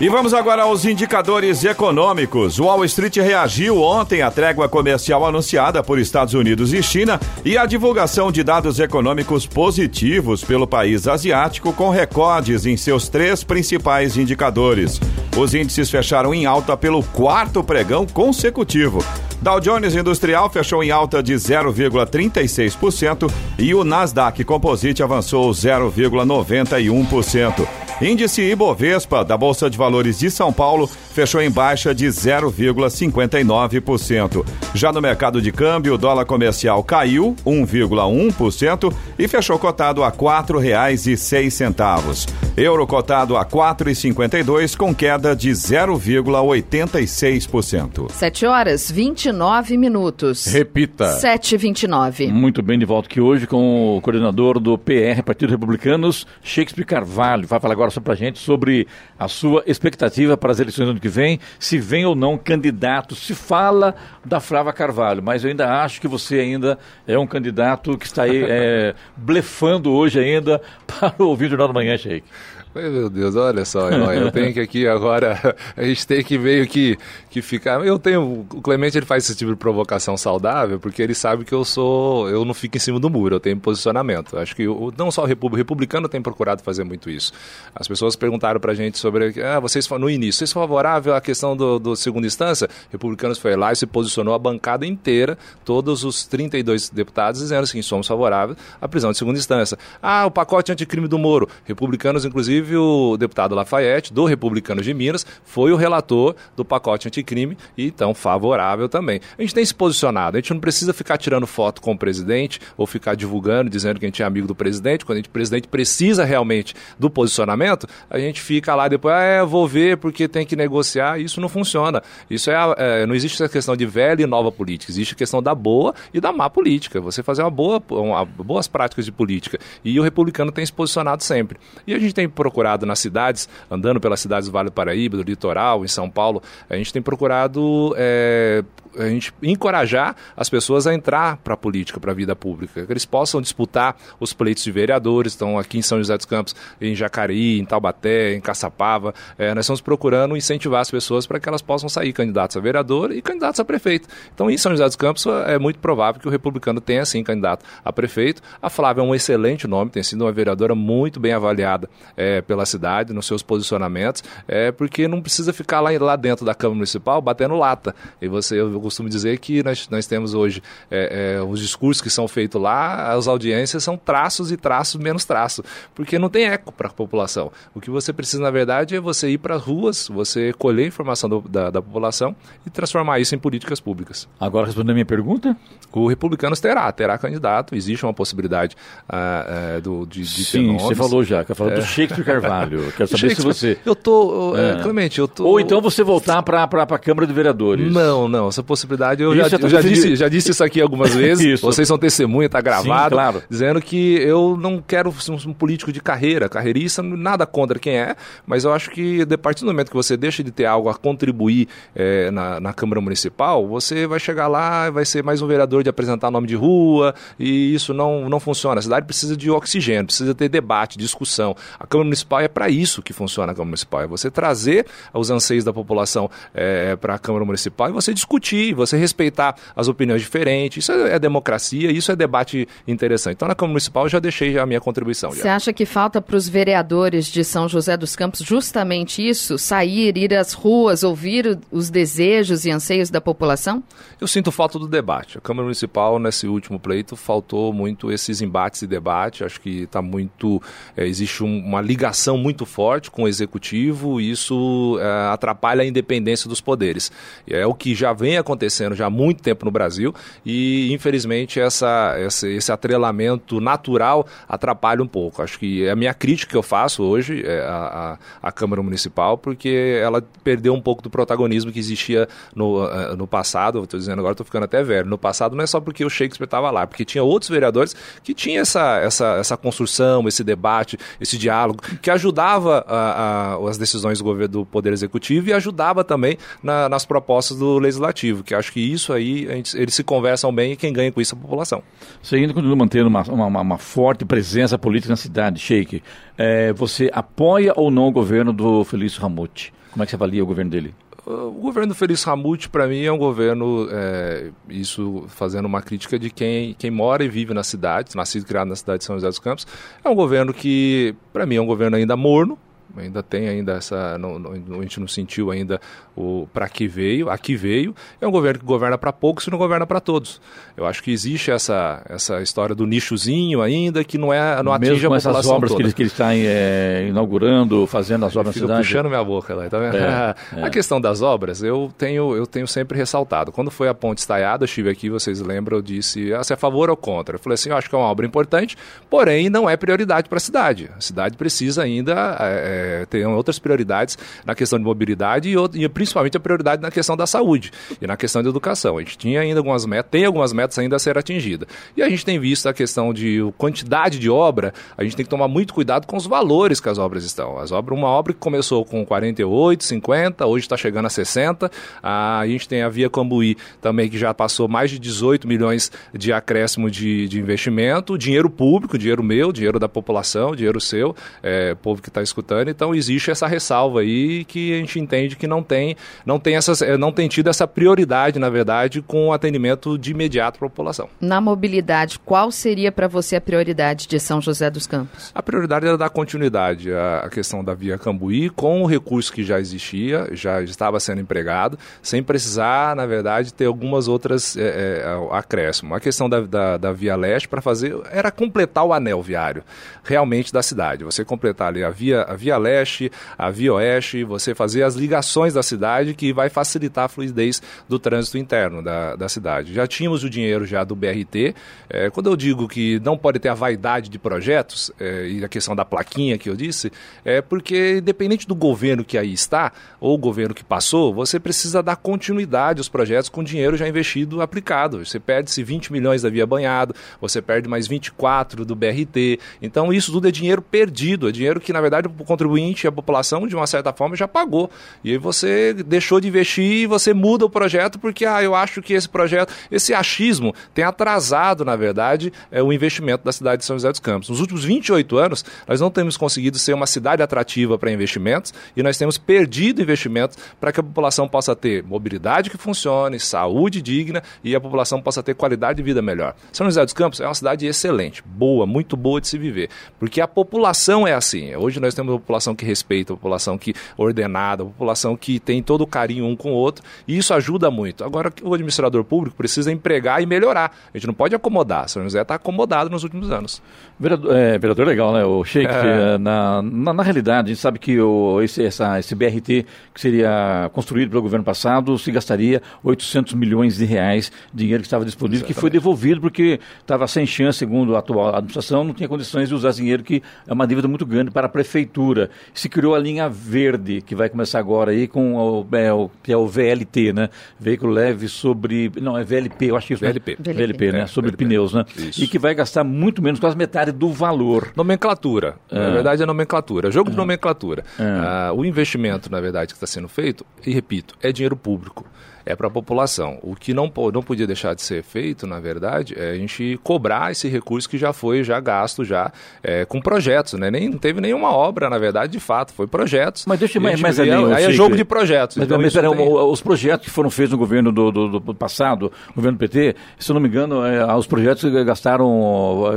E 0.00 0.08
vamos 0.08 0.34
agora 0.34 0.62
aos 0.62 0.84
indicadores 0.84 1.64
econômicos. 1.64 2.58
O 2.58 2.64
Wall 2.64 2.84
Street 2.86 3.16
reagiu 3.16 3.80
ontem 3.80 4.20
à 4.20 4.30
trégua 4.30 4.68
comercial 4.68 5.24
anunciada 5.24 5.82
por 5.82 5.98
Estados 5.98 6.34
Unidos 6.34 6.72
e 6.72 6.82
China 6.82 7.20
e 7.44 7.56
à 7.56 7.66
divulgação 7.66 8.32
de 8.32 8.42
dados 8.42 8.80
econômicos 8.80 9.46
positivos 9.46 10.42
pelo 10.42 10.66
país 10.66 11.06
asiático, 11.06 11.72
com 11.72 11.90
recordes 11.90 12.66
em 12.66 12.76
seus 12.76 13.08
três 13.08 13.44
principais 13.44 14.16
indicadores. 14.16 15.00
Os 15.36 15.54
índices 15.54 15.88
fecharam 15.88 16.34
em 16.34 16.46
alta 16.46 16.76
pelo 16.76 17.02
quarto 17.02 17.62
pregão 17.62 18.04
consecutivo. 18.04 19.04
Dow 19.42 19.58
Jones 19.58 19.96
Industrial 19.96 20.48
fechou 20.48 20.84
em 20.84 20.92
alta 20.92 21.20
de 21.20 21.34
0,36% 21.34 23.28
e 23.58 23.74
o 23.74 23.82
Nasdaq 23.82 24.44
Composite 24.44 25.02
avançou 25.02 25.50
0,91%. 25.50 27.66
Índice 28.00 28.40
Ibovespa 28.42 29.24
da 29.24 29.36
Bolsa 29.36 29.68
de 29.68 29.76
Valores 29.76 30.20
de 30.20 30.30
São 30.30 30.52
Paulo 30.52 30.86
fechou 30.86 31.42
em 31.42 31.50
baixa 31.50 31.92
de 31.94 32.06
0,59%. 32.06 34.46
Já 34.74 34.90
no 34.92 35.00
mercado 35.00 35.40
de 35.42 35.50
câmbio, 35.52 35.94
o 35.94 35.98
dólar 35.98 36.24
comercial 36.24 36.84
caiu 36.84 37.36
1,1% 37.44 38.94
e 39.18 39.28
fechou 39.28 39.58
cotado 39.58 40.04
a 40.04 40.08
R$ 40.08 40.16
4,06. 40.16 42.28
Euro 42.56 42.86
cotado 42.86 43.36
a 43.36 43.44
4,52 43.44 44.76
com 44.76 44.94
queda 44.94 45.34
de 45.34 45.50
0,86%. 45.50 48.08
7 48.10 48.46
horas 48.46 48.88
29 48.90 49.31
minutos. 49.76 50.46
Repita. 50.46 51.18
7h29. 51.18 52.30
Muito 52.30 52.62
bem, 52.62 52.78
de 52.78 52.84
volta 52.84 53.08
aqui 53.08 53.20
hoje 53.20 53.46
com 53.46 53.96
o 53.96 54.00
coordenador 54.00 54.58
do 54.60 54.76
PR, 54.76 55.22
Partido 55.24 55.50
Republicanos, 55.50 56.26
Shakespeare 56.42 56.84
Carvalho. 56.84 57.46
Vai 57.46 57.58
falar 57.58 57.74
agora 57.74 57.90
só 57.90 58.00
pra 58.00 58.14
gente 58.14 58.38
sobre 58.38 58.86
a 59.18 59.28
sua 59.28 59.62
expectativa 59.66 60.36
para 60.36 60.52
as 60.52 60.60
eleições 60.60 60.86
do 60.86 60.90
ano 60.92 61.00
que 61.00 61.08
vem, 61.08 61.40
se 61.58 61.78
vem 61.78 62.04
ou 62.04 62.14
não 62.14 62.36
candidato. 62.36 63.14
Se 63.14 63.34
fala 63.34 63.94
da 64.24 64.40
Frava 64.40 64.72
Carvalho, 64.72 65.22
mas 65.22 65.44
eu 65.44 65.50
ainda 65.50 65.82
acho 65.82 66.00
que 66.00 66.08
você 66.08 66.40
ainda 66.40 66.78
é 67.06 67.18
um 67.18 67.26
candidato 67.26 67.96
que 67.96 68.06
está 68.06 68.24
aí 68.24 68.44
é, 68.44 68.94
blefando 69.16 69.92
hoje 69.92 70.20
ainda 70.20 70.60
para 70.86 71.14
ouvir 71.18 71.46
o 71.46 71.50
Jornal 71.50 71.68
da 71.68 71.74
Manhã, 71.74 71.96
Sheik. 71.96 72.26
Meu 72.74 73.10
Deus, 73.10 73.36
olha 73.36 73.66
só, 73.66 73.90
eu 73.90 74.32
tenho 74.32 74.50
que 74.54 74.60
aqui 74.60 74.88
agora, 74.88 75.54
a 75.76 75.84
gente 75.84 76.06
tem 76.06 76.24
que 76.24 76.38
meio 76.38 76.66
que, 76.66 76.98
que 77.28 77.42
ficar. 77.42 77.84
Eu 77.84 77.98
tenho. 77.98 78.46
O 78.50 78.62
Clemente 78.62 78.96
ele 78.96 79.04
faz 79.04 79.24
esse 79.24 79.36
tipo 79.36 79.50
de 79.50 79.58
provocação 79.58 80.16
saudável, 80.16 80.80
porque 80.80 81.02
ele 81.02 81.14
sabe 81.14 81.44
que 81.44 81.52
eu 81.52 81.66
sou. 81.66 82.30
Eu 82.30 82.46
não 82.46 82.54
fico 82.54 82.78
em 82.78 82.80
cima 82.80 82.98
do 82.98 83.10
muro, 83.10 83.36
eu 83.36 83.40
tenho 83.40 83.58
posicionamento. 83.58 84.38
Acho 84.38 84.56
que 84.56 84.66
o, 84.66 84.90
não 84.96 85.10
só 85.10 85.24
o 85.24 85.26
republicano 85.26 86.08
tem 86.08 86.22
procurado 86.22 86.62
fazer 86.62 86.82
muito 86.82 87.10
isso. 87.10 87.32
As 87.74 87.86
pessoas 87.86 88.16
perguntaram 88.16 88.58
pra 88.58 88.72
gente 88.72 88.96
sobre. 88.96 89.34
Ah, 89.42 89.60
vocês 89.60 89.86
no 89.90 90.08
início, 90.08 90.38
vocês 90.38 90.50
são 90.50 90.62
favoráveis 90.62 91.14
à 91.14 91.20
questão 91.20 91.54
do, 91.54 91.78
do 91.78 91.94
segunda 91.94 92.26
instância? 92.26 92.70
Republicanos 92.90 93.36
foi 93.36 93.54
lá 93.54 93.70
e 93.72 93.76
se 93.76 93.86
posicionou 93.86 94.32
a 94.34 94.38
bancada 94.38 94.86
inteira, 94.86 95.36
todos 95.62 96.04
os 96.04 96.24
32 96.24 96.88
deputados, 96.88 97.42
dizendo 97.42 97.64
assim: 97.64 97.82
somos 97.82 98.06
favoráveis 98.06 98.56
à 98.80 98.88
prisão 98.88 99.12
de 99.12 99.18
segunda 99.18 99.38
instância. 99.38 99.78
Ah, 100.02 100.24
o 100.24 100.30
pacote 100.30 100.72
anticrime 100.72 101.06
do 101.06 101.18
Moro. 101.18 101.46
Republicanos, 101.64 102.24
inclusive 102.24 102.61
Inclusive, 102.62 102.76
o 102.76 103.16
deputado 103.16 103.54
Lafayette, 103.54 104.12
do 104.12 104.24
Republicano 104.24 104.80
de 104.80 104.94
Minas, 104.94 105.26
foi 105.44 105.72
o 105.72 105.76
relator 105.76 106.34
do 106.56 106.64
pacote 106.64 107.08
anticrime 107.08 107.56
e, 107.76 107.86
então, 107.86 108.14
favorável 108.14 108.88
também. 108.88 109.20
A 109.36 109.42
gente 109.42 109.54
tem 109.54 109.64
se 109.64 109.74
posicionado, 109.74 110.36
a 110.36 110.40
gente 110.40 110.52
não 110.54 110.60
precisa 110.60 110.92
ficar 110.92 111.18
tirando 111.18 111.46
foto 111.46 111.82
com 111.82 111.92
o 111.92 111.98
presidente 111.98 112.60
ou 112.76 112.86
ficar 112.86 113.14
divulgando, 113.14 113.68
dizendo 113.68 113.98
que 113.98 114.06
a 114.06 114.08
gente 114.08 114.22
é 114.22 114.24
amigo 114.24 114.46
do 114.46 114.54
presidente. 114.54 115.04
Quando 115.04 115.16
a 115.16 115.18
gente, 115.18 115.28
o 115.28 115.32
presidente 115.32 115.68
precisa 115.68 116.24
realmente 116.24 116.74
do 116.98 117.10
posicionamento, 117.10 117.86
a 118.08 118.18
gente 118.18 118.40
fica 118.40 118.74
lá 118.74 118.88
depois, 118.88 119.14
ah, 119.14 119.22
é, 119.22 119.44
vou 119.44 119.66
ver 119.66 119.96
porque 119.96 120.28
tem 120.28 120.46
que 120.46 120.54
negociar. 120.54 121.20
Isso 121.20 121.40
não 121.40 121.48
funciona. 121.48 122.02
Isso 122.30 122.50
é, 122.50 122.56
é, 122.76 123.06
não 123.06 123.14
existe 123.14 123.42
essa 123.42 123.52
questão 123.52 123.76
de 123.76 123.86
velha 123.86 124.22
e 124.22 124.26
nova 124.26 124.52
política, 124.52 124.92
existe 124.92 125.14
a 125.14 125.16
questão 125.16 125.42
da 125.42 125.54
boa 125.54 125.94
e 126.14 126.20
da 126.20 126.32
má 126.32 126.48
política. 126.48 127.00
Você 127.00 127.22
fazer 127.22 127.42
uma 127.42 127.50
boa, 127.50 127.82
uma, 127.90 128.24
boas 128.24 128.68
práticas 128.68 129.04
de 129.04 129.12
política. 129.12 129.58
E 129.84 129.98
o 129.98 130.02
republicano 130.02 130.52
tem 130.52 130.64
se 130.64 130.72
posicionado 130.72 131.22
sempre. 131.22 131.58
E 131.86 131.94
a 131.94 131.98
gente 131.98 132.14
tem 132.14 132.28
procurado 132.52 132.84
nas 132.84 132.98
cidades, 132.98 133.48
andando 133.70 133.98
pelas 133.98 134.20
cidades 134.20 134.48
do 134.48 134.52
Vale 134.52 134.68
do 134.68 134.72
Paraíba, 134.72 135.16
do 135.16 135.22
litoral, 135.22 135.84
em 135.84 135.88
São 135.88 136.10
Paulo, 136.10 136.42
a 136.68 136.76
gente 136.76 136.92
tem 136.92 137.00
procurado 137.00 137.94
é, 137.96 138.62
a 138.96 139.08
gente 139.08 139.32
encorajar 139.42 140.16
as 140.36 140.48
pessoas 140.48 140.86
a 140.86 140.94
entrar 140.94 141.36
para 141.38 141.54
a 141.54 141.56
política, 141.56 141.98
para 141.98 142.12
a 142.12 142.14
vida 142.14 142.34
pública, 142.34 142.84
que 142.84 142.92
eles 142.92 143.04
possam 143.04 143.40
disputar 143.40 143.96
os 144.20 144.32
pleitos 144.32 144.64
de 144.64 144.70
vereadores, 144.70 145.32
estão 145.32 145.58
aqui 145.58 145.78
em 145.78 145.82
São 145.82 145.98
José 145.98 146.16
dos 146.16 146.26
Campos, 146.26 146.54
em 146.80 146.94
Jacareí, 146.94 147.58
em 147.58 147.64
Taubaté, 147.64 148.34
em 148.34 148.40
Caçapava, 148.40 149.14
é, 149.38 149.54
nós 149.54 149.64
estamos 149.64 149.80
procurando 149.80 150.36
incentivar 150.36 150.80
as 150.80 150.90
pessoas 150.90 151.26
para 151.26 151.40
que 151.40 151.48
elas 151.48 151.62
possam 151.62 151.88
sair 151.88 152.12
candidatos 152.12 152.56
a 152.56 152.60
vereador 152.60 153.12
e 153.12 153.22
candidatos 153.22 153.60
a 153.60 153.64
prefeito. 153.64 154.08
Então, 154.34 154.50
em 154.50 154.56
São 154.56 154.72
José 154.72 154.84
dos 154.84 154.96
Campos, 154.96 155.26
é 155.46 155.58
muito 155.58 155.78
provável 155.78 156.20
que 156.20 156.28
o 156.28 156.30
republicano 156.30 156.80
tenha, 156.80 157.04
sim, 157.04 157.22
candidato 157.22 157.64
a 157.84 157.92
prefeito. 157.92 158.42
A 158.60 158.68
Flávia 158.68 159.00
é 159.00 159.04
um 159.04 159.14
excelente 159.14 159.66
nome, 159.66 159.90
tem 159.90 160.02
sido 160.02 160.24
uma 160.24 160.32
vereadora 160.32 160.74
muito 160.74 161.18
bem 161.18 161.32
avaliada 161.32 161.88
é, 162.16 162.40
pela 162.42 162.66
cidade, 162.66 163.12
nos 163.12 163.26
seus 163.26 163.42
posicionamentos, 163.42 164.22
é, 164.46 164.72
porque 164.72 165.08
não 165.08 165.22
precisa 165.22 165.52
ficar 165.52 165.80
lá, 165.80 165.90
lá 166.00 166.16
dentro 166.16 166.44
da 166.44 166.54
Câmara 166.54 166.76
Municipal 166.76 167.20
batendo 167.20 167.54
lata. 167.56 167.94
E 168.20 168.28
você, 168.28 168.60
eu 168.60 168.81
costumo 168.82 169.08
dizer 169.08 169.38
que 169.38 169.62
nós, 169.62 169.88
nós 169.88 170.06
temos 170.06 170.34
hoje 170.34 170.62
é, 170.90 171.36
é, 171.36 171.42
os 171.42 171.60
discursos 171.60 172.02
que 172.02 172.10
são 172.10 172.28
feitos 172.28 172.60
lá, 172.60 173.12
as 173.12 173.26
audiências 173.26 173.82
são 173.82 173.96
traços 173.96 174.52
e 174.52 174.56
traços 174.56 175.00
menos 175.00 175.24
traços, 175.24 175.64
porque 175.94 176.18
não 176.18 176.28
tem 176.28 176.44
eco 176.44 176.72
para 176.72 176.88
a 176.88 176.90
população. 176.90 177.50
O 177.74 177.80
que 177.80 177.90
você 177.90 178.12
precisa, 178.12 178.42
na 178.42 178.50
verdade, 178.50 178.94
é 178.96 179.00
você 179.00 179.30
ir 179.30 179.38
para 179.38 179.56
as 179.56 179.62
ruas, 179.62 180.08
você 180.08 180.52
colher 180.52 180.86
informação 180.86 181.28
do, 181.28 181.40
da, 181.40 181.70
da, 181.70 181.82
população 181.82 182.34
e 182.66 182.70
transformar 182.70 183.20
isso 183.20 183.34
em 183.34 183.38
políticas 183.38 183.80
públicas. 183.80 184.28
Agora, 184.38 184.66
respondendo 184.66 184.90
a 184.90 184.94
minha 184.94 185.06
pergunta? 185.06 185.56
O 185.92 186.08
Republicanos 186.08 186.60
terá, 186.60 186.90
terá 186.92 187.18
candidato, 187.18 187.74
existe 187.74 188.04
uma 188.04 188.14
possibilidade 188.14 188.76
uh, 189.08 189.78
uh, 189.78 189.80
do, 189.80 190.06
de, 190.06 190.22
de 190.22 190.44
Sim, 190.44 190.76
você 190.78 190.94
falou 190.94 191.22
já, 191.22 191.44
que 191.44 191.54
falou 191.54 191.72
é. 191.72 191.76
do 191.76 191.82
Shakespeare 191.82 192.24
Carvalho. 192.24 192.92
Quero 192.96 193.08
saber 193.08 193.34
se 193.34 193.42
você... 193.42 193.78
Eu 193.84 193.94
tô, 193.94 194.56
é. 194.56 194.82
Clemente, 194.82 195.18
eu 195.18 195.28
tô... 195.28 195.44
Ou 195.44 195.60
então 195.60 195.80
você 195.80 196.02
voltar 196.02 196.42
para 196.42 196.64
a 196.64 196.98
Câmara 196.98 197.26
de 197.26 197.32
Vereadores. 197.32 197.92
Não, 197.92 198.28
não, 198.28 198.48
essa 198.48 198.62
possibilidade 198.72 199.22
eu, 199.22 199.36
já, 199.36 199.56
eu 199.58 199.68
já, 199.68 199.80
disse, 199.82 200.16
já 200.16 200.28
disse 200.28 200.50
isso 200.50 200.64
aqui 200.64 200.80
algumas 200.80 201.12
vezes. 201.14 201.60
Vocês 201.60 201.86
são 201.86 201.98
testemunha, 201.98 202.46
está 202.46 202.60
gravado. 202.60 203.10
Sim, 203.10 203.16
claro. 203.16 203.42
Dizendo 203.50 203.80
que 203.82 204.14
eu 204.16 204.56
não 204.58 204.80
quero 204.80 205.12
ser 205.12 205.32
um 205.32 205.52
político 205.52 205.92
de 205.92 206.00
carreira, 206.00 206.48
carreirista, 206.48 207.02
nada 207.02 207.46
contra 207.46 207.78
quem 207.78 207.98
é, 207.98 208.16
mas 208.46 208.64
eu 208.64 208.72
acho 208.72 208.90
que 208.90 209.22
a 209.22 209.38
partir 209.38 209.60
do 209.60 209.66
momento 209.66 209.90
que 209.90 209.96
você 209.96 210.16
deixa 210.16 210.42
de 210.42 210.50
ter 210.50 210.64
algo 210.64 210.88
a 210.88 210.94
contribuir 210.94 211.68
é, 211.94 212.30
na, 212.30 212.60
na 212.60 212.72
Câmara 212.72 213.00
Municipal, 213.00 213.66
você 213.66 214.06
vai 214.06 214.18
chegar 214.18 214.48
lá, 214.48 214.88
vai 214.90 215.04
ser 215.04 215.22
mais 215.22 215.42
um 215.42 215.46
vereador 215.46 215.82
de 215.82 215.90
apresentar 215.90 216.30
nome 216.30 216.46
de 216.46 216.54
rua, 216.54 217.14
e 217.38 217.74
isso 217.74 217.92
não, 217.92 218.28
não 218.28 218.40
funciona. 218.40 218.78
A 218.78 218.82
cidade 218.82 219.04
precisa 219.04 219.36
de 219.36 219.50
oxigênio, 219.50 220.06
precisa 220.06 220.34
ter 220.34 220.48
debate, 220.48 220.96
discussão. 220.96 221.54
A 221.78 221.86
Câmara 221.86 222.06
Municipal 222.06 222.40
é 222.40 222.48
para 222.48 222.70
isso 222.70 223.02
que 223.02 223.12
funciona 223.12 223.52
a 223.52 223.54
Câmara 223.54 223.68
Municipal, 223.68 224.00
é 224.00 224.06
você 224.06 224.30
trazer 224.30 224.86
os 225.12 225.30
anseios 225.30 225.64
da 225.64 225.72
população 225.72 226.30
é, 226.54 226.96
para 226.96 227.14
a 227.14 227.18
Câmara 227.18 227.44
Municipal 227.44 227.90
e 227.90 227.92
você 227.92 228.14
discutir 228.14 228.61
você 228.72 228.96
respeitar 228.96 229.54
as 229.74 229.88
opiniões 229.88 230.22
diferentes. 230.22 230.84
Isso 230.84 230.92
é, 230.92 231.18
democracia, 231.18 231.90
isso 231.90 232.12
é 232.12 232.16
debate 232.16 232.68
interessante. 232.86 233.34
Então, 233.34 233.48
na 233.48 233.54
Câmara 233.54 233.72
Municipal, 233.72 234.04
eu 234.04 234.08
já 234.08 234.18
deixei 234.18 234.52
já 234.52 234.62
a 234.62 234.66
minha 234.66 234.80
contribuição. 234.80 235.30
Você 235.30 235.48
acha 235.48 235.72
que 235.72 235.86
falta 235.86 236.20
para 236.20 236.36
os 236.36 236.48
vereadores 236.48 237.26
de 237.26 237.42
São 237.44 237.68
José 237.68 237.96
dos 237.96 238.14
Campos 238.14 238.40
justamente 238.40 239.26
isso? 239.26 239.58
Sair, 239.58 240.16
ir 240.16 240.34
às 240.34 240.52
ruas, 240.52 241.02
ouvir 241.02 241.58
os 241.70 241.90
desejos 241.90 242.64
e 242.64 242.70
anseios 242.70 243.10
da 243.10 243.20
população? 243.20 243.82
Eu 244.20 244.28
sinto 244.28 244.52
falta 244.52 244.78
do 244.78 244.86
debate. 244.86 245.38
A 245.38 245.40
Câmara 245.40 245.64
Municipal, 245.64 246.18
nesse 246.18 246.46
último 246.46 246.78
pleito, 246.78 247.16
faltou 247.16 247.72
muito 247.72 248.12
esses 248.12 248.40
embates 248.40 248.82
e 248.82 248.86
debate. 248.86 249.44
Acho 249.44 249.60
que 249.60 249.82
está 249.82 250.00
muito. 250.00 250.62
É, 250.96 251.06
existe 251.06 251.42
um, 251.42 251.58
uma 251.58 251.80
ligação 251.80 252.36
muito 252.38 252.64
forte 252.64 253.10
com 253.10 253.24
o 253.24 253.28
executivo 253.28 254.20
e 254.20 254.30
isso 254.30 254.98
é, 255.00 255.32
atrapalha 255.32 255.82
a 255.82 255.86
independência 255.86 256.48
dos 256.48 256.60
poderes. 256.60 257.10
É 257.48 257.66
o 257.66 257.74
que 257.74 257.94
já 257.94 258.12
vem 258.12 258.36
acontecendo 258.36 258.51
já 258.94 259.06
há 259.06 259.10
muito 259.10 259.42
tempo 259.42 259.64
no 259.64 259.70
Brasil 259.70 260.14
e, 260.44 260.92
infelizmente, 260.92 261.60
essa, 261.60 262.14
essa, 262.18 262.48
esse 262.48 262.72
atrelamento 262.72 263.60
natural 263.60 264.26
atrapalha 264.48 265.02
um 265.02 265.06
pouco. 265.06 265.42
Acho 265.42 265.58
que 265.58 265.86
é 265.86 265.90
a 265.90 265.96
minha 265.96 266.12
crítica 266.12 266.50
que 266.50 266.56
eu 266.56 266.62
faço 266.62 267.02
hoje 267.02 267.42
é, 267.44 267.60
à, 267.60 268.18
à 268.42 268.52
Câmara 268.52 268.82
Municipal, 268.82 269.38
porque 269.38 270.00
ela 270.02 270.22
perdeu 270.42 270.74
um 270.74 270.80
pouco 270.80 271.02
do 271.02 271.10
protagonismo 271.10 271.70
que 271.70 271.78
existia 271.78 272.28
no, 272.54 272.84
eh, 272.84 273.16
no 273.16 273.26
passado. 273.26 273.82
Estou 273.82 273.98
dizendo 273.98 274.18
agora, 274.18 274.32
estou 274.32 274.44
ficando 274.44 274.64
até 274.64 274.82
velho. 274.82 275.08
No 275.08 275.18
passado 275.18 275.54
não 275.54 275.62
é 275.62 275.66
só 275.66 275.80
porque 275.80 276.04
o 276.04 276.10
Shakespeare 276.10 276.46
estava 276.46 276.70
lá, 276.70 276.86
porque 276.86 277.04
tinha 277.04 277.22
outros 277.22 277.48
vereadores 277.50 277.94
que 278.22 278.34
tinham 278.34 278.62
essa, 278.62 278.98
essa, 278.98 279.36
essa 279.36 279.56
construção, 279.56 280.26
esse 280.26 280.42
debate, 280.42 280.98
esse 281.20 281.38
diálogo, 281.38 281.82
que 282.00 282.10
ajudava 282.10 282.84
a, 282.86 283.54
a, 283.54 283.68
as 283.68 283.78
decisões 283.78 284.18
do 284.18 284.32
do 284.48 284.64
Poder 284.64 284.92
Executivo 284.92 285.48
e 285.48 285.52
ajudava 285.52 286.02
também 286.04 286.38
na, 286.62 286.88
nas 286.88 287.04
propostas 287.04 287.58
do 287.58 287.78
Legislativo, 287.78 288.31
que 288.36 288.54
acho 288.54 288.72
que 288.72 288.80
isso 288.80 289.12
aí, 289.12 289.46
gente, 289.46 289.76
eles 289.76 289.94
se 289.94 290.04
conversam 290.04 290.54
bem 290.54 290.72
e 290.72 290.76
quem 290.76 290.92
ganha 290.92 291.10
com 291.10 291.20
isso 291.20 291.34
é 291.34 291.38
a 291.38 291.40
população. 291.40 291.82
Você 292.22 292.36
ainda 292.36 292.54
continua 292.54 292.76
mantendo 292.76 293.08
uma, 293.08 293.22
uma, 293.22 293.60
uma 293.60 293.78
forte 293.78 294.24
presença 294.24 294.78
política 294.78 295.12
na 295.12 295.16
cidade, 295.16 295.58
Sheik. 295.58 296.02
É, 296.38 296.72
você 296.72 297.10
apoia 297.12 297.72
ou 297.76 297.90
não 297.90 298.08
o 298.08 298.12
governo 298.12 298.52
do 298.52 298.84
Felício 298.84 299.20
Ramute? 299.20 299.72
Como 299.92 300.02
é 300.02 300.06
que 300.06 300.10
você 300.10 300.16
avalia 300.16 300.42
o 300.42 300.46
governo 300.46 300.70
dele? 300.70 300.94
O 301.24 301.52
governo 301.52 301.94
Feliz 301.94 302.24
Ramute, 302.24 302.68
para 302.68 302.88
mim, 302.88 303.04
é 303.04 303.12
um 303.12 303.18
governo, 303.18 303.86
é, 303.92 304.50
isso 304.68 305.24
fazendo 305.28 305.66
uma 305.66 305.80
crítica 305.80 306.18
de 306.18 306.30
quem, 306.30 306.74
quem 306.74 306.90
mora 306.90 307.22
e 307.22 307.28
vive 307.28 307.54
na 307.54 307.62
cidade, 307.62 308.16
nascido 308.16 308.42
e 308.42 308.44
criado 308.44 308.66
na 308.66 308.74
cidade 308.74 308.98
de 308.98 309.04
São 309.04 309.14
José 309.14 309.28
dos 309.28 309.38
Campos. 309.38 309.64
É 310.04 310.08
um 310.08 310.16
governo 310.16 310.52
que, 310.52 311.14
para 311.32 311.46
mim, 311.46 311.56
é 311.56 311.60
um 311.60 311.66
governo 311.66 311.96
ainda 311.96 312.16
morno, 312.16 312.58
ainda 312.96 313.22
tem 313.22 313.48
ainda 313.48 313.72
essa 313.72 314.18
não, 314.18 314.38
não, 314.38 314.52
a 314.52 314.82
gente 314.82 315.00
não 315.00 315.08
sentiu 315.08 315.50
ainda 315.50 315.80
o 316.14 316.46
para 316.52 316.68
que 316.68 316.86
veio 316.86 317.30
aqui 317.30 317.56
veio 317.56 317.94
é 318.20 318.26
um 318.26 318.30
governo 318.30 318.60
que 318.60 318.66
governa 318.66 318.98
para 318.98 319.12
poucos 319.12 319.46
e 319.46 319.50
não 319.50 319.58
governa 319.58 319.86
para 319.86 320.00
todos 320.00 320.40
eu 320.76 320.84
acho 320.84 321.02
que 321.02 321.10
existe 321.10 321.50
essa 321.50 322.02
essa 322.08 322.42
história 322.42 322.74
do 322.74 322.86
nichozinho 322.86 323.62
ainda 323.62 324.04
que 324.04 324.18
não 324.18 324.32
é 324.32 324.62
não 324.62 324.72
Mesmo 324.78 324.94
atinge 324.94 325.06
com 325.06 325.14
a 325.14 325.16
essas 325.16 325.46
obras 325.46 325.70
toda. 325.70 325.82
que 325.82 325.86
ele, 325.86 325.92
que 325.94 326.02
ele 326.02 326.10
está 326.10 326.34
é, 326.34 327.06
inaugurando 327.08 327.86
fazendo 327.86 328.26
as 328.26 328.36
obras 328.36 328.54
na 328.56 328.60
cidade 328.60 328.82
puxando 328.82 329.08
minha 329.08 329.24
boca 329.24 329.54
lá, 329.54 329.68
tá 329.68 329.78
vendo? 329.78 329.96
É, 329.96 330.34
a 330.62 330.66
é. 330.66 330.70
questão 330.70 331.00
das 331.00 331.22
obras, 331.22 331.62
eu 331.62 331.92
tenho, 331.96 332.34
eu 332.34 332.46
tenho 332.46 332.66
sempre 332.66 332.98
ressaltado. 332.98 333.52
Quando 333.52 333.70
foi 333.70 333.88
a 333.88 333.94
ponte 333.94 334.18
estaiada, 334.18 334.64
eu 334.64 334.66
estive 334.66 334.90
aqui, 334.90 335.08
vocês 335.08 335.40
lembram, 335.40 335.78
eu 335.78 335.82
disse, 335.82 336.32
ah, 336.34 336.42
você 336.42 336.52
é 336.52 336.54
a 336.54 336.58
favor 336.58 336.90
ou 336.90 336.96
contra? 336.96 337.36
Eu 337.36 337.38
falei 337.38 337.54
assim, 337.54 337.70
eu 337.70 337.76
acho 337.76 337.88
que 337.88 337.94
é 337.94 337.98
uma 337.98 338.06
obra 338.06 338.26
importante, 338.26 338.76
porém 339.08 339.48
não 339.48 339.68
é 339.68 339.76
prioridade 339.76 340.28
para 340.28 340.38
a 340.38 340.40
cidade. 340.40 340.90
A 340.96 341.00
cidade 341.00 341.36
precisa 341.36 341.82
ainda 341.82 342.36
é, 342.40 342.71
é, 342.72 343.06
ter 343.06 343.26
outras 343.26 343.58
prioridades 343.58 344.16
na 344.44 344.54
questão 344.54 344.78
de 344.78 344.84
mobilidade 344.84 345.50
e, 345.50 345.82
e 345.82 345.88
principalmente 345.88 346.36
a 346.36 346.40
prioridade 346.40 346.82
na 346.82 346.90
questão 346.90 347.16
da 347.16 347.26
saúde 347.26 347.70
e 348.00 348.06
na 348.06 348.16
questão 348.16 348.42
da 348.42 348.48
educação. 348.48 348.98
A 348.98 349.00
gente 349.00 349.18
tinha 349.18 349.40
ainda 349.40 349.60
algumas 349.60 349.84
metas, 349.84 350.10
tem 350.10 350.24
algumas 350.24 350.52
metas 350.52 350.78
ainda 350.78 350.96
a 350.96 350.98
ser 350.98 351.18
atingidas. 351.18 351.68
E 351.96 352.02
a 352.02 352.08
gente 352.08 352.24
tem 352.24 352.38
visto 352.38 352.68
a 352.68 352.72
questão 352.72 353.12
de 353.12 353.40
quantidade 353.58 354.18
de 354.18 354.30
obra, 354.30 354.72
a 354.96 355.04
gente 355.04 355.16
tem 355.16 355.24
que 355.24 355.30
tomar 355.30 355.48
muito 355.48 355.74
cuidado 355.74 356.06
com 356.06 356.16
os 356.16 356.26
valores 356.26 356.80
que 356.80 356.88
as 356.88 356.98
obras 356.98 357.24
estão. 357.24 357.58
As 357.58 357.72
obras, 357.72 357.98
uma 357.98 358.08
obra 358.08 358.32
que 358.32 358.38
começou 358.38 358.84
com 358.84 359.04
48, 359.04 359.84
50, 359.84 360.46
hoje 360.46 360.64
está 360.64 360.76
chegando 360.76 361.06
a 361.06 361.10
60. 361.10 361.70
Ah, 362.02 362.40
a 362.40 362.46
gente 362.46 362.68
tem 362.68 362.82
a 362.82 362.88
Via 362.88 363.10
Cambuí 363.10 363.56
também, 363.80 364.08
que 364.08 364.18
já 364.18 364.32
passou 364.32 364.68
mais 364.68 364.90
de 364.90 364.98
18 364.98 365.46
milhões 365.46 365.90
de 366.12 366.32
acréscimo 366.32 366.90
de, 366.90 367.28
de 367.28 367.38
investimento, 367.38 368.16
dinheiro 368.16 368.48
público, 368.48 368.96
dinheiro 368.96 369.22
meu, 369.22 369.52
dinheiro 369.52 369.78
da 369.78 369.88
população, 369.88 370.54
dinheiro 370.54 370.80
seu, 370.80 371.14
é, 371.42 371.74
povo 371.74 372.00
que 372.00 372.08
está 372.08 372.22
escutando. 372.22 372.61
Então 372.70 372.94
existe 372.94 373.30
essa 373.30 373.46
ressalva 373.46 374.00
aí 374.00 374.44
que 374.44 374.74
a 374.74 374.76
gente 374.76 374.98
entende 374.98 375.36
que 375.36 375.46
não 375.46 375.62
tem, 375.62 375.96
não 376.26 376.38
tem, 376.38 376.56
essas, 376.56 376.82
eh, 376.82 376.96
não 376.96 377.12
tem 377.12 377.28
tido 377.28 377.48
essa 377.48 377.66
prioridade, 377.66 378.38
na 378.38 378.50
verdade, 378.50 379.00
com 379.00 379.28
o 379.28 379.32
atendimento 379.32 379.96
de 379.96 380.10
imediato 380.10 380.58
para 380.58 380.66
a 380.66 380.70
população. 380.70 381.08
Na 381.20 381.40
mobilidade, 381.40 382.18
qual 382.18 382.50
seria 382.50 382.92
para 382.92 383.08
você 383.08 383.36
a 383.36 383.40
prioridade 383.40 384.06
de 384.06 384.18
São 384.18 384.40
José 384.40 384.70
dos 384.70 384.86
Campos? 384.86 385.30
A 385.34 385.42
prioridade 385.42 385.86
era 385.86 385.96
dar 385.96 386.10
continuidade 386.10 386.92
à 386.92 387.12
à 387.22 387.28
questão 387.28 387.62
da 387.62 387.74
Via 387.74 387.96
Cambuí 387.96 388.50
com 388.50 388.82
o 388.82 388.86
recurso 388.86 389.32
que 389.32 389.44
já 389.44 389.58
existia, 389.60 390.28
já 390.32 390.62
estava 390.62 390.98
sendo 390.98 391.20
empregado, 391.20 391.78
sem 392.02 392.22
precisar, 392.22 392.96
na 392.96 393.06
verdade, 393.06 393.54
ter 393.54 393.66
algumas 393.66 394.08
outras 394.08 394.56
é, 394.56 394.62
é, 394.62 395.28
acréscimo. 395.36 395.94
A 395.94 396.00
questão 396.00 396.28
da, 396.28 396.40
da, 396.40 396.76
da 396.76 396.92
Via 396.92 397.16
Leste 397.16 397.48
para 397.48 397.60
fazer 397.60 397.96
era 398.10 398.30
completar 398.30 398.84
o 398.84 398.92
anel 398.92 399.22
viário 399.22 399.62
realmente 400.02 400.52
da 400.52 400.62
cidade. 400.62 401.04
Você 401.04 401.24
completar 401.24 401.68
ali 401.68 401.84
a 401.84 401.90
Via, 401.90 402.22
a 402.22 402.34
via 402.34 402.51
Leste, 402.58 403.10
a 403.36 403.50
Via 403.50 403.74
Oeste, 403.74 404.24
você 404.24 404.54
fazer 404.54 404.82
as 404.82 404.94
ligações 404.94 405.54
da 405.54 405.62
cidade 405.62 406.14
que 406.14 406.32
vai 406.32 406.48
facilitar 406.48 407.04
a 407.04 407.08
fluidez 407.08 407.62
do 407.88 407.98
trânsito 407.98 408.38
interno 408.38 408.82
da, 408.82 409.16
da 409.16 409.28
cidade. 409.28 409.74
Já 409.74 409.86
tínhamos 409.86 410.24
o 410.24 410.30
dinheiro 410.30 410.66
já 410.66 410.84
do 410.84 410.94
BRT. 410.94 411.54
É, 411.88 412.10
quando 412.10 412.28
eu 412.28 412.36
digo 412.36 412.68
que 412.68 413.00
não 413.00 413.16
pode 413.16 413.38
ter 413.38 413.48
a 413.48 413.54
vaidade 413.54 414.08
de 414.08 414.18
projetos, 414.18 414.90
é, 414.98 415.28
e 415.28 415.44
a 415.44 415.48
questão 415.48 415.74
da 415.74 415.84
plaquinha 415.84 416.38
que 416.38 416.48
eu 416.48 416.56
disse, 416.56 416.92
é 417.24 417.40
porque 417.40 417.98
independente 417.98 418.46
do 418.46 418.54
governo 418.54 419.04
que 419.04 419.18
aí 419.18 419.32
está, 419.32 419.72
ou 420.00 420.14
o 420.14 420.18
governo 420.18 420.54
que 420.54 420.64
passou, 420.64 421.12
você 421.14 421.38
precisa 421.38 421.82
dar 421.82 421.96
continuidade 421.96 422.80
aos 422.80 422.88
projetos 422.88 423.28
com 423.28 423.42
dinheiro 423.42 423.76
já 423.76 423.88
investido 423.88 424.40
aplicado. 424.40 425.04
Você 425.04 425.18
perde-se 425.18 425.62
20 425.62 425.92
milhões 425.92 426.22
da 426.22 426.30
Via 426.30 426.46
Banhado, 426.46 426.94
você 427.20 427.40
perde 427.40 427.68
mais 427.68 427.86
24 427.86 428.64
do 428.64 428.74
BRT. 428.74 429.38
Então 429.60 429.92
isso 429.92 430.12
tudo 430.12 430.28
é 430.28 430.30
dinheiro 430.30 430.62
perdido, 430.62 431.28
é 431.28 431.32
dinheiro 431.32 431.60
que 431.60 431.72
na 431.72 431.80
verdade 431.80 432.08
o 432.08 432.24
contribuinte 432.42 432.86
a 432.86 432.92
população 432.92 433.46
de 433.46 433.54
uma 433.54 433.66
certa 433.66 433.92
forma 433.92 434.16
já 434.16 434.26
pagou. 434.26 434.70
E 435.04 435.12
aí 435.12 435.18
você 435.18 435.72
deixou 435.72 436.20
de 436.20 436.28
investir 436.28 436.64
e 436.64 436.86
você 436.86 437.14
muda 437.14 437.44
o 437.44 437.50
projeto 437.50 437.98
porque 437.98 438.26
ah, 438.26 438.42
eu 438.42 438.54
acho 438.54 438.82
que 438.82 438.92
esse 438.92 439.08
projeto, 439.08 439.52
esse 439.70 439.94
achismo 439.94 440.54
tem 440.74 440.84
atrasado, 440.84 441.64
na 441.64 441.76
verdade, 441.76 442.32
é, 442.50 442.62
o 442.62 442.72
investimento 442.72 443.24
da 443.24 443.32
cidade 443.32 443.60
de 443.60 443.64
São 443.64 443.76
José 443.76 443.90
dos 443.90 444.00
Campos. 444.00 444.28
Nos 444.28 444.40
últimos 444.40 444.64
28 444.64 445.16
anos, 445.18 445.44
nós 445.66 445.80
não 445.80 445.90
temos 445.90 446.16
conseguido 446.16 446.58
ser 446.58 446.74
uma 446.74 446.86
cidade 446.86 447.22
atrativa 447.22 447.78
para 447.78 447.90
investimentos 447.90 448.52
e 448.76 448.82
nós 448.82 448.96
temos 448.98 449.18
perdido 449.18 449.80
investimentos 449.80 450.36
para 450.60 450.72
que 450.72 450.80
a 450.80 450.82
população 450.82 451.28
possa 451.28 451.54
ter 451.54 451.82
mobilidade 451.84 452.50
que 452.50 452.58
funcione, 452.58 453.18
saúde 453.20 453.80
digna 453.80 454.22
e 454.42 454.54
a 454.54 454.60
população 454.60 455.00
possa 455.00 455.22
ter 455.22 455.34
qualidade 455.34 455.76
de 455.76 455.82
vida 455.82 456.02
melhor. 456.02 456.34
São 456.52 456.66
José 456.66 456.84
dos 456.84 456.94
Campos 456.94 457.20
é 457.20 457.26
uma 457.26 457.34
cidade 457.34 457.66
excelente, 457.66 458.22
boa, 458.24 458.66
muito 458.66 458.96
boa 458.96 459.20
de 459.20 459.28
se 459.28 459.38
viver, 459.38 459.68
porque 459.98 460.20
a 460.20 460.28
população 460.28 461.06
é 461.06 461.14
assim. 461.14 461.54
Hoje 461.54 461.80
nós 461.80 461.94
temos 461.94 462.12
uma 462.12 462.18
população 462.18 462.31
que 462.54 462.64
respeita, 462.64 463.12
população 463.14 463.58
que 463.58 463.74
ordenada, 463.96 464.64
população 464.64 465.16
que 465.16 465.38
tem 465.38 465.62
todo 465.62 465.82
o 465.82 465.86
carinho 465.86 466.24
um 466.26 466.36
com 466.36 466.52
o 466.52 466.54
outro 466.54 466.84
e 467.06 467.16
isso 467.16 467.32
ajuda 467.34 467.70
muito. 467.70 468.04
Agora, 468.04 468.32
o 468.42 468.54
administrador 468.54 469.04
público 469.04 469.36
precisa 469.36 469.70
empregar 469.72 470.22
e 470.22 470.26
melhorar. 470.26 470.72
A 470.92 470.96
gente 470.98 471.06
não 471.06 471.14
pode 471.14 471.34
acomodar. 471.34 471.88
São 471.88 472.02
José 472.02 472.22
está 472.22 472.34
acomodado 472.34 472.90
nos 472.90 473.02
últimos 473.04 473.30
anos. 473.30 473.62
Vereador, 473.98 474.36
é, 474.36 474.58
vereador 474.58 474.86
legal, 474.86 475.12
né? 475.12 475.24
O 475.24 475.44
Sheik, 475.44 475.70
É. 475.70 476.14
eh, 476.14 476.18
na, 476.18 476.62
na, 476.62 476.92
na 476.92 477.02
realidade, 477.02 477.46
a 477.50 477.54
gente 477.54 477.60
sabe 477.60 477.78
que 477.78 478.00
o, 478.00 478.40
esse, 478.42 478.64
essa, 478.64 478.98
esse 478.98 479.14
BRT 479.14 479.64
que 479.94 480.00
seria 480.00 480.70
construído 480.72 481.10
pelo 481.10 481.22
governo 481.22 481.44
passado 481.44 481.96
se 481.98 482.10
gastaria 482.10 482.62
800 482.82 483.34
milhões 483.34 483.76
de 483.76 483.84
reais, 483.84 484.32
dinheiro 484.52 484.82
que 484.82 484.86
estava 484.86 485.04
disponível, 485.04 485.46
que 485.46 485.54
foi 485.54 485.70
devolvido 485.70 486.20
porque 486.20 486.58
estava 486.80 487.06
sem 487.06 487.26
chance, 487.26 487.58
segundo 487.58 487.94
a 487.94 487.98
atual 488.00 488.28
administração, 488.34 488.84
não 488.84 488.94
tinha 488.94 489.08
condições 489.08 489.48
de 489.48 489.54
usar 489.54 489.72
dinheiro, 489.72 490.02
que 490.02 490.22
é 490.46 490.52
uma 490.52 490.66
dívida 490.66 490.88
muito 490.88 491.06
grande 491.06 491.30
para 491.30 491.46
a 491.46 491.48
prefeitura. 491.50 492.21
Se 492.54 492.68
criou 492.68 492.94
a 492.94 492.98
linha 492.98 493.28
verde, 493.28 494.00
que 494.02 494.14
vai 494.14 494.28
começar 494.28 494.58
agora 494.58 494.90
aí 494.90 495.06
com 495.08 495.34
o, 495.34 495.66
é, 495.76 495.92
o, 495.92 496.10
que 496.22 496.32
é 496.32 496.36
o 496.36 496.46
VLT, 496.46 497.12
né? 497.12 497.28
Veículo 497.58 497.92
leve 497.92 498.28
sobre. 498.28 498.90
Não, 499.00 499.16
é 499.16 499.24
VLP, 499.24 499.66
eu 499.66 499.76
acho 499.76 499.86
que 499.88 499.94
isso. 499.94 500.04
né? 500.04 500.12
VLP. 500.12 500.36
VLP, 500.40 500.92
né? 500.92 501.00
É, 501.00 501.06
sobre 501.06 501.30
VLP. 501.30 501.44
pneus, 501.44 501.72
né? 501.72 501.84
Isso. 501.96 502.22
E 502.22 502.26
que 502.26 502.38
vai 502.38 502.54
gastar 502.54 502.84
muito 502.84 503.22
menos, 503.22 503.40
quase 503.40 503.56
metade 503.56 503.92
do 503.92 504.08
valor. 504.10 504.72
Nomenclatura. 504.76 505.56
Na 505.70 505.90
verdade, 505.90 506.22
é 506.22 506.26
nomenclatura. 506.26 506.90
Jogo 506.90 507.10
de 507.10 507.16
nomenclatura. 507.16 507.84
É. 507.98 508.02
Ah, 508.02 508.52
o 508.54 508.64
investimento, 508.64 509.30
na 509.30 509.40
verdade, 509.40 509.68
que 509.68 509.76
está 509.76 509.86
sendo 509.86 510.08
feito, 510.08 510.44
e 510.66 510.72
repito, 510.72 511.14
é 511.22 511.32
dinheiro 511.32 511.56
público. 511.56 512.04
É 512.44 512.54
para 512.54 512.68
a 512.68 512.70
população. 512.70 513.38
O 513.42 513.54
que 513.54 513.72
não, 513.72 513.90
não 514.12 514.22
podia 514.22 514.46
deixar 514.46 514.74
de 514.74 514.82
ser 514.82 515.02
feito, 515.02 515.46
na 515.46 515.60
verdade, 515.60 516.14
é 516.16 516.30
a 516.30 516.34
gente 516.36 516.78
cobrar 516.82 517.30
esse 517.30 517.48
recurso 517.48 517.88
que 517.88 517.98
já 517.98 518.12
foi 518.12 518.42
já 518.42 518.58
gasto 518.60 519.04
já 519.04 519.32
é, 519.62 519.84
com 519.84 520.00
projetos, 520.00 520.54
né? 520.54 520.70
Nem 520.70 520.88
não 520.88 520.98
teve 520.98 521.20
nenhuma 521.20 521.52
obra, 521.52 521.88
na 521.88 521.98
verdade, 521.98 522.32
de 522.32 522.40
fato, 522.40 522.72
foi 522.72 522.86
projetos. 522.86 523.44
Mas 523.46 523.58
deixa 523.58 523.80
mais, 523.80 524.00
mais 524.00 524.18
ali, 524.18 524.30
aí 524.30 524.64
é 524.64 524.72
jogo 524.72 524.96
de 524.96 525.04
projetos. 525.04 525.56
Mas, 525.56 525.66
então, 525.66 525.80
mas 525.80 525.92
pera, 525.92 526.10
tem... 526.10 526.28
os 526.28 526.60
projetos 526.60 527.06
que 527.06 527.10
foram 527.10 527.30
feitos 527.30 527.52
no 527.52 527.58
governo 527.58 527.92
do, 527.92 528.10
do, 528.10 528.40
do 528.40 528.54
passado, 528.54 529.12
governo 529.34 529.58
PT, 529.58 529.96
se 530.18 530.30
eu 530.30 530.34
não 530.34 530.40
me 530.40 530.48
engano, 530.48 530.84
é, 530.84 531.14
os 531.14 531.26
projetos 531.26 531.64
gastaram 531.84 532.28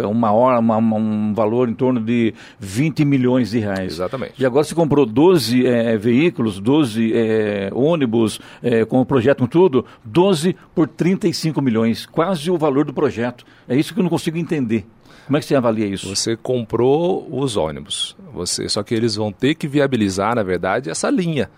uma 0.10 0.32
hora, 0.32 0.60
uma, 0.60 0.78
um 0.78 1.34
valor 1.34 1.70
em 1.70 1.74
torno 1.74 2.00
de 2.00 2.34
20 2.60 3.06
milhões 3.06 3.52
de 3.52 3.60
reais. 3.60 3.94
Exatamente. 3.94 4.34
E 4.38 4.46
agora 4.46 4.64
se 4.64 4.76
comprou 4.76 5.06
12 5.06 5.66
é, 5.66 5.98
veículos, 5.98 6.60
12 6.60 7.14
é, 7.14 7.70
ônibus, 7.74 8.40
é, 8.62 8.86
com 8.86 9.02
o 9.02 9.06
projeto 9.06 9.35
com 9.36 9.48
tudo, 9.48 9.86
12 10.04 10.56
por 10.74 10.88
35 10.88 11.62
milhões, 11.62 12.06
quase 12.06 12.50
o 12.50 12.58
valor 12.58 12.86
do 12.86 12.94
projeto. 12.94 13.46
É 13.68 13.76
isso 13.76 13.94
que 13.94 14.00
eu 14.00 14.04
não 14.04 14.10
consigo 14.10 14.38
entender. 14.38 14.86
Como 15.26 15.38
é 15.38 15.40
que 15.40 15.46
você 15.46 15.56
avalia 15.56 15.88
isso? 15.88 16.14
Você 16.14 16.36
comprou 16.36 17.28
os 17.32 17.58
ônibus, 17.58 18.16
você, 18.32 18.70
só 18.70 18.84
que 18.84 18.94
eles 18.94 19.16
vão 19.16 19.32
ter 19.32 19.56
que 19.56 19.68
viabilizar, 19.68 20.36
na 20.36 20.44
verdade, 20.44 20.90
essa 20.90 21.10
linha. 21.10 21.50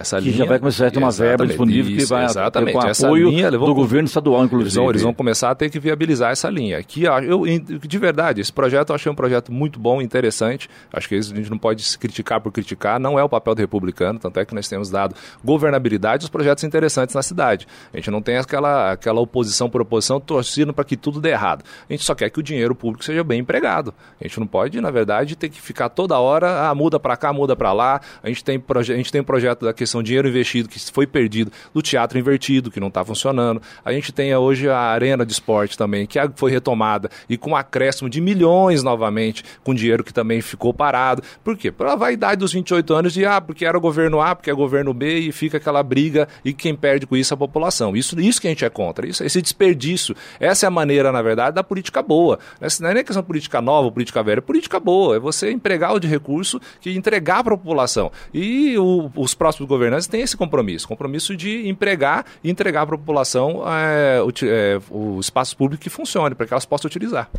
Essa 0.00 0.18
que 0.18 0.26
linha, 0.26 0.36
já 0.36 0.44
vai 0.44 0.60
começar 0.60 0.86
a 0.86 0.90
ter 0.92 0.98
uma 0.98 1.10
verba 1.10 1.44
disponível 1.44 1.90
isso, 1.90 2.06
que 2.06 2.08
vai 2.08 2.24
exatamente. 2.24 2.72
com 2.72 2.80
apoio 2.80 3.30
linha, 3.30 3.50
do 3.50 3.74
governo 3.74 4.06
estadual, 4.06 4.44
inclusive. 4.44 4.68
Eles 4.68 4.74
vão, 4.76 4.90
eles 4.90 5.02
vão, 5.02 5.12
começar 5.12 5.50
a 5.50 5.54
ter 5.56 5.68
que 5.68 5.80
viabilizar 5.80 6.30
essa 6.30 6.48
linha. 6.48 6.80
Que 6.84 7.02
eu, 7.02 7.42
de 7.66 7.98
verdade, 7.98 8.40
esse 8.40 8.52
projeto 8.52 8.90
eu 8.90 8.94
achei 8.94 9.10
um 9.10 9.14
projeto 9.14 9.50
muito 9.52 9.80
bom, 9.80 10.00
interessante. 10.00 10.70
Acho 10.92 11.08
que 11.08 11.16
a 11.16 11.20
gente 11.20 11.50
não 11.50 11.58
pode 11.58 11.82
se 11.82 11.98
criticar 11.98 12.40
por 12.40 12.52
criticar, 12.52 13.00
não 13.00 13.18
é 13.18 13.24
o 13.24 13.28
papel 13.28 13.56
do 13.56 13.58
republicano, 13.58 14.20
tanto 14.20 14.38
é 14.38 14.44
que 14.44 14.54
nós 14.54 14.68
temos 14.68 14.88
dado 14.88 15.16
governabilidade 15.44 16.24
aos 16.24 16.30
projetos 16.30 16.62
interessantes 16.62 17.16
na 17.16 17.22
cidade. 17.22 17.66
A 17.92 17.96
gente 17.96 18.08
não 18.08 18.22
tem 18.22 18.36
aquela, 18.36 18.92
aquela 18.92 19.20
oposição 19.20 19.68
por 19.68 19.80
oposição 19.80 20.20
torcendo 20.20 20.72
para 20.72 20.84
que 20.84 20.96
tudo 20.96 21.20
dê 21.20 21.30
errado. 21.30 21.64
A 21.90 21.92
gente 21.92 22.04
só 22.04 22.14
quer 22.14 22.30
que 22.30 22.38
o 22.38 22.42
dinheiro 22.42 22.72
público 22.72 23.04
seja 23.04 23.24
bem 23.24 23.40
empregado. 23.40 23.92
A 24.20 24.24
gente 24.28 24.38
não 24.38 24.46
pode, 24.46 24.80
na 24.80 24.92
verdade, 24.92 25.34
ter 25.34 25.48
que 25.48 25.60
ficar 25.60 25.88
toda 25.88 26.16
hora, 26.20 26.68
ah, 26.68 26.74
muda 26.74 27.00
para 27.00 27.16
cá, 27.16 27.32
muda 27.32 27.56
para 27.56 27.72
lá. 27.72 28.00
A 28.22 28.28
gente 28.28 28.44
tem, 28.44 28.62
a 28.68 28.82
gente 28.82 29.10
tem 29.10 29.20
um 29.20 29.24
projeto 29.24 29.64
da 29.64 29.72
questão 29.72 29.87
dinheiro 30.02 30.28
investido 30.28 30.68
que 30.68 30.78
foi 30.92 31.06
perdido, 31.06 31.52
do 31.72 31.82
teatro 31.82 32.18
invertido, 32.18 32.70
que 32.70 32.80
não 32.80 32.88
está 32.88 33.04
funcionando. 33.04 33.60
A 33.84 33.92
gente 33.92 34.12
tem 34.12 34.34
hoje 34.34 34.68
a 34.68 34.78
arena 34.78 35.24
de 35.24 35.32
esporte 35.32 35.76
também, 35.76 36.06
que 36.06 36.18
foi 36.36 36.50
retomada 36.50 37.10
e 37.28 37.36
com 37.36 37.50
um 37.50 37.56
acréscimo 37.56 38.08
de 38.08 38.20
milhões 38.20 38.82
novamente, 38.82 39.44
com 39.62 39.74
dinheiro 39.74 40.04
que 40.04 40.12
também 40.12 40.40
ficou 40.40 40.72
parado. 40.74 41.22
Por 41.42 41.56
quê? 41.56 41.70
Pela 41.70 41.96
vaidade 41.96 42.40
dos 42.40 42.52
28 42.52 42.94
anos 42.94 43.12
de, 43.12 43.24
ah, 43.24 43.40
porque 43.40 43.64
era 43.64 43.78
governo 43.78 44.20
A, 44.20 44.34
porque 44.34 44.50
é 44.50 44.54
governo 44.54 44.92
B, 44.92 45.18
e 45.18 45.32
fica 45.32 45.56
aquela 45.56 45.82
briga, 45.82 46.28
e 46.44 46.52
quem 46.52 46.74
perde 46.74 47.06
com 47.06 47.16
isso 47.16 47.32
é 47.32 47.34
a 47.34 47.38
população. 47.38 47.96
Isso, 47.96 48.18
isso 48.20 48.40
que 48.40 48.46
a 48.46 48.50
gente 48.50 48.64
é 48.64 48.70
contra, 48.70 49.06
isso, 49.06 49.24
esse 49.24 49.40
desperdício. 49.40 50.14
Essa 50.40 50.66
é 50.66 50.68
a 50.68 50.70
maneira, 50.70 51.12
na 51.12 51.22
verdade, 51.22 51.54
da 51.54 51.64
política 51.64 52.02
boa. 52.02 52.38
Não 52.80 52.90
é 52.90 52.94
nem 52.94 53.04
questão 53.04 53.22
política 53.22 53.60
nova, 53.60 53.90
política 53.90 54.22
velha, 54.22 54.38
é 54.38 54.42
política 54.42 54.78
boa. 54.80 55.16
É 55.16 55.18
você 55.18 55.50
empregar 55.50 55.94
o 55.94 56.00
de 56.00 56.06
recurso 56.06 56.60
que 56.80 56.90
entregar 56.90 57.42
para 57.44 57.54
a 57.54 57.58
população. 57.58 58.10
E 58.32 58.76
o, 58.78 59.10
os 59.16 59.34
próximos 59.34 59.67
governantes 59.68 60.06
têm 60.06 60.22
esse 60.22 60.36
compromisso 60.36 60.48
compromisso? 60.48 60.88
Compromisso 60.88 61.36
de 61.36 61.68
empregar 61.68 62.24
e 62.42 62.50
entregar 62.50 62.86
para 62.86 62.94
a 62.94 62.98
população 62.98 63.62
é, 63.66 64.20
o, 64.22 64.30
é, 64.44 64.80
o 64.90 65.20
espaço 65.20 65.56
público 65.56 65.82
que 65.82 65.90
funcione, 65.90 66.34
para 66.34 66.46
que 66.46 66.52
elas 66.52 66.64
possam 66.64 66.88
utilizar. 66.88 67.30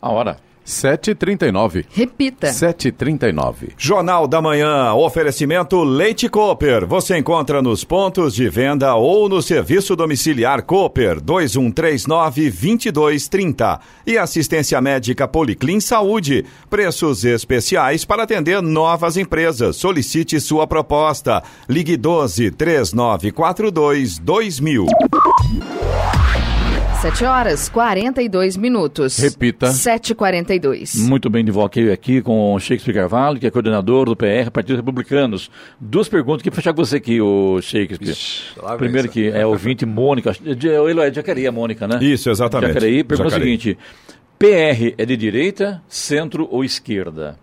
A 0.00 0.10
hora. 0.10 0.38
7h39. 0.70 1.84
Repita. 1.90 2.46
7h39. 2.48 3.72
Jornal 3.76 4.26
da 4.26 4.40
Manhã, 4.40 4.94
oferecimento 4.94 5.82
Leite 5.82 6.26
Cooper. 6.28 6.86
Você 6.86 7.18
encontra 7.18 7.60
nos 7.60 7.84
pontos 7.84 8.34
de 8.34 8.48
venda 8.48 8.94
ou 8.94 9.28
no 9.28 9.42
serviço 9.42 9.96
domiciliar 9.96 10.62
Cooper 10.62 11.20
2139-2230. 11.20 13.80
E 14.06 14.16
assistência 14.16 14.80
médica 14.80 15.28
Policlin 15.28 15.80
Saúde. 15.80 16.46
Preços 16.70 17.24
especiais 17.24 18.04
para 18.04 18.22
atender 18.22 18.62
novas 18.62 19.16
empresas. 19.16 19.74
Solicite 19.76 20.38
sua 20.40 20.66
proposta. 20.66 21.42
Ligue 21.68 21.96
12 21.96 22.52
3942 22.52 24.18
2000. 24.18 24.86
7 27.00 27.24
horas 27.24 27.70
42 27.70 28.58
minutos. 28.58 29.16
Repita. 29.16 29.68
7h42. 29.68 30.98
Muito 31.08 31.30
bem, 31.30 31.42
de 31.42 31.50
volta 31.50 31.80
aqui 31.90 32.20
com 32.20 32.52
o 32.52 32.60
Shakespeare 32.60 32.94
Carvalho, 32.94 33.40
que 33.40 33.46
é 33.46 33.50
coordenador 33.50 34.04
do 34.04 34.14
PR, 34.14 34.50
Partido 34.52 34.76
Republicanos. 34.76 35.50
Duas 35.80 36.10
perguntas 36.10 36.42
que 36.42 36.50
fechar 36.50 36.74
com 36.74 36.84
você 36.84 36.98
aqui, 36.98 37.18
o 37.18 37.58
Shakespeare. 37.62 38.10
Ixi, 38.10 38.54
Primeiro 38.76 39.08
que 39.08 39.28
é 39.28 39.46
ouvinte 39.46 39.86
Mônica, 39.86 40.36
Eloé 40.44 41.08
de 41.08 41.16
Jacareí, 41.16 41.46
a 41.46 41.52
Mônica, 41.52 41.88
né? 41.88 41.98
Isso, 42.02 42.28
exatamente. 42.28 42.74
Jacareí, 42.74 43.02
pergunta 43.02 43.30
Jacareí. 43.30 43.56
o 43.56 43.60
seguinte, 43.60 43.78
PR 44.38 44.94
é 44.98 45.06
de 45.06 45.16
direita, 45.16 45.82
centro 45.88 46.46
ou 46.50 46.62
esquerda? 46.62 47.38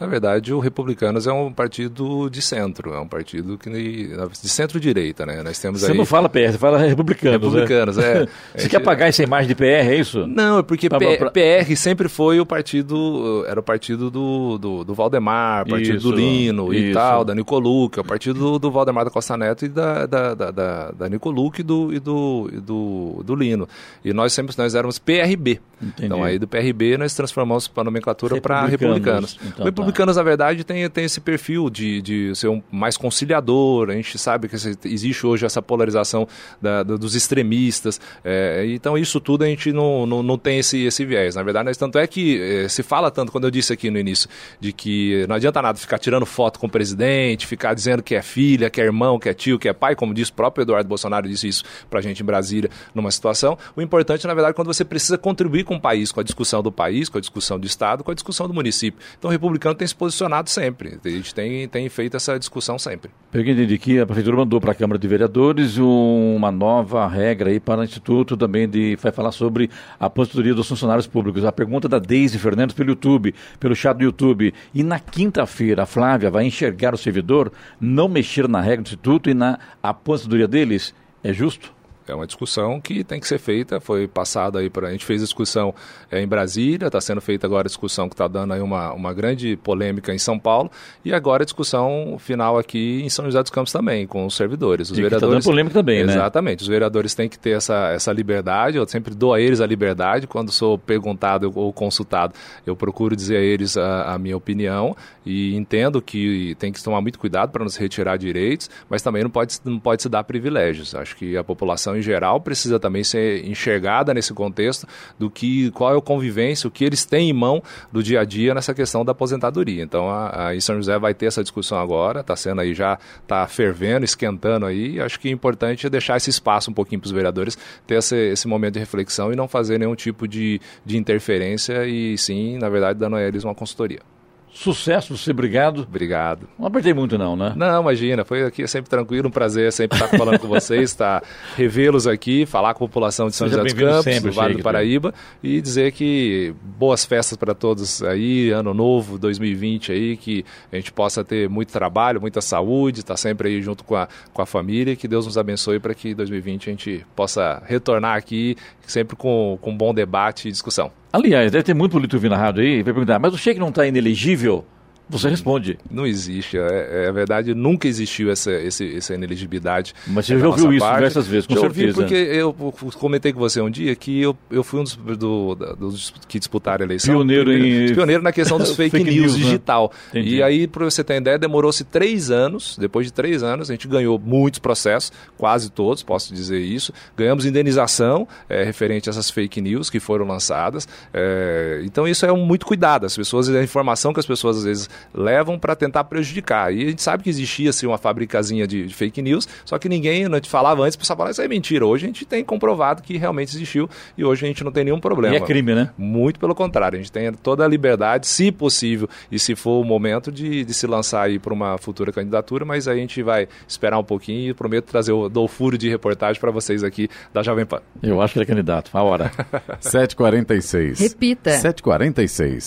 Na 0.00 0.06
verdade, 0.06 0.52
o 0.52 0.58
Republicanos 0.58 1.26
é 1.26 1.32
um 1.32 1.50
partido 1.52 2.28
de 2.28 2.42
centro, 2.42 2.92
é 2.92 3.00
um 3.00 3.08
partido 3.08 3.56
que 3.56 3.70
de 3.70 4.48
centro-direita, 4.48 5.24
né? 5.24 5.42
Nós 5.42 5.58
temos 5.58 5.80
você 5.80 5.92
aí... 5.92 5.96
não 5.98 6.04
fala 6.04 6.28
PR, 6.28 6.52
você 6.52 6.58
fala 6.58 6.78
Republicanos. 6.78 7.34
Republicanos, 7.34 7.96
né? 7.96 8.04
é. 8.04 8.18
você 8.54 8.62
gente... 8.62 8.70
quer 8.70 8.76
apagar 8.76 9.08
essa 9.08 9.22
imagem 9.22 9.48
de 9.48 9.54
PR, 9.54 9.64
é 9.64 9.96
isso? 9.96 10.26
Não, 10.26 10.58
é 10.58 10.62
porque 10.62 10.88
pra, 10.88 10.98
pra... 10.98 11.30
PR 11.30 11.76
sempre 11.76 12.08
foi 12.08 12.40
o 12.40 12.46
partido, 12.46 13.44
era 13.48 13.58
o 13.58 13.62
partido 13.62 14.10
do, 14.10 14.58
do, 14.58 14.84
do 14.84 14.94
Valdemar, 14.94 15.66
partido 15.66 15.96
isso, 15.96 16.10
do 16.10 16.14
Lino 16.14 16.74
isso. 16.74 16.90
e 16.90 16.92
tal, 16.92 17.24
da 17.24 17.34
Nicoluc, 17.34 17.98
é 17.98 18.02
o 18.02 18.04
partido 18.04 18.38
do, 18.38 18.58
do, 18.58 18.70
Valdemar 18.70 19.04
da 19.04 19.10
Costa 19.10 19.36
Neto 19.36 19.64
e 19.64 19.68
da, 19.68 20.04
da, 20.04 20.34
da, 20.34 20.50
da, 20.50 20.90
da 20.90 21.08
Nicoluc 21.08 21.60
e 21.60 21.64
do, 21.64 21.92
e 21.92 21.98
do, 21.98 22.50
e 22.52 22.60
do, 22.60 23.22
do 23.24 23.34
Lino. 23.34 23.66
E 24.04 24.12
nós 24.12 24.32
sempre 24.32 24.54
nós 24.58 24.74
éramos 24.74 24.98
PRB. 24.98 25.60
Entendi. 25.80 26.06
Então 26.06 26.24
aí 26.24 26.38
do 26.38 26.46
PRB 26.46 26.96
nós 26.96 27.14
transformamos 27.14 27.68
para 27.68 27.82
a 27.82 27.84
nomenclatura 27.84 28.40
para 28.40 28.66
republicanos. 28.66 29.38
Então, 29.42 29.66
o 29.66 29.85
republicanos, 29.86 30.16
na 30.16 30.22
verdade, 30.22 30.64
tem, 30.64 30.88
tem 30.90 31.04
esse 31.04 31.20
perfil 31.20 31.70
de, 31.70 32.02
de 32.02 32.34
ser 32.34 32.48
um 32.48 32.62
mais 32.70 32.96
conciliador. 32.96 33.90
A 33.90 33.92
gente 33.94 34.18
sabe 34.18 34.48
que 34.48 34.56
existe 34.84 35.26
hoje 35.26 35.46
essa 35.46 35.62
polarização 35.62 36.26
da, 36.60 36.82
dos 36.82 37.14
extremistas. 37.14 38.00
É, 38.24 38.64
então 38.68 38.98
isso 38.98 39.20
tudo 39.20 39.44
a 39.44 39.46
gente 39.46 39.72
não, 39.72 40.04
não, 40.06 40.22
não 40.22 40.38
tem 40.38 40.58
esse, 40.58 40.84
esse 40.84 41.04
viés. 41.04 41.34
Na 41.34 41.42
verdade, 41.42 41.76
tanto 41.78 41.98
é 41.98 42.06
que 42.06 42.40
é, 42.40 42.68
se 42.68 42.82
fala 42.82 43.10
tanto, 43.10 43.30
quando 43.30 43.44
eu 43.44 43.50
disse 43.50 43.72
aqui 43.72 43.90
no 43.90 43.98
início, 43.98 44.28
de 44.60 44.72
que 44.72 45.24
não 45.28 45.36
adianta 45.36 45.62
nada 45.62 45.78
ficar 45.78 45.98
tirando 45.98 46.26
foto 46.26 46.58
com 46.58 46.66
o 46.66 46.70
presidente, 46.70 47.46
ficar 47.46 47.74
dizendo 47.74 48.02
que 48.02 48.14
é 48.14 48.22
filha, 48.22 48.68
que 48.68 48.80
é 48.80 48.84
irmão, 48.84 49.18
que 49.18 49.28
é 49.28 49.34
tio, 49.34 49.58
que 49.58 49.68
é 49.68 49.72
pai, 49.72 49.94
como 49.94 50.12
disse 50.12 50.30
o 50.30 50.34
próprio 50.34 50.62
Eduardo 50.62 50.88
Bolsonaro, 50.88 51.28
disse 51.28 51.48
isso 51.48 51.64
para 51.88 52.00
a 52.00 52.02
gente 52.02 52.22
em 52.22 52.26
Brasília, 52.26 52.70
numa 52.94 53.10
situação. 53.10 53.56
O 53.76 53.82
importante, 53.82 54.26
na 54.26 54.34
verdade, 54.34 54.52
é 54.52 54.54
quando 54.54 54.68
você 54.68 54.84
precisa 54.84 55.16
contribuir 55.16 55.64
com 55.64 55.76
o 55.76 55.80
país, 55.80 56.10
com 56.10 56.20
a 56.20 56.22
discussão 56.22 56.62
do 56.62 56.72
país, 56.72 57.08
com 57.08 57.18
a 57.18 57.20
discussão 57.20 57.58
do 57.58 57.66
Estado, 57.66 58.02
com 58.02 58.10
a 58.10 58.14
discussão 58.14 58.48
do 58.48 58.54
município. 58.54 59.00
Então 59.18 59.28
o 59.28 59.32
republicano 59.32 59.75
tem 59.76 59.86
se 59.86 59.94
posicionado 59.94 60.50
sempre. 60.50 60.98
A 61.04 61.08
gente 61.08 61.34
tem, 61.34 61.68
tem 61.68 61.88
feito 61.88 62.16
essa 62.16 62.38
discussão 62.38 62.78
sempre. 62.78 63.10
Eu 63.32 63.40
entendi 63.42 63.78
que 63.78 64.00
a 64.00 64.06
Prefeitura 64.06 64.36
mandou 64.36 64.60
para 64.60 64.72
a 64.72 64.74
Câmara 64.74 64.98
de 64.98 65.06
Vereadores 65.06 65.76
uma 65.78 66.50
nova 66.50 67.06
regra 67.06 67.50
aí 67.50 67.60
para 67.60 67.82
o 67.82 67.84
Instituto 67.84 68.36
também 68.36 68.68
de 68.68 68.96
vai 68.96 69.12
falar 69.12 69.30
sobre 69.30 69.70
a 70.00 70.06
aposentadoria 70.06 70.54
dos 70.54 70.68
funcionários 70.68 71.06
públicos. 71.06 71.44
A 71.44 71.52
pergunta 71.52 71.88
da 71.88 71.98
Deise 71.98 72.38
Fernandes 72.38 72.74
pelo 72.74 72.90
YouTube, 72.90 73.34
pelo 73.60 73.76
chat 73.76 73.96
do 73.96 74.04
YouTube. 74.04 74.54
E 74.74 74.82
na 74.82 74.98
quinta-feira, 74.98 75.82
a 75.82 75.86
Flávia 75.86 76.30
vai 76.30 76.46
enxergar 76.46 76.94
o 76.94 76.98
servidor 76.98 77.52
não 77.80 78.08
mexer 78.08 78.48
na 78.48 78.60
regra 78.60 78.82
do 78.82 78.86
Instituto 78.86 79.28
e 79.28 79.34
na 79.34 79.58
aposentadoria 79.82 80.48
deles? 80.48 80.94
É 81.22 81.32
justo? 81.32 81.75
É 82.08 82.14
uma 82.14 82.26
discussão 82.26 82.80
que 82.80 83.02
tem 83.02 83.20
que 83.20 83.26
ser 83.26 83.38
feita, 83.38 83.80
foi 83.80 84.06
passada 84.06 84.58
aí 84.58 84.70
para 84.70 84.88
a 84.88 84.90
gente 84.92 85.04
fez 85.04 85.22
a 85.22 85.24
discussão 85.24 85.74
é, 86.10 86.20
em 86.20 86.26
Brasília, 86.26 86.86
está 86.86 87.00
sendo 87.00 87.20
feita 87.20 87.46
agora 87.46 87.66
a 87.66 87.68
discussão 87.68 88.08
que 88.08 88.14
está 88.14 88.28
dando 88.28 88.52
aí 88.52 88.60
uma, 88.60 88.92
uma 88.92 89.12
grande 89.12 89.56
polêmica 89.56 90.14
em 90.14 90.18
São 90.18 90.38
Paulo 90.38 90.70
e 91.04 91.12
agora 91.12 91.42
a 91.42 91.44
discussão 91.44 92.16
final 92.18 92.58
aqui 92.58 93.02
em 93.02 93.08
São 93.08 93.24
José 93.24 93.42
dos 93.42 93.50
Campos 93.50 93.72
também 93.72 94.06
com 94.06 94.26
os 94.26 94.36
servidores, 94.36 94.90
os 94.90 94.98
e 94.98 95.02
vereadores. 95.02 95.30
Tá 95.30 95.34
dando 95.34 95.44
polêmica 95.44 95.74
também, 95.74 95.96
exatamente, 95.96 96.16
né? 96.16 96.22
Exatamente, 96.22 96.62
os 96.62 96.68
vereadores 96.68 97.14
têm 97.14 97.28
que 97.28 97.38
ter 97.38 97.50
essa, 97.50 97.90
essa 97.90 98.12
liberdade. 98.12 98.76
Eu 98.76 98.86
sempre 98.86 99.14
dou 99.14 99.34
a 99.34 99.40
eles 99.40 99.60
a 99.60 99.66
liberdade 99.66 100.26
quando 100.26 100.52
sou 100.52 100.78
perguntado 100.78 101.50
ou 101.54 101.72
consultado, 101.72 102.34
eu 102.64 102.76
procuro 102.76 103.16
dizer 103.16 103.36
a 103.36 103.40
eles 103.40 103.76
a, 103.76 104.14
a 104.14 104.18
minha 104.18 104.36
opinião 104.36 104.96
e 105.24 105.56
entendo 105.56 106.00
que 106.00 106.54
tem 106.58 106.72
que 106.72 106.82
tomar 106.82 107.00
muito 107.00 107.18
cuidado 107.18 107.50
para 107.50 107.62
não 107.62 107.68
se 107.68 107.80
retirar 107.80 108.16
direitos, 108.16 108.70
mas 108.88 109.02
também 109.02 109.22
não 109.22 109.30
pode 109.30 109.58
não 109.64 109.80
pode 109.80 110.02
se 110.02 110.08
dar 110.08 110.22
privilégios. 110.24 110.94
Acho 110.94 111.16
que 111.16 111.36
a 111.36 111.42
população 111.42 111.95
em 111.96 112.02
geral 112.02 112.40
precisa 112.40 112.78
também 112.78 113.02
ser 113.02 113.44
enxergada 113.44 114.12
nesse 114.14 114.32
contexto 114.32 114.86
do 115.18 115.30
que 115.30 115.70
qual 115.72 115.94
é 115.94 115.98
a 115.98 116.00
convivência, 116.00 116.68
o 116.68 116.70
que 116.70 116.84
eles 116.84 117.04
têm 117.04 117.30
em 117.30 117.32
mão 117.32 117.62
do 117.92 118.02
dia 118.02 118.20
a 118.20 118.24
dia 118.24 118.54
nessa 118.54 118.74
questão 118.74 119.04
da 119.04 119.12
aposentadoria. 119.12 119.82
Então, 119.82 120.08
a, 120.08 120.50
a 120.50 120.60
São 120.60 120.76
José 120.76 120.98
vai 120.98 121.14
ter 121.14 121.26
essa 121.26 121.42
discussão 121.42 121.78
agora, 121.78 122.20
está 122.20 122.36
sendo 122.36 122.60
aí 122.60 122.74
já 122.74 122.98
está 123.22 123.46
fervendo, 123.46 124.04
esquentando 124.04 124.66
aí. 124.66 125.00
Acho 125.00 125.18
que 125.18 125.28
é 125.28 125.32
importante 125.32 125.88
deixar 125.88 126.16
esse 126.16 126.30
espaço 126.30 126.70
um 126.70 126.74
pouquinho 126.74 127.00
para 127.00 127.06
os 127.06 127.12
vereadores 127.12 127.56
ter 127.86 127.96
esse, 127.96 128.16
esse, 128.16 128.48
momento 128.48 128.74
de 128.74 128.80
reflexão 128.80 129.32
e 129.32 129.36
não 129.36 129.48
fazer 129.48 129.78
nenhum 129.78 129.94
tipo 129.94 130.28
de, 130.28 130.60
de 130.84 130.96
interferência 130.96 131.86
e 131.86 132.16
sim, 132.18 132.58
na 132.58 132.68
verdade, 132.68 132.98
dando 132.98 133.16
a 133.16 133.22
eles 133.22 133.44
uma 133.44 133.54
consultoria. 133.54 134.15
Sucesso, 134.52 135.16
você 135.16 135.32
obrigado. 135.32 135.82
Obrigado. 135.82 136.48
Não 136.58 136.66
apertei 136.66 136.94
muito 136.94 137.18
não, 137.18 137.36
né? 137.36 137.52
Não, 137.54 137.82
imagina, 137.82 138.24
foi 138.24 138.42
aqui 138.42 138.66
sempre 138.66 138.88
tranquilo, 138.88 139.28
um 139.28 139.30
prazer 139.30 139.70
sempre 139.70 139.98
estar 139.98 140.16
falando 140.16 140.38
com 140.38 140.48
vocês, 140.48 140.90
estar 140.90 141.22
revê-los 141.56 142.06
aqui, 142.06 142.46
falar 142.46 142.72
com 142.72 142.84
a 142.84 142.88
população 142.88 143.28
de 143.28 143.36
São 143.36 143.48
José 143.48 143.62
dos 143.62 143.72
Campos, 143.74 144.04
sempre, 144.04 144.30
do 144.30 144.34
Vale 144.34 144.54
do 144.54 144.62
Paraíba 144.62 145.12
e 145.42 145.60
dizer 145.60 145.92
que 145.92 146.54
boas 146.62 147.04
festas 147.04 147.36
para 147.36 147.54
todos 147.54 148.02
aí, 148.02 148.50
ano 148.50 148.72
novo, 148.72 149.18
2020 149.18 149.92
aí, 149.92 150.16
que 150.16 150.44
a 150.72 150.76
gente 150.76 150.90
possa 150.90 151.22
ter 151.22 151.48
muito 151.50 151.70
trabalho, 151.70 152.20
muita 152.20 152.40
saúde, 152.40 153.00
estar 153.00 153.16
sempre 153.16 153.48
aí 153.48 153.60
junto 153.60 153.84
com 153.84 153.94
a, 153.94 154.08
com 154.32 154.40
a 154.40 154.46
família, 154.46 154.96
que 154.96 155.06
Deus 155.06 155.26
nos 155.26 155.36
abençoe 155.36 155.78
para 155.78 155.94
que 155.94 156.14
2020 156.14 156.70
a 156.70 156.72
gente 156.72 157.06
possa 157.14 157.62
retornar 157.66 158.16
aqui 158.16 158.56
sempre 158.86 159.16
com, 159.16 159.58
com 159.60 159.76
bom 159.76 159.92
debate 159.92 160.48
e 160.48 160.50
discussão. 160.50 160.90
Aliás, 161.12 161.50
deve 161.50 161.64
ter 161.64 161.74
muito 161.74 161.92
político 161.92 162.20
vindo 162.20 162.32
na 162.32 162.38
rádio 162.38 162.62
aí, 162.62 162.82
vai 162.82 162.92
perguntar, 162.92 163.18
mas 163.18 163.32
o 163.32 163.38
cheque 163.38 163.60
não 163.60 163.68
está 163.68 163.86
inelegível? 163.86 164.64
Você 165.08 165.28
responde. 165.28 165.78
Não 165.88 166.04
existe. 166.04 166.58
É, 166.58 167.06
é 167.06 167.12
verdade, 167.12 167.54
nunca 167.54 167.86
existiu 167.86 168.30
essa, 168.30 168.50
essa, 168.50 168.84
essa 168.84 169.14
inelegibilidade. 169.14 169.94
Mas 170.06 170.26
você 170.26 170.38
já 170.38 170.48
ouviu 170.48 170.72
isso 170.72 170.80
parte. 170.80 170.96
diversas 170.96 171.26
vezes, 171.28 171.46
com 171.46 171.54
já 171.54 171.60
certeza. 171.60 171.86
ouvi 171.86 171.94
porque 171.94 172.14
eu 172.14 172.52
comentei 172.98 173.32
com 173.32 173.38
você 173.38 173.60
um 173.60 173.70
dia 173.70 173.94
que 173.94 174.20
eu, 174.20 174.36
eu 174.50 174.64
fui 174.64 174.80
um 174.80 174.82
dos, 174.82 174.96
do, 174.96 175.54
dos 175.54 176.12
que 176.26 176.38
disputaram 176.38 176.82
a 176.82 176.86
eleição. 176.86 177.14
Pioneiro 177.14 177.52
em... 177.52 177.94
Pioneiro 177.94 178.22
na 178.22 178.32
questão 178.32 178.58
dos 178.58 178.74
fake, 178.76 178.98
fake 178.98 179.04
news, 179.10 179.32
news 179.32 179.36
né? 179.36 179.44
digital. 179.44 179.92
Né? 180.12 180.20
E 180.22 180.42
aí, 180.42 180.66
para 180.66 180.84
você 180.84 181.04
ter 181.04 181.16
ideia, 181.16 181.38
demorou-se 181.38 181.84
três 181.84 182.30
anos. 182.30 182.76
Depois 182.76 183.06
de 183.06 183.12
três 183.12 183.44
anos, 183.44 183.70
a 183.70 183.74
gente 183.74 183.86
ganhou 183.86 184.18
muitos 184.18 184.58
processos, 184.58 185.12
quase 185.38 185.70
todos, 185.70 186.02
posso 186.02 186.34
dizer 186.34 186.58
isso. 186.58 186.92
Ganhamos 187.16 187.46
indenização 187.46 188.26
é, 188.48 188.64
referente 188.64 189.08
a 189.08 189.10
essas 189.10 189.30
fake 189.30 189.60
news 189.60 189.88
que 189.88 190.00
foram 190.00 190.26
lançadas. 190.26 190.88
É, 191.14 191.82
então, 191.84 192.08
isso 192.08 192.26
é 192.26 192.32
um 192.32 192.44
muito 192.44 192.66
cuidado. 192.66 193.06
As 193.06 193.16
pessoas, 193.16 193.48
a 193.48 193.62
informação 193.62 194.12
que 194.12 194.18
as 194.18 194.26
pessoas 194.26 194.58
às 194.58 194.64
vezes 194.64 194.95
levam 195.14 195.58
para 195.58 195.74
tentar 195.74 196.04
prejudicar. 196.04 196.72
E 196.72 196.84
a 196.86 196.90
gente 196.90 197.02
sabe 197.02 197.22
que 197.22 197.30
existia 197.30 197.70
assim, 197.70 197.86
uma 197.86 197.98
fabricazinha 197.98 198.66
de, 198.66 198.86
de 198.86 198.94
fake 198.94 199.22
news, 199.22 199.48
só 199.64 199.78
que 199.78 199.88
ninguém 199.88 200.28
não 200.28 200.40
te 200.40 200.48
falava 200.48 200.82
antes, 200.82 200.96
para 200.96 201.06
falar 201.06 201.30
isso 201.30 201.42
é 201.42 201.48
mentira. 201.48 201.86
Hoje 201.86 202.04
a 202.04 202.08
gente 202.08 202.24
tem 202.24 202.44
comprovado 202.44 203.02
que 203.02 203.16
realmente 203.16 203.54
existiu 203.54 203.88
e 204.16 204.24
hoje 204.24 204.44
a 204.44 204.48
gente 204.48 204.64
não 204.64 204.72
tem 204.72 204.84
nenhum 204.84 205.00
problema. 205.00 205.34
E 205.34 205.38
é 205.38 205.40
crime, 205.40 205.74
né? 205.74 205.90
Muito 205.96 206.38
pelo 206.40 206.54
contrário, 206.54 206.98
a 206.98 207.02
gente 207.02 207.12
tem 207.12 207.32
toda 207.32 207.64
a 207.64 207.68
liberdade, 207.68 208.26
se 208.26 208.50
possível 208.50 209.08
e 209.30 209.38
se 209.38 209.54
for 209.54 209.80
o 209.80 209.84
momento 209.84 210.30
de, 210.30 210.64
de 210.64 210.74
se 210.74 210.86
lançar 210.86 211.22
aí 211.22 211.38
para 211.38 211.52
uma 211.52 211.78
futura 211.78 212.12
candidatura, 212.12 212.64
mas 212.64 212.88
a 212.88 212.94
gente 212.94 213.22
vai 213.22 213.48
esperar 213.66 213.98
um 213.98 214.04
pouquinho 214.04 214.50
e 214.50 214.54
prometo 214.54 214.86
trazer 214.86 215.12
o 215.12 215.28
do 215.28 215.46
furo 215.48 215.76
de 215.76 215.88
reportagem 215.88 216.40
para 216.40 216.50
vocês 216.50 216.82
aqui 216.82 217.08
da 217.32 217.42
Jovem 217.42 217.66
Pan. 217.66 217.80
Eu 218.02 218.20
acho 218.20 218.32
que 218.32 218.38
ele 218.38 218.44
é 218.44 218.46
candidato. 218.46 218.90
A 218.92 219.02
hora. 219.02 219.30
7h46. 219.80 220.98
Repita. 220.98 221.50
7h46. 221.50 222.66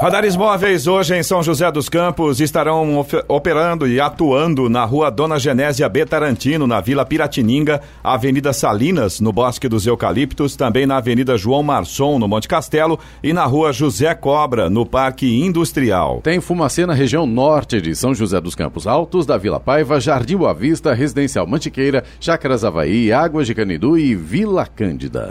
Radares 0.00 0.36
móveis 0.36 0.86
hoje 0.86 1.16
em 1.16 1.24
São 1.24 1.42
José 1.42 1.72
dos 1.72 1.88
Campos 1.88 2.40
estarão 2.40 3.04
operando 3.26 3.84
e 3.84 4.00
atuando 4.00 4.68
na 4.70 4.84
rua 4.84 5.10
Dona 5.10 5.40
Genésia 5.40 5.88
B. 5.88 6.06
Tarantino, 6.06 6.68
na 6.68 6.80
Vila 6.80 7.04
Piratininga, 7.04 7.80
Avenida 8.02 8.52
Salinas, 8.52 9.18
no 9.18 9.32
Bosque 9.32 9.68
dos 9.68 9.88
Eucaliptos, 9.88 10.54
também 10.54 10.86
na 10.86 10.98
Avenida 10.98 11.36
João 11.36 11.64
Marçom, 11.64 12.16
no 12.16 12.28
Monte 12.28 12.46
Castelo, 12.46 12.96
e 13.24 13.32
na 13.32 13.44
rua 13.44 13.72
José 13.72 14.14
Cobra, 14.14 14.70
no 14.70 14.86
Parque 14.86 15.26
Industrial. 15.44 16.20
Tem 16.22 16.40
fumacê 16.40 16.86
na 16.86 16.94
região 16.94 17.26
norte 17.26 17.80
de 17.80 17.92
São 17.96 18.14
José 18.14 18.40
dos 18.40 18.54
Campos 18.54 18.86
Altos, 18.86 19.26
da 19.26 19.36
Vila 19.36 19.58
Paiva, 19.58 19.98
Jardim 19.98 20.36
Boa 20.36 20.54
Vista, 20.54 20.94
Residencial 20.94 21.44
Mantiqueira, 21.44 22.04
Chácaras 22.20 22.64
Havaí, 22.64 23.12
Águas 23.12 23.48
de 23.48 23.54
Canidu 23.54 23.98
e 23.98 24.14
Vila 24.14 24.64
Cândida. 24.64 25.28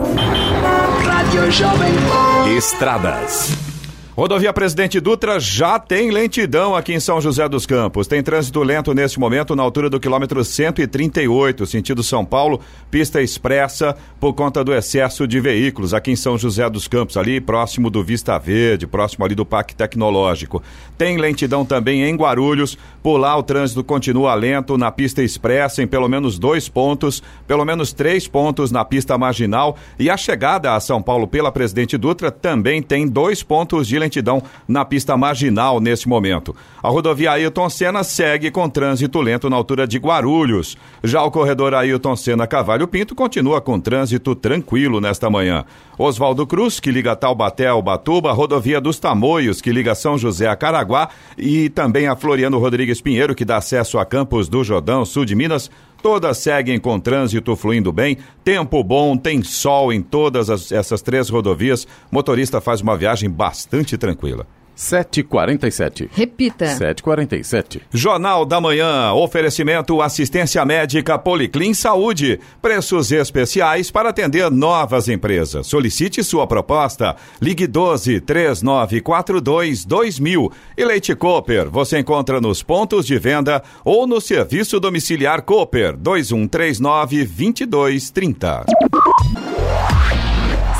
Estradas. 2.54 3.77
Rodovia 4.18 4.52
Presidente 4.52 4.98
Dutra 4.98 5.38
já 5.38 5.78
tem 5.78 6.10
lentidão 6.10 6.74
aqui 6.74 6.92
em 6.92 6.98
São 6.98 7.20
José 7.20 7.48
dos 7.48 7.64
Campos. 7.64 8.08
Tem 8.08 8.20
trânsito 8.20 8.60
lento 8.64 8.92
neste 8.92 9.20
momento 9.20 9.54
na 9.54 9.62
altura 9.62 9.88
do 9.88 10.00
quilômetro 10.00 10.44
138, 10.44 11.64
sentido 11.64 12.02
São 12.02 12.24
Paulo, 12.24 12.60
pista 12.90 13.22
expressa 13.22 13.94
por 14.18 14.32
conta 14.32 14.64
do 14.64 14.74
excesso 14.74 15.24
de 15.24 15.38
veículos 15.38 15.94
aqui 15.94 16.10
em 16.10 16.16
São 16.16 16.36
José 16.36 16.68
dos 16.68 16.88
Campos, 16.88 17.16
ali 17.16 17.40
próximo 17.40 17.90
do 17.90 18.02
Vista 18.02 18.36
Verde, 18.40 18.88
próximo 18.88 19.24
ali 19.24 19.36
do 19.36 19.46
Parque 19.46 19.76
Tecnológico. 19.76 20.64
Tem 20.96 21.16
lentidão 21.16 21.64
também 21.64 22.02
em 22.02 22.16
Guarulhos. 22.16 22.76
Por 23.00 23.18
lá 23.18 23.36
o 23.36 23.42
trânsito 23.44 23.84
continua 23.84 24.34
lento 24.34 24.76
na 24.76 24.90
pista 24.90 25.22
expressa 25.22 25.80
em 25.80 25.86
pelo 25.86 26.08
menos 26.08 26.40
dois 26.40 26.68
pontos, 26.68 27.22
pelo 27.46 27.64
menos 27.64 27.92
três 27.92 28.26
pontos 28.26 28.72
na 28.72 28.84
pista 28.84 29.16
marginal 29.16 29.76
e 29.96 30.10
a 30.10 30.16
chegada 30.16 30.74
a 30.74 30.80
São 30.80 31.00
Paulo 31.00 31.28
pela 31.28 31.52
Presidente 31.52 31.96
Dutra 31.96 32.32
também 32.32 32.82
tem 32.82 33.06
dois 33.06 33.44
pontos 33.44 33.86
de 33.86 33.96
lentidão 33.96 34.07
lentidão 34.08 34.42
na 34.66 34.84
pista 34.84 35.16
marginal 35.16 35.78
neste 35.78 36.08
momento. 36.08 36.56
A 36.82 36.88
rodovia 36.88 37.32
Ailton 37.32 37.68
Senna 37.68 38.02
segue 38.02 38.50
com 38.50 38.68
trânsito 38.68 39.20
lento 39.20 39.50
na 39.50 39.56
altura 39.56 39.86
de 39.86 39.98
Guarulhos. 39.98 40.76
Já 41.04 41.22
o 41.22 41.30
corredor 41.30 41.74
Ailton 41.74 42.16
Senna 42.16 42.46
Cavalho 42.46 42.88
Pinto 42.88 43.14
continua 43.14 43.60
com 43.60 43.78
trânsito 43.78 44.34
tranquilo 44.34 45.00
nesta 45.00 45.28
manhã. 45.28 45.64
Oswaldo 45.98 46.46
Cruz, 46.46 46.80
que 46.80 46.90
liga 46.90 47.16
Taubaté 47.16 47.66
ao 47.66 47.82
Batuba, 47.82 48.32
rodovia 48.32 48.80
dos 48.80 48.98
Tamoios, 48.98 49.60
que 49.60 49.72
liga 49.72 49.94
São 49.94 50.16
José 50.16 50.46
a 50.46 50.56
Caraguá, 50.56 51.08
e 51.36 51.68
também 51.68 52.06
a 52.06 52.16
Floriano 52.16 52.58
Rodrigues 52.58 53.00
Pinheiro, 53.00 53.34
que 53.34 53.44
dá 53.44 53.56
acesso 53.56 53.98
a 53.98 54.06
Campos 54.06 54.48
do 54.48 54.62
Jordão, 54.62 55.04
sul 55.04 55.24
de 55.24 55.34
Minas, 55.34 55.68
Todas 56.02 56.38
seguem 56.38 56.78
com 56.78 57.00
trânsito 57.00 57.56
fluindo 57.56 57.92
bem, 57.92 58.18
tempo 58.44 58.82
bom, 58.84 59.16
tem 59.16 59.42
sol 59.42 59.92
em 59.92 60.00
todas 60.00 60.48
as, 60.48 60.70
essas 60.70 61.02
três 61.02 61.28
rodovias. 61.28 61.86
Motorista 62.10 62.60
faz 62.60 62.80
uma 62.80 62.96
viagem 62.96 63.28
bastante 63.28 63.98
tranquila. 63.98 64.46
7h47. 64.78 66.08
Repita. 66.12 66.66
7h47. 66.66 67.80
Jornal 67.92 68.46
da 68.46 68.60
Manhã. 68.60 69.12
Oferecimento 69.12 70.00
assistência 70.00 70.64
médica 70.64 71.18
Policlin 71.18 71.74
Saúde. 71.74 72.38
Preços 72.62 73.10
especiais 73.10 73.90
para 73.90 74.10
atender 74.10 74.48
novas 74.50 75.08
empresas. 75.08 75.66
Solicite 75.66 76.22
sua 76.22 76.46
proposta. 76.46 77.16
Ligue 77.42 77.66
12 77.66 78.20
3942 78.20 79.84
2000. 79.84 80.52
E 80.76 80.84
Leite 80.84 81.14
Cooper. 81.16 81.68
Você 81.70 81.98
encontra 81.98 82.40
nos 82.40 82.62
pontos 82.62 83.04
de 83.04 83.18
venda 83.18 83.62
ou 83.84 84.06
no 84.06 84.20
serviço 84.20 84.78
domiciliar 84.78 85.42
Cooper 85.42 85.96
2139 85.96 87.26
2230. 87.26 88.64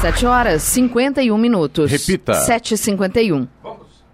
7 0.01 0.27
horas 0.27 0.63
51 0.63 1.37
minutos. 1.37 1.91
Repita. 1.91 2.33
7h51. 2.47 3.49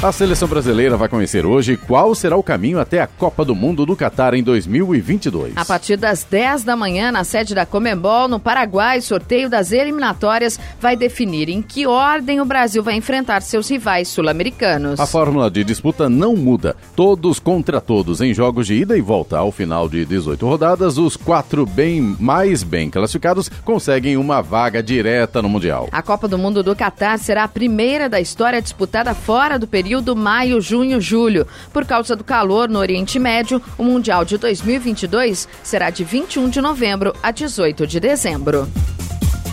A 0.00 0.12
seleção 0.12 0.46
brasileira 0.46 0.96
vai 0.96 1.08
conhecer 1.08 1.44
hoje 1.44 1.76
qual 1.76 2.14
será 2.14 2.36
o 2.36 2.42
caminho 2.42 2.78
até 2.78 3.00
a 3.00 3.06
Copa 3.08 3.44
do 3.44 3.52
Mundo 3.52 3.84
do 3.84 3.96
Catar 3.96 4.32
em 4.32 4.44
2022. 4.44 5.54
A 5.56 5.64
partir 5.64 5.96
das 5.96 6.22
10 6.22 6.62
da 6.62 6.76
manhã, 6.76 7.10
na 7.10 7.24
sede 7.24 7.52
da 7.52 7.66
Comembol, 7.66 8.28
no 8.28 8.38
Paraguai, 8.38 9.00
sorteio 9.00 9.50
das 9.50 9.72
eliminatórias 9.72 10.56
vai 10.80 10.94
definir 10.94 11.48
em 11.48 11.60
que 11.60 11.84
ordem 11.84 12.40
o 12.40 12.44
Brasil 12.44 12.80
vai 12.80 12.94
enfrentar 12.94 13.42
seus 13.42 13.68
rivais 13.68 14.06
sul-americanos. 14.06 15.00
A 15.00 15.06
fórmula 15.06 15.50
de 15.50 15.64
disputa 15.64 16.08
não 16.08 16.36
muda. 16.36 16.76
Todos 16.94 17.40
contra 17.40 17.80
todos 17.80 18.20
em 18.20 18.32
jogos 18.32 18.68
de 18.68 18.74
ida 18.74 18.96
e 18.96 19.00
volta. 19.00 19.38
Ao 19.38 19.50
final 19.50 19.88
de 19.88 20.04
18 20.04 20.46
rodadas, 20.46 20.96
os 20.96 21.16
quatro 21.16 21.66
bem 21.66 22.00
mais 22.20 22.62
bem 22.62 22.88
classificados 22.88 23.48
conseguem 23.64 24.16
uma 24.16 24.42
vaga 24.42 24.80
direta 24.80 25.42
no 25.42 25.48
Mundial. 25.48 25.88
A 25.90 26.02
Copa 26.02 26.28
do 26.28 26.38
Mundo 26.38 26.62
do 26.62 26.76
Catar 26.76 27.18
será 27.18 27.42
a 27.42 27.48
primeira 27.48 28.08
da 28.08 28.20
história 28.20 28.62
disputada 28.62 29.12
fora 29.12 29.58
do 29.58 29.66
período 29.66 29.87
período 29.88 30.14
maio, 30.14 30.60
junho, 30.60 31.00
julho. 31.00 31.46
Por 31.72 31.86
causa 31.86 32.14
do 32.14 32.22
calor 32.22 32.68
no 32.68 32.78
Oriente 32.78 33.18
Médio, 33.18 33.62
o 33.78 33.82
Mundial 33.82 34.22
de 34.22 34.36
2022 34.36 35.48
será 35.62 35.88
de 35.88 36.04
21 36.04 36.50
de 36.50 36.60
novembro 36.60 37.14
a 37.22 37.30
18 37.30 37.86
de 37.86 37.98
dezembro. 37.98 38.68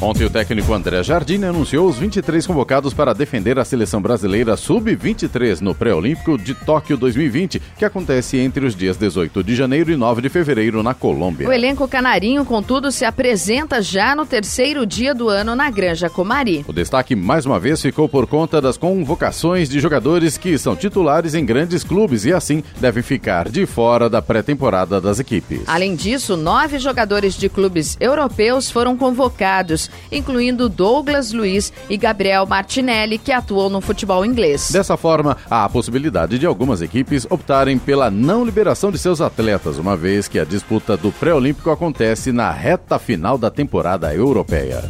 Ontem 0.01 0.25
o 0.25 0.29
técnico 0.29 0.73
André 0.73 1.01
Jardine 1.03 1.45
anunciou 1.45 1.87
os 1.87 1.97
23 1.97 2.45
convocados 2.45 2.93
para 2.93 3.13
defender 3.13 3.57
a 3.57 3.63
seleção 3.63 4.01
brasileira 4.01 4.57
sub-23 4.57 5.61
no 5.61 5.73
pré-olímpico 5.73 6.37
de 6.37 6.53
Tóquio 6.53 6.97
2020, 6.97 7.61
que 7.77 7.85
acontece 7.85 8.37
entre 8.37 8.65
os 8.65 8.75
dias 8.75 8.97
18 8.97 9.41
de 9.41 9.55
janeiro 9.55 9.91
e 9.91 9.95
9 9.95 10.21
de 10.21 10.29
fevereiro 10.29 10.83
na 10.83 10.93
Colômbia. 10.93 11.47
O 11.47 11.53
elenco 11.53 11.87
canarinho, 11.87 12.43
contudo, 12.43 12.91
se 12.91 13.05
apresenta 13.05 13.81
já 13.81 14.13
no 14.13 14.25
terceiro 14.25 14.85
dia 14.85 15.15
do 15.15 15.29
ano 15.29 15.55
na 15.55 15.71
Granja 15.71 16.09
Comari. 16.09 16.65
O 16.67 16.73
destaque 16.73 17.15
mais 17.15 17.45
uma 17.45 17.59
vez 17.59 17.81
ficou 17.81 18.09
por 18.09 18.27
conta 18.27 18.59
das 18.59 18.77
convocações 18.77 19.69
de 19.69 19.79
jogadores 19.79 20.37
que 20.37 20.57
são 20.57 20.75
titulares 20.75 21.33
em 21.33 21.45
grandes 21.45 21.85
clubes 21.85 22.25
e 22.25 22.33
assim 22.33 22.61
devem 22.81 23.01
ficar 23.01 23.47
de 23.47 23.65
fora 23.65 24.09
da 24.09 24.21
pré-temporada 24.21 24.99
das 24.99 25.19
equipes. 25.19 25.61
Além 25.67 25.95
disso, 25.95 26.35
nove 26.35 26.79
jogadores 26.79 27.35
de 27.35 27.47
clubes 27.47 27.95
europeus 27.99 28.69
foram 28.69 28.97
convocados 28.97 29.84
incluindo 30.11 30.69
Douglas 30.69 31.31
Luiz 31.31 31.71
e 31.89 31.97
Gabriel 31.97 32.45
Martinelli, 32.45 33.17
que 33.17 33.31
atuam 33.31 33.69
no 33.69 33.81
futebol 33.81 34.25
inglês. 34.25 34.71
Dessa 34.71 34.97
forma, 34.97 35.37
há 35.49 35.65
a 35.65 35.69
possibilidade 35.69 36.37
de 36.37 36.45
algumas 36.45 36.81
equipes 36.81 37.25
optarem 37.29 37.77
pela 37.77 38.11
não 38.11 38.45
liberação 38.45 38.91
de 38.91 38.97
seus 38.97 39.21
atletas, 39.21 39.77
uma 39.77 39.95
vez 39.95 40.27
que 40.27 40.39
a 40.39 40.45
disputa 40.45 40.97
do 40.97 41.11
pré-olímpico 41.11 41.69
acontece 41.69 42.31
na 42.31 42.51
reta 42.51 42.99
final 42.99 43.37
da 43.37 43.49
temporada 43.49 44.13
europeia. 44.13 44.83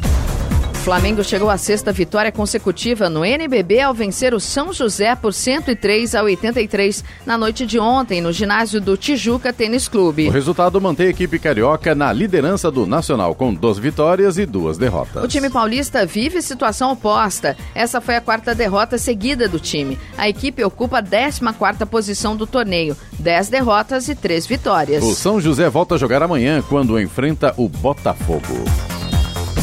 Flamengo 0.86 1.24
chegou 1.24 1.50
à 1.50 1.58
sexta 1.58 1.92
vitória 1.92 2.32
consecutiva 2.32 3.10
no 3.10 3.26
NBB 3.26 3.80
ao 3.82 3.92
vencer 3.92 4.36
o 4.36 4.40
São 4.40 4.72
José 4.72 5.16
por 5.16 5.34
103 5.34 6.14
a 6.14 6.22
83 6.22 7.04
na 7.26 7.36
noite 7.40 7.66
de 7.66 7.80
ontem 7.80 8.22
no 8.22 8.32
ginásio 8.32 8.80
do 8.80 8.96
Tijuca 8.96 9.52
Tênis 9.52 9.88
Clube. 9.88 10.28
O 10.28 10.32
resultado 10.32 10.80
mantém 10.80 11.08
a 11.08 11.10
equipe 11.10 11.40
carioca 11.40 11.96
na 11.96 12.14
liderança 12.14 12.70
do 12.70 12.86
Nacional 12.86 13.34
com 13.34 13.52
duas 13.52 13.80
vitórias 13.80 14.38
e 14.38 14.46
duas 14.46 14.78
derrotas. 14.78 15.24
O 15.24 15.28
time 15.28 15.50
paulista 15.50 16.06
vive 16.06 16.40
situação 16.40 16.92
oposta. 16.92 17.58
Essa 17.74 18.00
foi 18.00 18.16
a 18.16 18.22
quarta 18.22 18.54
derrota 18.54 19.00
seguida 19.00 19.50
do 19.50 19.60
time. 19.60 19.98
A 20.16 20.30
equipe 20.30 20.64
ocupa 20.64 21.00
a 21.00 21.02
14 21.02 21.42
quarta 21.58 21.88
posição 21.88 22.38
do 22.38 22.46
torneio, 22.46 22.96
10 23.18 23.50
derrotas 23.50 24.08
e 24.08 24.14
3 24.14 24.46
vitórias. 24.46 25.04
O 25.04 25.16
São 25.16 25.42
José 25.42 25.68
volta 25.68 25.96
a 25.96 25.98
jogar 25.98 26.22
amanhã 26.22 26.62
quando 26.70 27.00
enfrenta 27.00 27.56
o 27.58 27.68
Botafogo. 27.68 28.54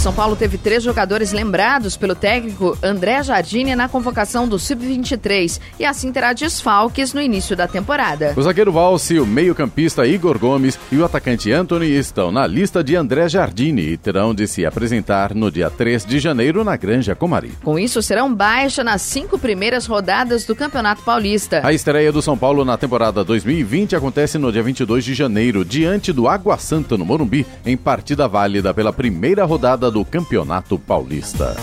São 0.03 0.12
Paulo 0.12 0.34
teve 0.34 0.59
três 0.59 0.82
jogadores 0.82 1.30
lembrados 1.30 1.96
pelo 1.96 2.16
técnico 2.16 2.76
André 2.82 3.22
Jardine 3.22 3.76
na 3.76 3.88
convocação 3.88 4.48
do 4.48 4.59
Sub-23 4.59 5.61
e 5.78 5.84
assim 5.84 6.11
terá 6.11 6.32
desfalques 6.32 7.14
no 7.14 7.20
início 7.20 7.55
da 7.55 7.68
temporada. 7.68 8.34
O 8.36 8.42
zagueiro 8.42 8.72
Valse, 8.72 9.20
o 9.20 9.24
meio-campista 9.24 10.05
Igor 10.05 10.40
Gomes 10.40 10.76
e 10.90 10.96
o 10.96 11.05
atacante 11.05 11.53
Anthony 11.53 11.86
estão 11.86 12.32
na 12.32 12.48
lista 12.48 12.82
de 12.82 12.96
André 12.96 13.28
Jardine 13.28 13.80
e 13.80 13.96
terão 13.96 14.34
de 14.34 14.48
se 14.48 14.66
apresentar 14.66 15.36
no 15.36 15.53
dia 15.53 15.70
3 15.70 16.05
de 16.05 16.18
janeiro 16.18 16.64
na 16.64 16.76
Granja 16.76 17.14
Comari. 17.14 17.53
Com 17.62 17.78
isso, 17.78 18.03
serão 18.03 18.34
baixa 18.34 18.82
nas 18.82 19.03
cinco 19.03 19.38
primeiras 19.38 19.86
rodadas 19.86 20.44
do 20.44 20.57
Campeonato 20.57 21.05
Paulista. 21.05 21.61
A 21.62 21.72
estreia 21.72 22.11
do 22.11 22.20
São 22.20 22.36
Paulo 22.36 22.64
na 22.64 22.76
temporada 22.76 23.22
2020 23.22 23.94
acontece 23.94 24.36
no 24.36 24.50
dia 24.50 24.64
22 24.64 25.05
de 25.05 25.14
janeiro, 25.14 25.64
diante 25.64 26.12
do 26.12 26.26
Água 26.26 26.59
Santa, 26.59 26.98
no 26.98 27.05
Morumbi, 27.05 27.46
em 27.64 27.76
partida 27.76 28.26
válida 28.26 28.74
pela 28.74 28.92
primeira 28.92 29.44
rodada 29.44 29.91
do 29.93 30.05
Campeonato 30.07 30.78
Paulista. 30.78 31.55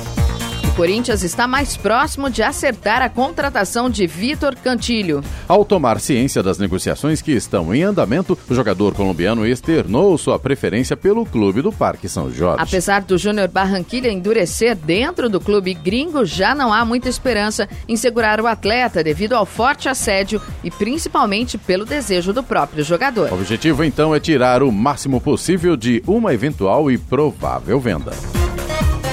Corinthians 0.79 1.23
está 1.23 1.45
mais 1.45 1.75
próximo 1.75 2.29
de 2.29 2.41
acertar 2.41 3.01
a 3.01 3.09
contratação 3.09 3.89
de 3.89 4.07
Vitor 4.07 4.55
Cantilho. 4.55 5.21
Ao 5.45 5.65
tomar 5.65 5.99
ciência 5.99 6.41
das 6.41 6.57
negociações 6.57 7.21
que 7.21 7.33
estão 7.33 7.75
em 7.75 7.83
andamento, 7.83 8.39
o 8.49 8.55
jogador 8.55 8.93
colombiano 8.93 9.45
externou 9.45 10.17
sua 10.17 10.39
preferência 10.39 10.95
pelo 10.95 11.25
clube 11.25 11.61
do 11.61 11.73
Parque 11.73 12.07
São 12.07 12.31
Jorge. 12.31 12.63
Apesar 12.63 13.01
do 13.01 13.17
Júnior 13.17 13.49
Barranquilha 13.49 14.09
endurecer 14.09 14.73
dentro 14.73 15.29
do 15.29 15.41
clube 15.41 15.73
gringo, 15.73 16.23
já 16.23 16.55
não 16.55 16.71
há 16.71 16.85
muita 16.85 17.09
esperança 17.09 17.67
em 17.85 17.97
segurar 17.97 18.39
o 18.39 18.47
atleta 18.47 19.03
devido 19.03 19.33
ao 19.33 19.45
forte 19.45 19.89
assédio 19.89 20.41
e 20.63 20.71
principalmente 20.71 21.57
pelo 21.57 21.83
desejo 21.83 22.31
do 22.31 22.41
próprio 22.41 22.85
jogador. 22.85 23.33
O 23.33 23.35
objetivo 23.35 23.83
então 23.83 24.15
é 24.15 24.19
tirar 24.21 24.63
o 24.63 24.71
máximo 24.71 25.19
possível 25.19 25.75
de 25.75 26.01
uma 26.07 26.33
eventual 26.33 26.89
e 26.89 26.97
provável 26.97 27.81
venda. 27.81 28.13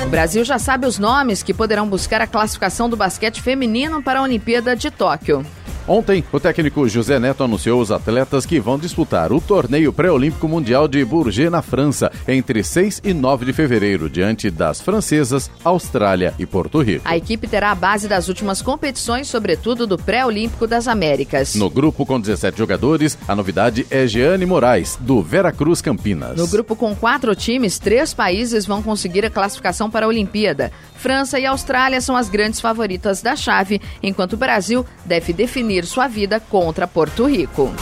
O 0.06 0.08
Brasil 0.08 0.44
já 0.44 0.56
sabe 0.56 0.86
os 0.86 1.00
nomes 1.00 1.42
que 1.42 1.52
poderão 1.52 1.88
buscar 1.88 2.20
a 2.20 2.28
classificação 2.28 2.88
do 2.88 2.96
basquete 2.96 3.42
feminino 3.42 4.00
para 4.00 4.20
a 4.20 4.22
Olimpíada 4.22 4.76
de 4.76 4.88
Tóquio. 4.88 5.44
Ontem, 5.88 6.24
o 6.32 6.40
técnico 6.40 6.88
José 6.88 7.20
Neto 7.20 7.44
anunciou 7.44 7.80
os 7.80 7.92
atletas 7.92 8.44
que 8.44 8.58
vão 8.58 8.76
disputar 8.76 9.32
o 9.32 9.40
torneio 9.40 9.92
pré-olímpico 9.92 10.48
mundial 10.48 10.88
de 10.88 11.04
Bourget 11.04 11.48
na 11.48 11.62
França 11.62 12.10
entre 12.26 12.64
6 12.64 13.02
e 13.04 13.14
9 13.14 13.46
de 13.46 13.52
fevereiro, 13.52 14.10
diante 14.10 14.50
das 14.50 14.80
francesas, 14.80 15.48
Austrália 15.62 16.34
e 16.38 16.44
Porto 16.44 16.82
Rico. 16.82 17.02
A 17.04 17.16
equipe 17.16 17.46
terá 17.46 17.70
a 17.70 17.74
base 17.74 18.08
das 18.08 18.26
últimas 18.26 18.60
competições, 18.60 19.28
sobretudo 19.28 19.86
do 19.86 19.96
pré-olímpico 19.96 20.66
das 20.66 20.88
Américas. 20.88 21.54
No 21.54 21.70
grupo 21.70 22.04
com 22.04 22.20
17 22.20 22.58
jogadores, 22.58 23.16
a 23.28 23.36
novidade 23.36 23.86
é 23.88 24.06
Jeane 24.08 24.44
Moraes, 24.44 24.98
do 25.00 25.22
Veracruz 25.22 25.80
Campinas. 25.80 26.36
No 26.36 26.48
grupo 26.48 26.74
com 26.74 26.96
quatro 26.96 27.34
times, 27.36 27.78
três 27.78 28.12
países 28.12 28.66
vão 28.66 28.82
conseguir 28.82 29.24
a 29.24 29.30
classificação 29.30 29.88
para 29.88 30.06
a 30.06 30.08
Olimpíada. 30.08 30.72
França 30.96 31.38
e 31.38 31.46
Austrália 31.46 32.00
são 32.00 32.16
as 32.16 32.28
grandes 32.28 32.60
favoritas 32.60 33.22
da 33.22 33.36
chave, 33.36 33.80
enquanto 34.02 34.32
o 34.34 34.36
Brasil 34.36 34.84
deve 35.04 35.32
definir 35.32 35.84
sua 35.84 36.08
vida 36.08 36.40
contra 36.40 36.86
Porto 36.86 37.26
Rico. 37.26 37.72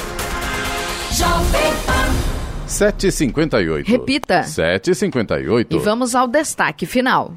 7h58. 2.68 3.86
Repita. 3.86 4.40
7h58. 4.40 5.66
E 5.70 5.78
vamos 5.78 6.14
ao 6.14 6.26
destaque 6.26 6.86
final. 6.86 7.34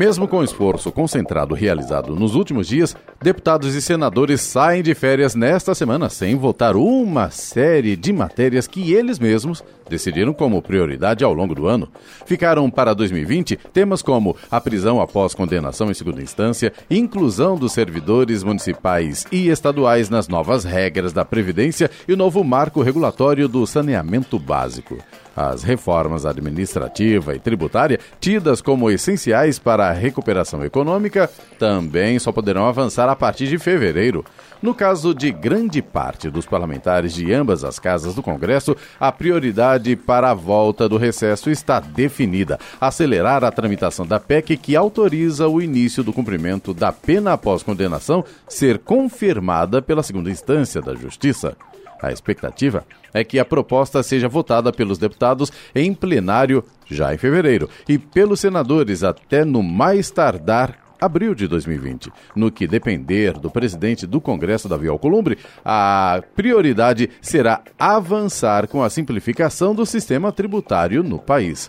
Mesmo 0.00 0.26
com 0.26 0.38
o 0.38 0.42
esforço 0.42 0.90
concentrado 0.90 1.54
realizado 1.54 2.16
nos 2.16 2.34
últimos 2.34 2.66
dias, 2.66 2.96
deputados 3.20 3.74
e 3.74 3.82
senadores 3.82 4.40
saem 4.40 4.82
de 4.82 4.94
férias 4.94 5.34
nesta 5.34 5.74
semana 5.74 6.08
sem 6.08 6.36
votar 6.36 6.74
uma 6.74 7.28
série 7.28 7.96
de 7.96 8.10
matérias 8.10 8.66
que 8.66 8.94
eles 8.94 9.18
mesmos 9.18 9.62
decidiram 9.90 10.32
como 10.32 10.62
prioridade 10.62 11.22
ao 11.22 11.34
longo 11.34 11.54
do 11.54 11.66
ano. 11.66 11.86
Ficaram 12.24 12.70
para 12.70 12.94
2020 12.94 13.56
temas 13.74 14.00
como 14.00 14.34
a 14.50 14.58
prisão 14.58 15.02
após 15.02 15.34
condenação 15.34 15.90
em 15.90 15.94
segunda 15.94 16.22
instância, 16.22 16.72
inclusão 16.90 17.58
dos 17.58 17.72
servidores 17.72 18.42
municipais 18.42 19.26
e 19.30 19.48
estaduais 19.50 20.08
nas 20.08 20.28
novas 20.28 20.64
regras 20.64 21.12
da 21.12 21.26
Previdência 21.26 21.90
e 22.08 22.14
o 22.14 22.16
novo 22.16 22.42
marco 22.42 22.80
regulatório 22.80 23.46
do 23.46 23.66
saneamento 23.66 24.38
básico. 24.38 24.96
As 25.36 25.62
reformas 25.62 26.26
administrativa 26.26 27.34
e 27.34 27.38
tributária, 27.38 27.98
tidas 28.20 28.60
como 28.60 28.90
essenciais 28.90 29.58
para 29.58 29.88
a 29.88 29.92
recuperação 29.92 30.64
econômica, 30.64 31.30
também 31.58 32.18
só 32.18 32.32
poderão 32.32 32.66
avançar 32.66 33.08
a 33.08 33.16
partir 33.16 33.46
de 33.46 33.58
fevereiro. 33.58 34.24
No 34.62 34.74
caso 34.74 35.14
de 35.14 35.32
grande 35.32 35.80
parte 35.80 36.28
dos 36.28 36.44
parlamentares 36.44 37.14
de 37.14 37.32
ambas 37.32 37.64
as 37.64 37.78
casas 37.78 38.14
do 38.14 38.22
Congresso, 38.22 38.76
a 38.98 39.10
prioridade 39.10 39.96
para 39.96 40.30
a 40.30 40.34
volta 40.34 40.86
do 40.86 40.98
recesso 40.98 41.50
está 41.50 41.80
definida: 41.80 42.58
acelerar 42.78 43.42
a 43.42 43.50
tramitação 43.50 44.06
da 44.06 44.20
PEC 44.20 44.58
que 44.58 44.76
autoriza 44.76 45.48
o 45.48 45.62
início 45.62 46.04
do 46.04 46.12
cumprimento 46.12 46.74
da 46.74 46.92
pena 46.92 47.32
após 47.32 47.62
condenação 47.62 48.22
ser 48.46 48.78
confirmada 48.78 49.80
pela 49.80 50.02
segunda 50.02 50.30
instância 50.30 50.82
da 50.82 50.94
Justiça. 50.94 51.56
A 52.02 52.12
expectativa 52.12 52.84
é 53.12 53.22
que 53.22 53.38
a 53.38 53.44
proposta 53.44 54.02
seja 54.02 54.28
votada 54.28 54.72
pelos 54.72 54.98
deputados 54.98 55.52
em 55.74 55.92
plenário 55.92 56.64
já 56.86 57.14
em 57.14 57.18
fevereiro 57.18 57.68
e 57.88 57.98
pelos 57.98 58.40
senadores 58.40 59.02
até 59.02 59.44
no 59.44 59.62
mais 59.62 60.10
tardar 60.10 60.78
abril 61.00 61.34
de 61.34 61.48
2020. 61.48 62.12
No 62.36 62.50
que 62.50 62.66
depender 62.66 63.32
do 63.32 63.50
presidente 63.50 64.06
do 64.06 64.20
Congresso, 64.20 64.68
Davi 64.68 64.88
Alcolumbre, 64.88 65.38
a 65.64 66.22
prioridade 66.36 67.10
será 67.22 67.62
avançar 67.78 68.68
com 68.68 68.82
a 68.82 68.90
simplificação 68.90 69.74
do 69.74 69.86
sistema 69.86 70.30
tributário 70.30 71.02
no 71.02 71.18
país. 71.18 71.68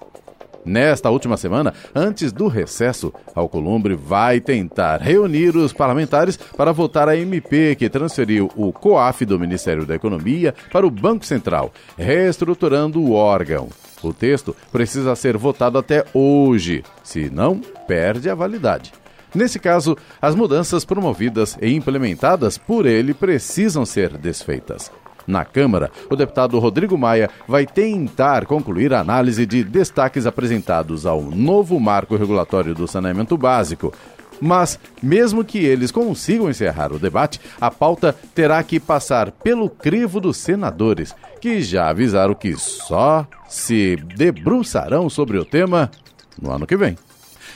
Nesta 0.66 1.10
última 1.10 1.38
semana, 1.38 1.74
antes 1.94 2.32
do 2.32 2.48
recesso, 2.48 3.14
Alcolumbre 3.34 3.96
vai 3.96 4.40
tentar 4.40 5.02
reunir 5.02 5.56
os 5.56 5.74
parlamentares 5.74 6.38
para 6.38 6.72
votar 6.72 7.10
a 7.10 7.18
MP 7.18 7.76
que 7.76 7.90
transferiu 7.90 8.50
o 8.56 8.72
COAF 8.72 9.26
do 9.26 9.40
Ministério 9.40 9.86
da 9.86 9.96
Economia 9.96 10.54
para 10.72 10.86
o 10.86 10.92
Banco 10.92 11.26
Central, 11.26 11.72
reestruturando 11.98 13.02
o 13.02 13.14
órgão. 13.14 13.70
O 14.04 14.14
texto 14.14 14.56
precisa 14.72 15.16
ser 15.16 15.38
votado 15.38 15.78
até 15.78 16.06
hoje, 16.14 16.84
senão 17.04 17.62
perde 17.88 18.30
a 18.30 18.36
validade. 18.36 18.92
Nesse 19.34 19.60
caso, 19.60 19.96
as 20.22 20.36
mudanças 20.36 20.84
promovidas 20.84 21.58
e 21.62 21.74
implementadas 21.74 22.58
por 22.58 22.86
ele 22.86 23.14
precisam 23.14 23.86
ser 23.86 24.18
desfeitas. 24.18 24.92
Na 25.28 25.46
Câmara, 25.46 25.92
o 26.10 26.16
deputado 26.16 26.60
Rodrigo 26.60 26.98
Maia 26.98 27.30
vai 27.48 27.66
tentar 27.66 28.46
concluir 28.46 28.94
a 28.94 29.00
análise 29.00 29.46
de 29.46 29.64
destaques 29.64 30.26
apresentados 30.26 31.06
ao 31.06 31.22
novo 31.22 31.80
marco 31.80 32.16
regulatório 32.16 32.74
do 32.74 32.88
saneamento 32.88 33.38
básico. 33.38 33.94
Mas, 34.42 34.80
mesmo 35.04 35.46
que 35.46 35.60
eles 35.60 35.92
consigam 35.92 36.50
encerrar 36.50 36.92
o 36.92 36.98
debate, 36.98 37.40
a 37.60 37.70
pauta 37.70 38.16
terá 38.34 38.64
que 38.64 38.80
passar 38.80 39.32
pelo 39.32 39.70
crivo 39.70 40.20
dos 40.20 40.38
senadores, 40.38 41.14
que 41.40 41.62
já 41.62 41.90
avisaram 41.90 42.34
que 42.34 42.56
só 42.58 43.28
se 43.48 43.98
debruçarão 44.16 45.10
sobre 45.10 45.38
o 45.38 45.46
tema 45.46 45.92
no 46.42 46.52
ano 46.52 46.66
que 46.66 46.76
vem. 46.76 46.98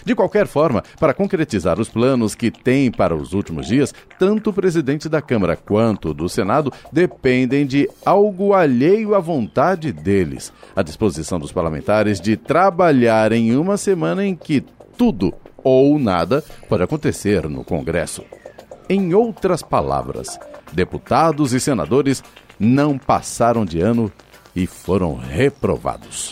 De 0.04 0.16
qualquer 0.16 0.48
forma, 0.48 0.84
para 1.00 1.14
concretizar 1.14 1.80
os 1.80 1.90
planos 1.90 2.36
que 2.36 2.52
tem 2.52 2.92
para 2.92 3.16
os 3.16 3.34
últimos 3.34 3.68
dias, 3.68 3.94
tanto 4.20 4.50
o 4.50 4.54
presidente 4.54 5.08
da 5.08 5.22
Câmara 5.22 5.56
quanto 5.56 6.14
do 6.14 6.28
Senado 6.28 6.72
dependem 6.92 7.66
de 7.66 7.90
algo 8.06 8.54
alheio 8.54 9.16
à 9.16 9.20
vontade 9.20 9.92
deles. 9.92 10.52
A 10.76 10.82
disposição 10.82 11.40
dos 11.40 11.52
parlamentares 11.52 12.20
de 12.20 12.36
trabalhar 12.36 13.32
em 13.32 13.56
uma 13.56 13.78
semana 13.78 14.26
em 14.26 14.36
que 14.36 14.64
tudo 14.98 15.34
ou 15.64 15.98
nada 15.98 16.44
pode 16.70 16.84
acontecer 16.84 17.50
no 17.50 17.64
Congresso. 17.64 18.24
Em 18.88 19.16
outras 19.16 19.64
palavras, 19.64 20.40
deputados 20.72 21.54
e 21.54 21.60
senadores 21.60 22.24
não 22.60 22.98
passaram 22.98 23.66
de 23.66 23.82
ano 23.82 24.12
e 24.56 24.68
foram 24.68 25.16
reprovados. 25.16 26.32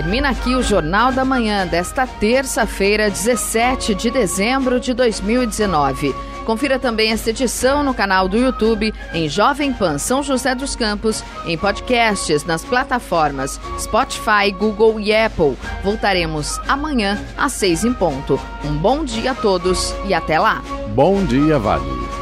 Termina 0.00 0.30
aqui 0.30 0.54
o 0.54 0.62
Jornal 0.62 1.12
da 1.12 1.26
Manhã 1.26 1.66
desta 1.66 2.06
terça-feira, 2.06 3.10
17 3.10 3.94
de 3.94 4.10
dezembro 4.10 4.80
de 4.80 4.94
2019. 4.94 6.14
Confira 6.46 6.78
também 6.78 7.12
esta 7.12 7.28
edição 7.28 7.82
no 7.82 7.92
canal 7.92 8.26
do 8.26 8.38
YouTube, 8.38 8.94
em 9.12 9.28
Jovem 9.28 9.74
Pan 9.74 9.98
São 9.98 10.22
José 10.22 10.54
dos 10.54 10.74
Campos, 10.74 11.22
em 11.44 11.58
podcasts 11.58 12.46
nas 12.46 12.64
plataformas 12.64 13.60
Spotify, 13.78 14.50
Google 14.58 14.98
e 14.98 15.14
Apple. 15.14 15.54
Voltaremos 15.84 16.58
amanhã 16.66 17.22
às 17.36 17.52
seis 17.52 17.84
em 17.84 17.92
ponto. 17.92 18.40
Um 18.64 18.72
bom 18.78 19.04
dia 19.04 19.32
a 19.32 19.34
todos 19.34 19.94
e 20.06 20.14
até 20.14 20.38
lá. 20.38 20.62
Bom 20.94 21.22
dia, 21.26 21.58
Vale. 21.58 22.19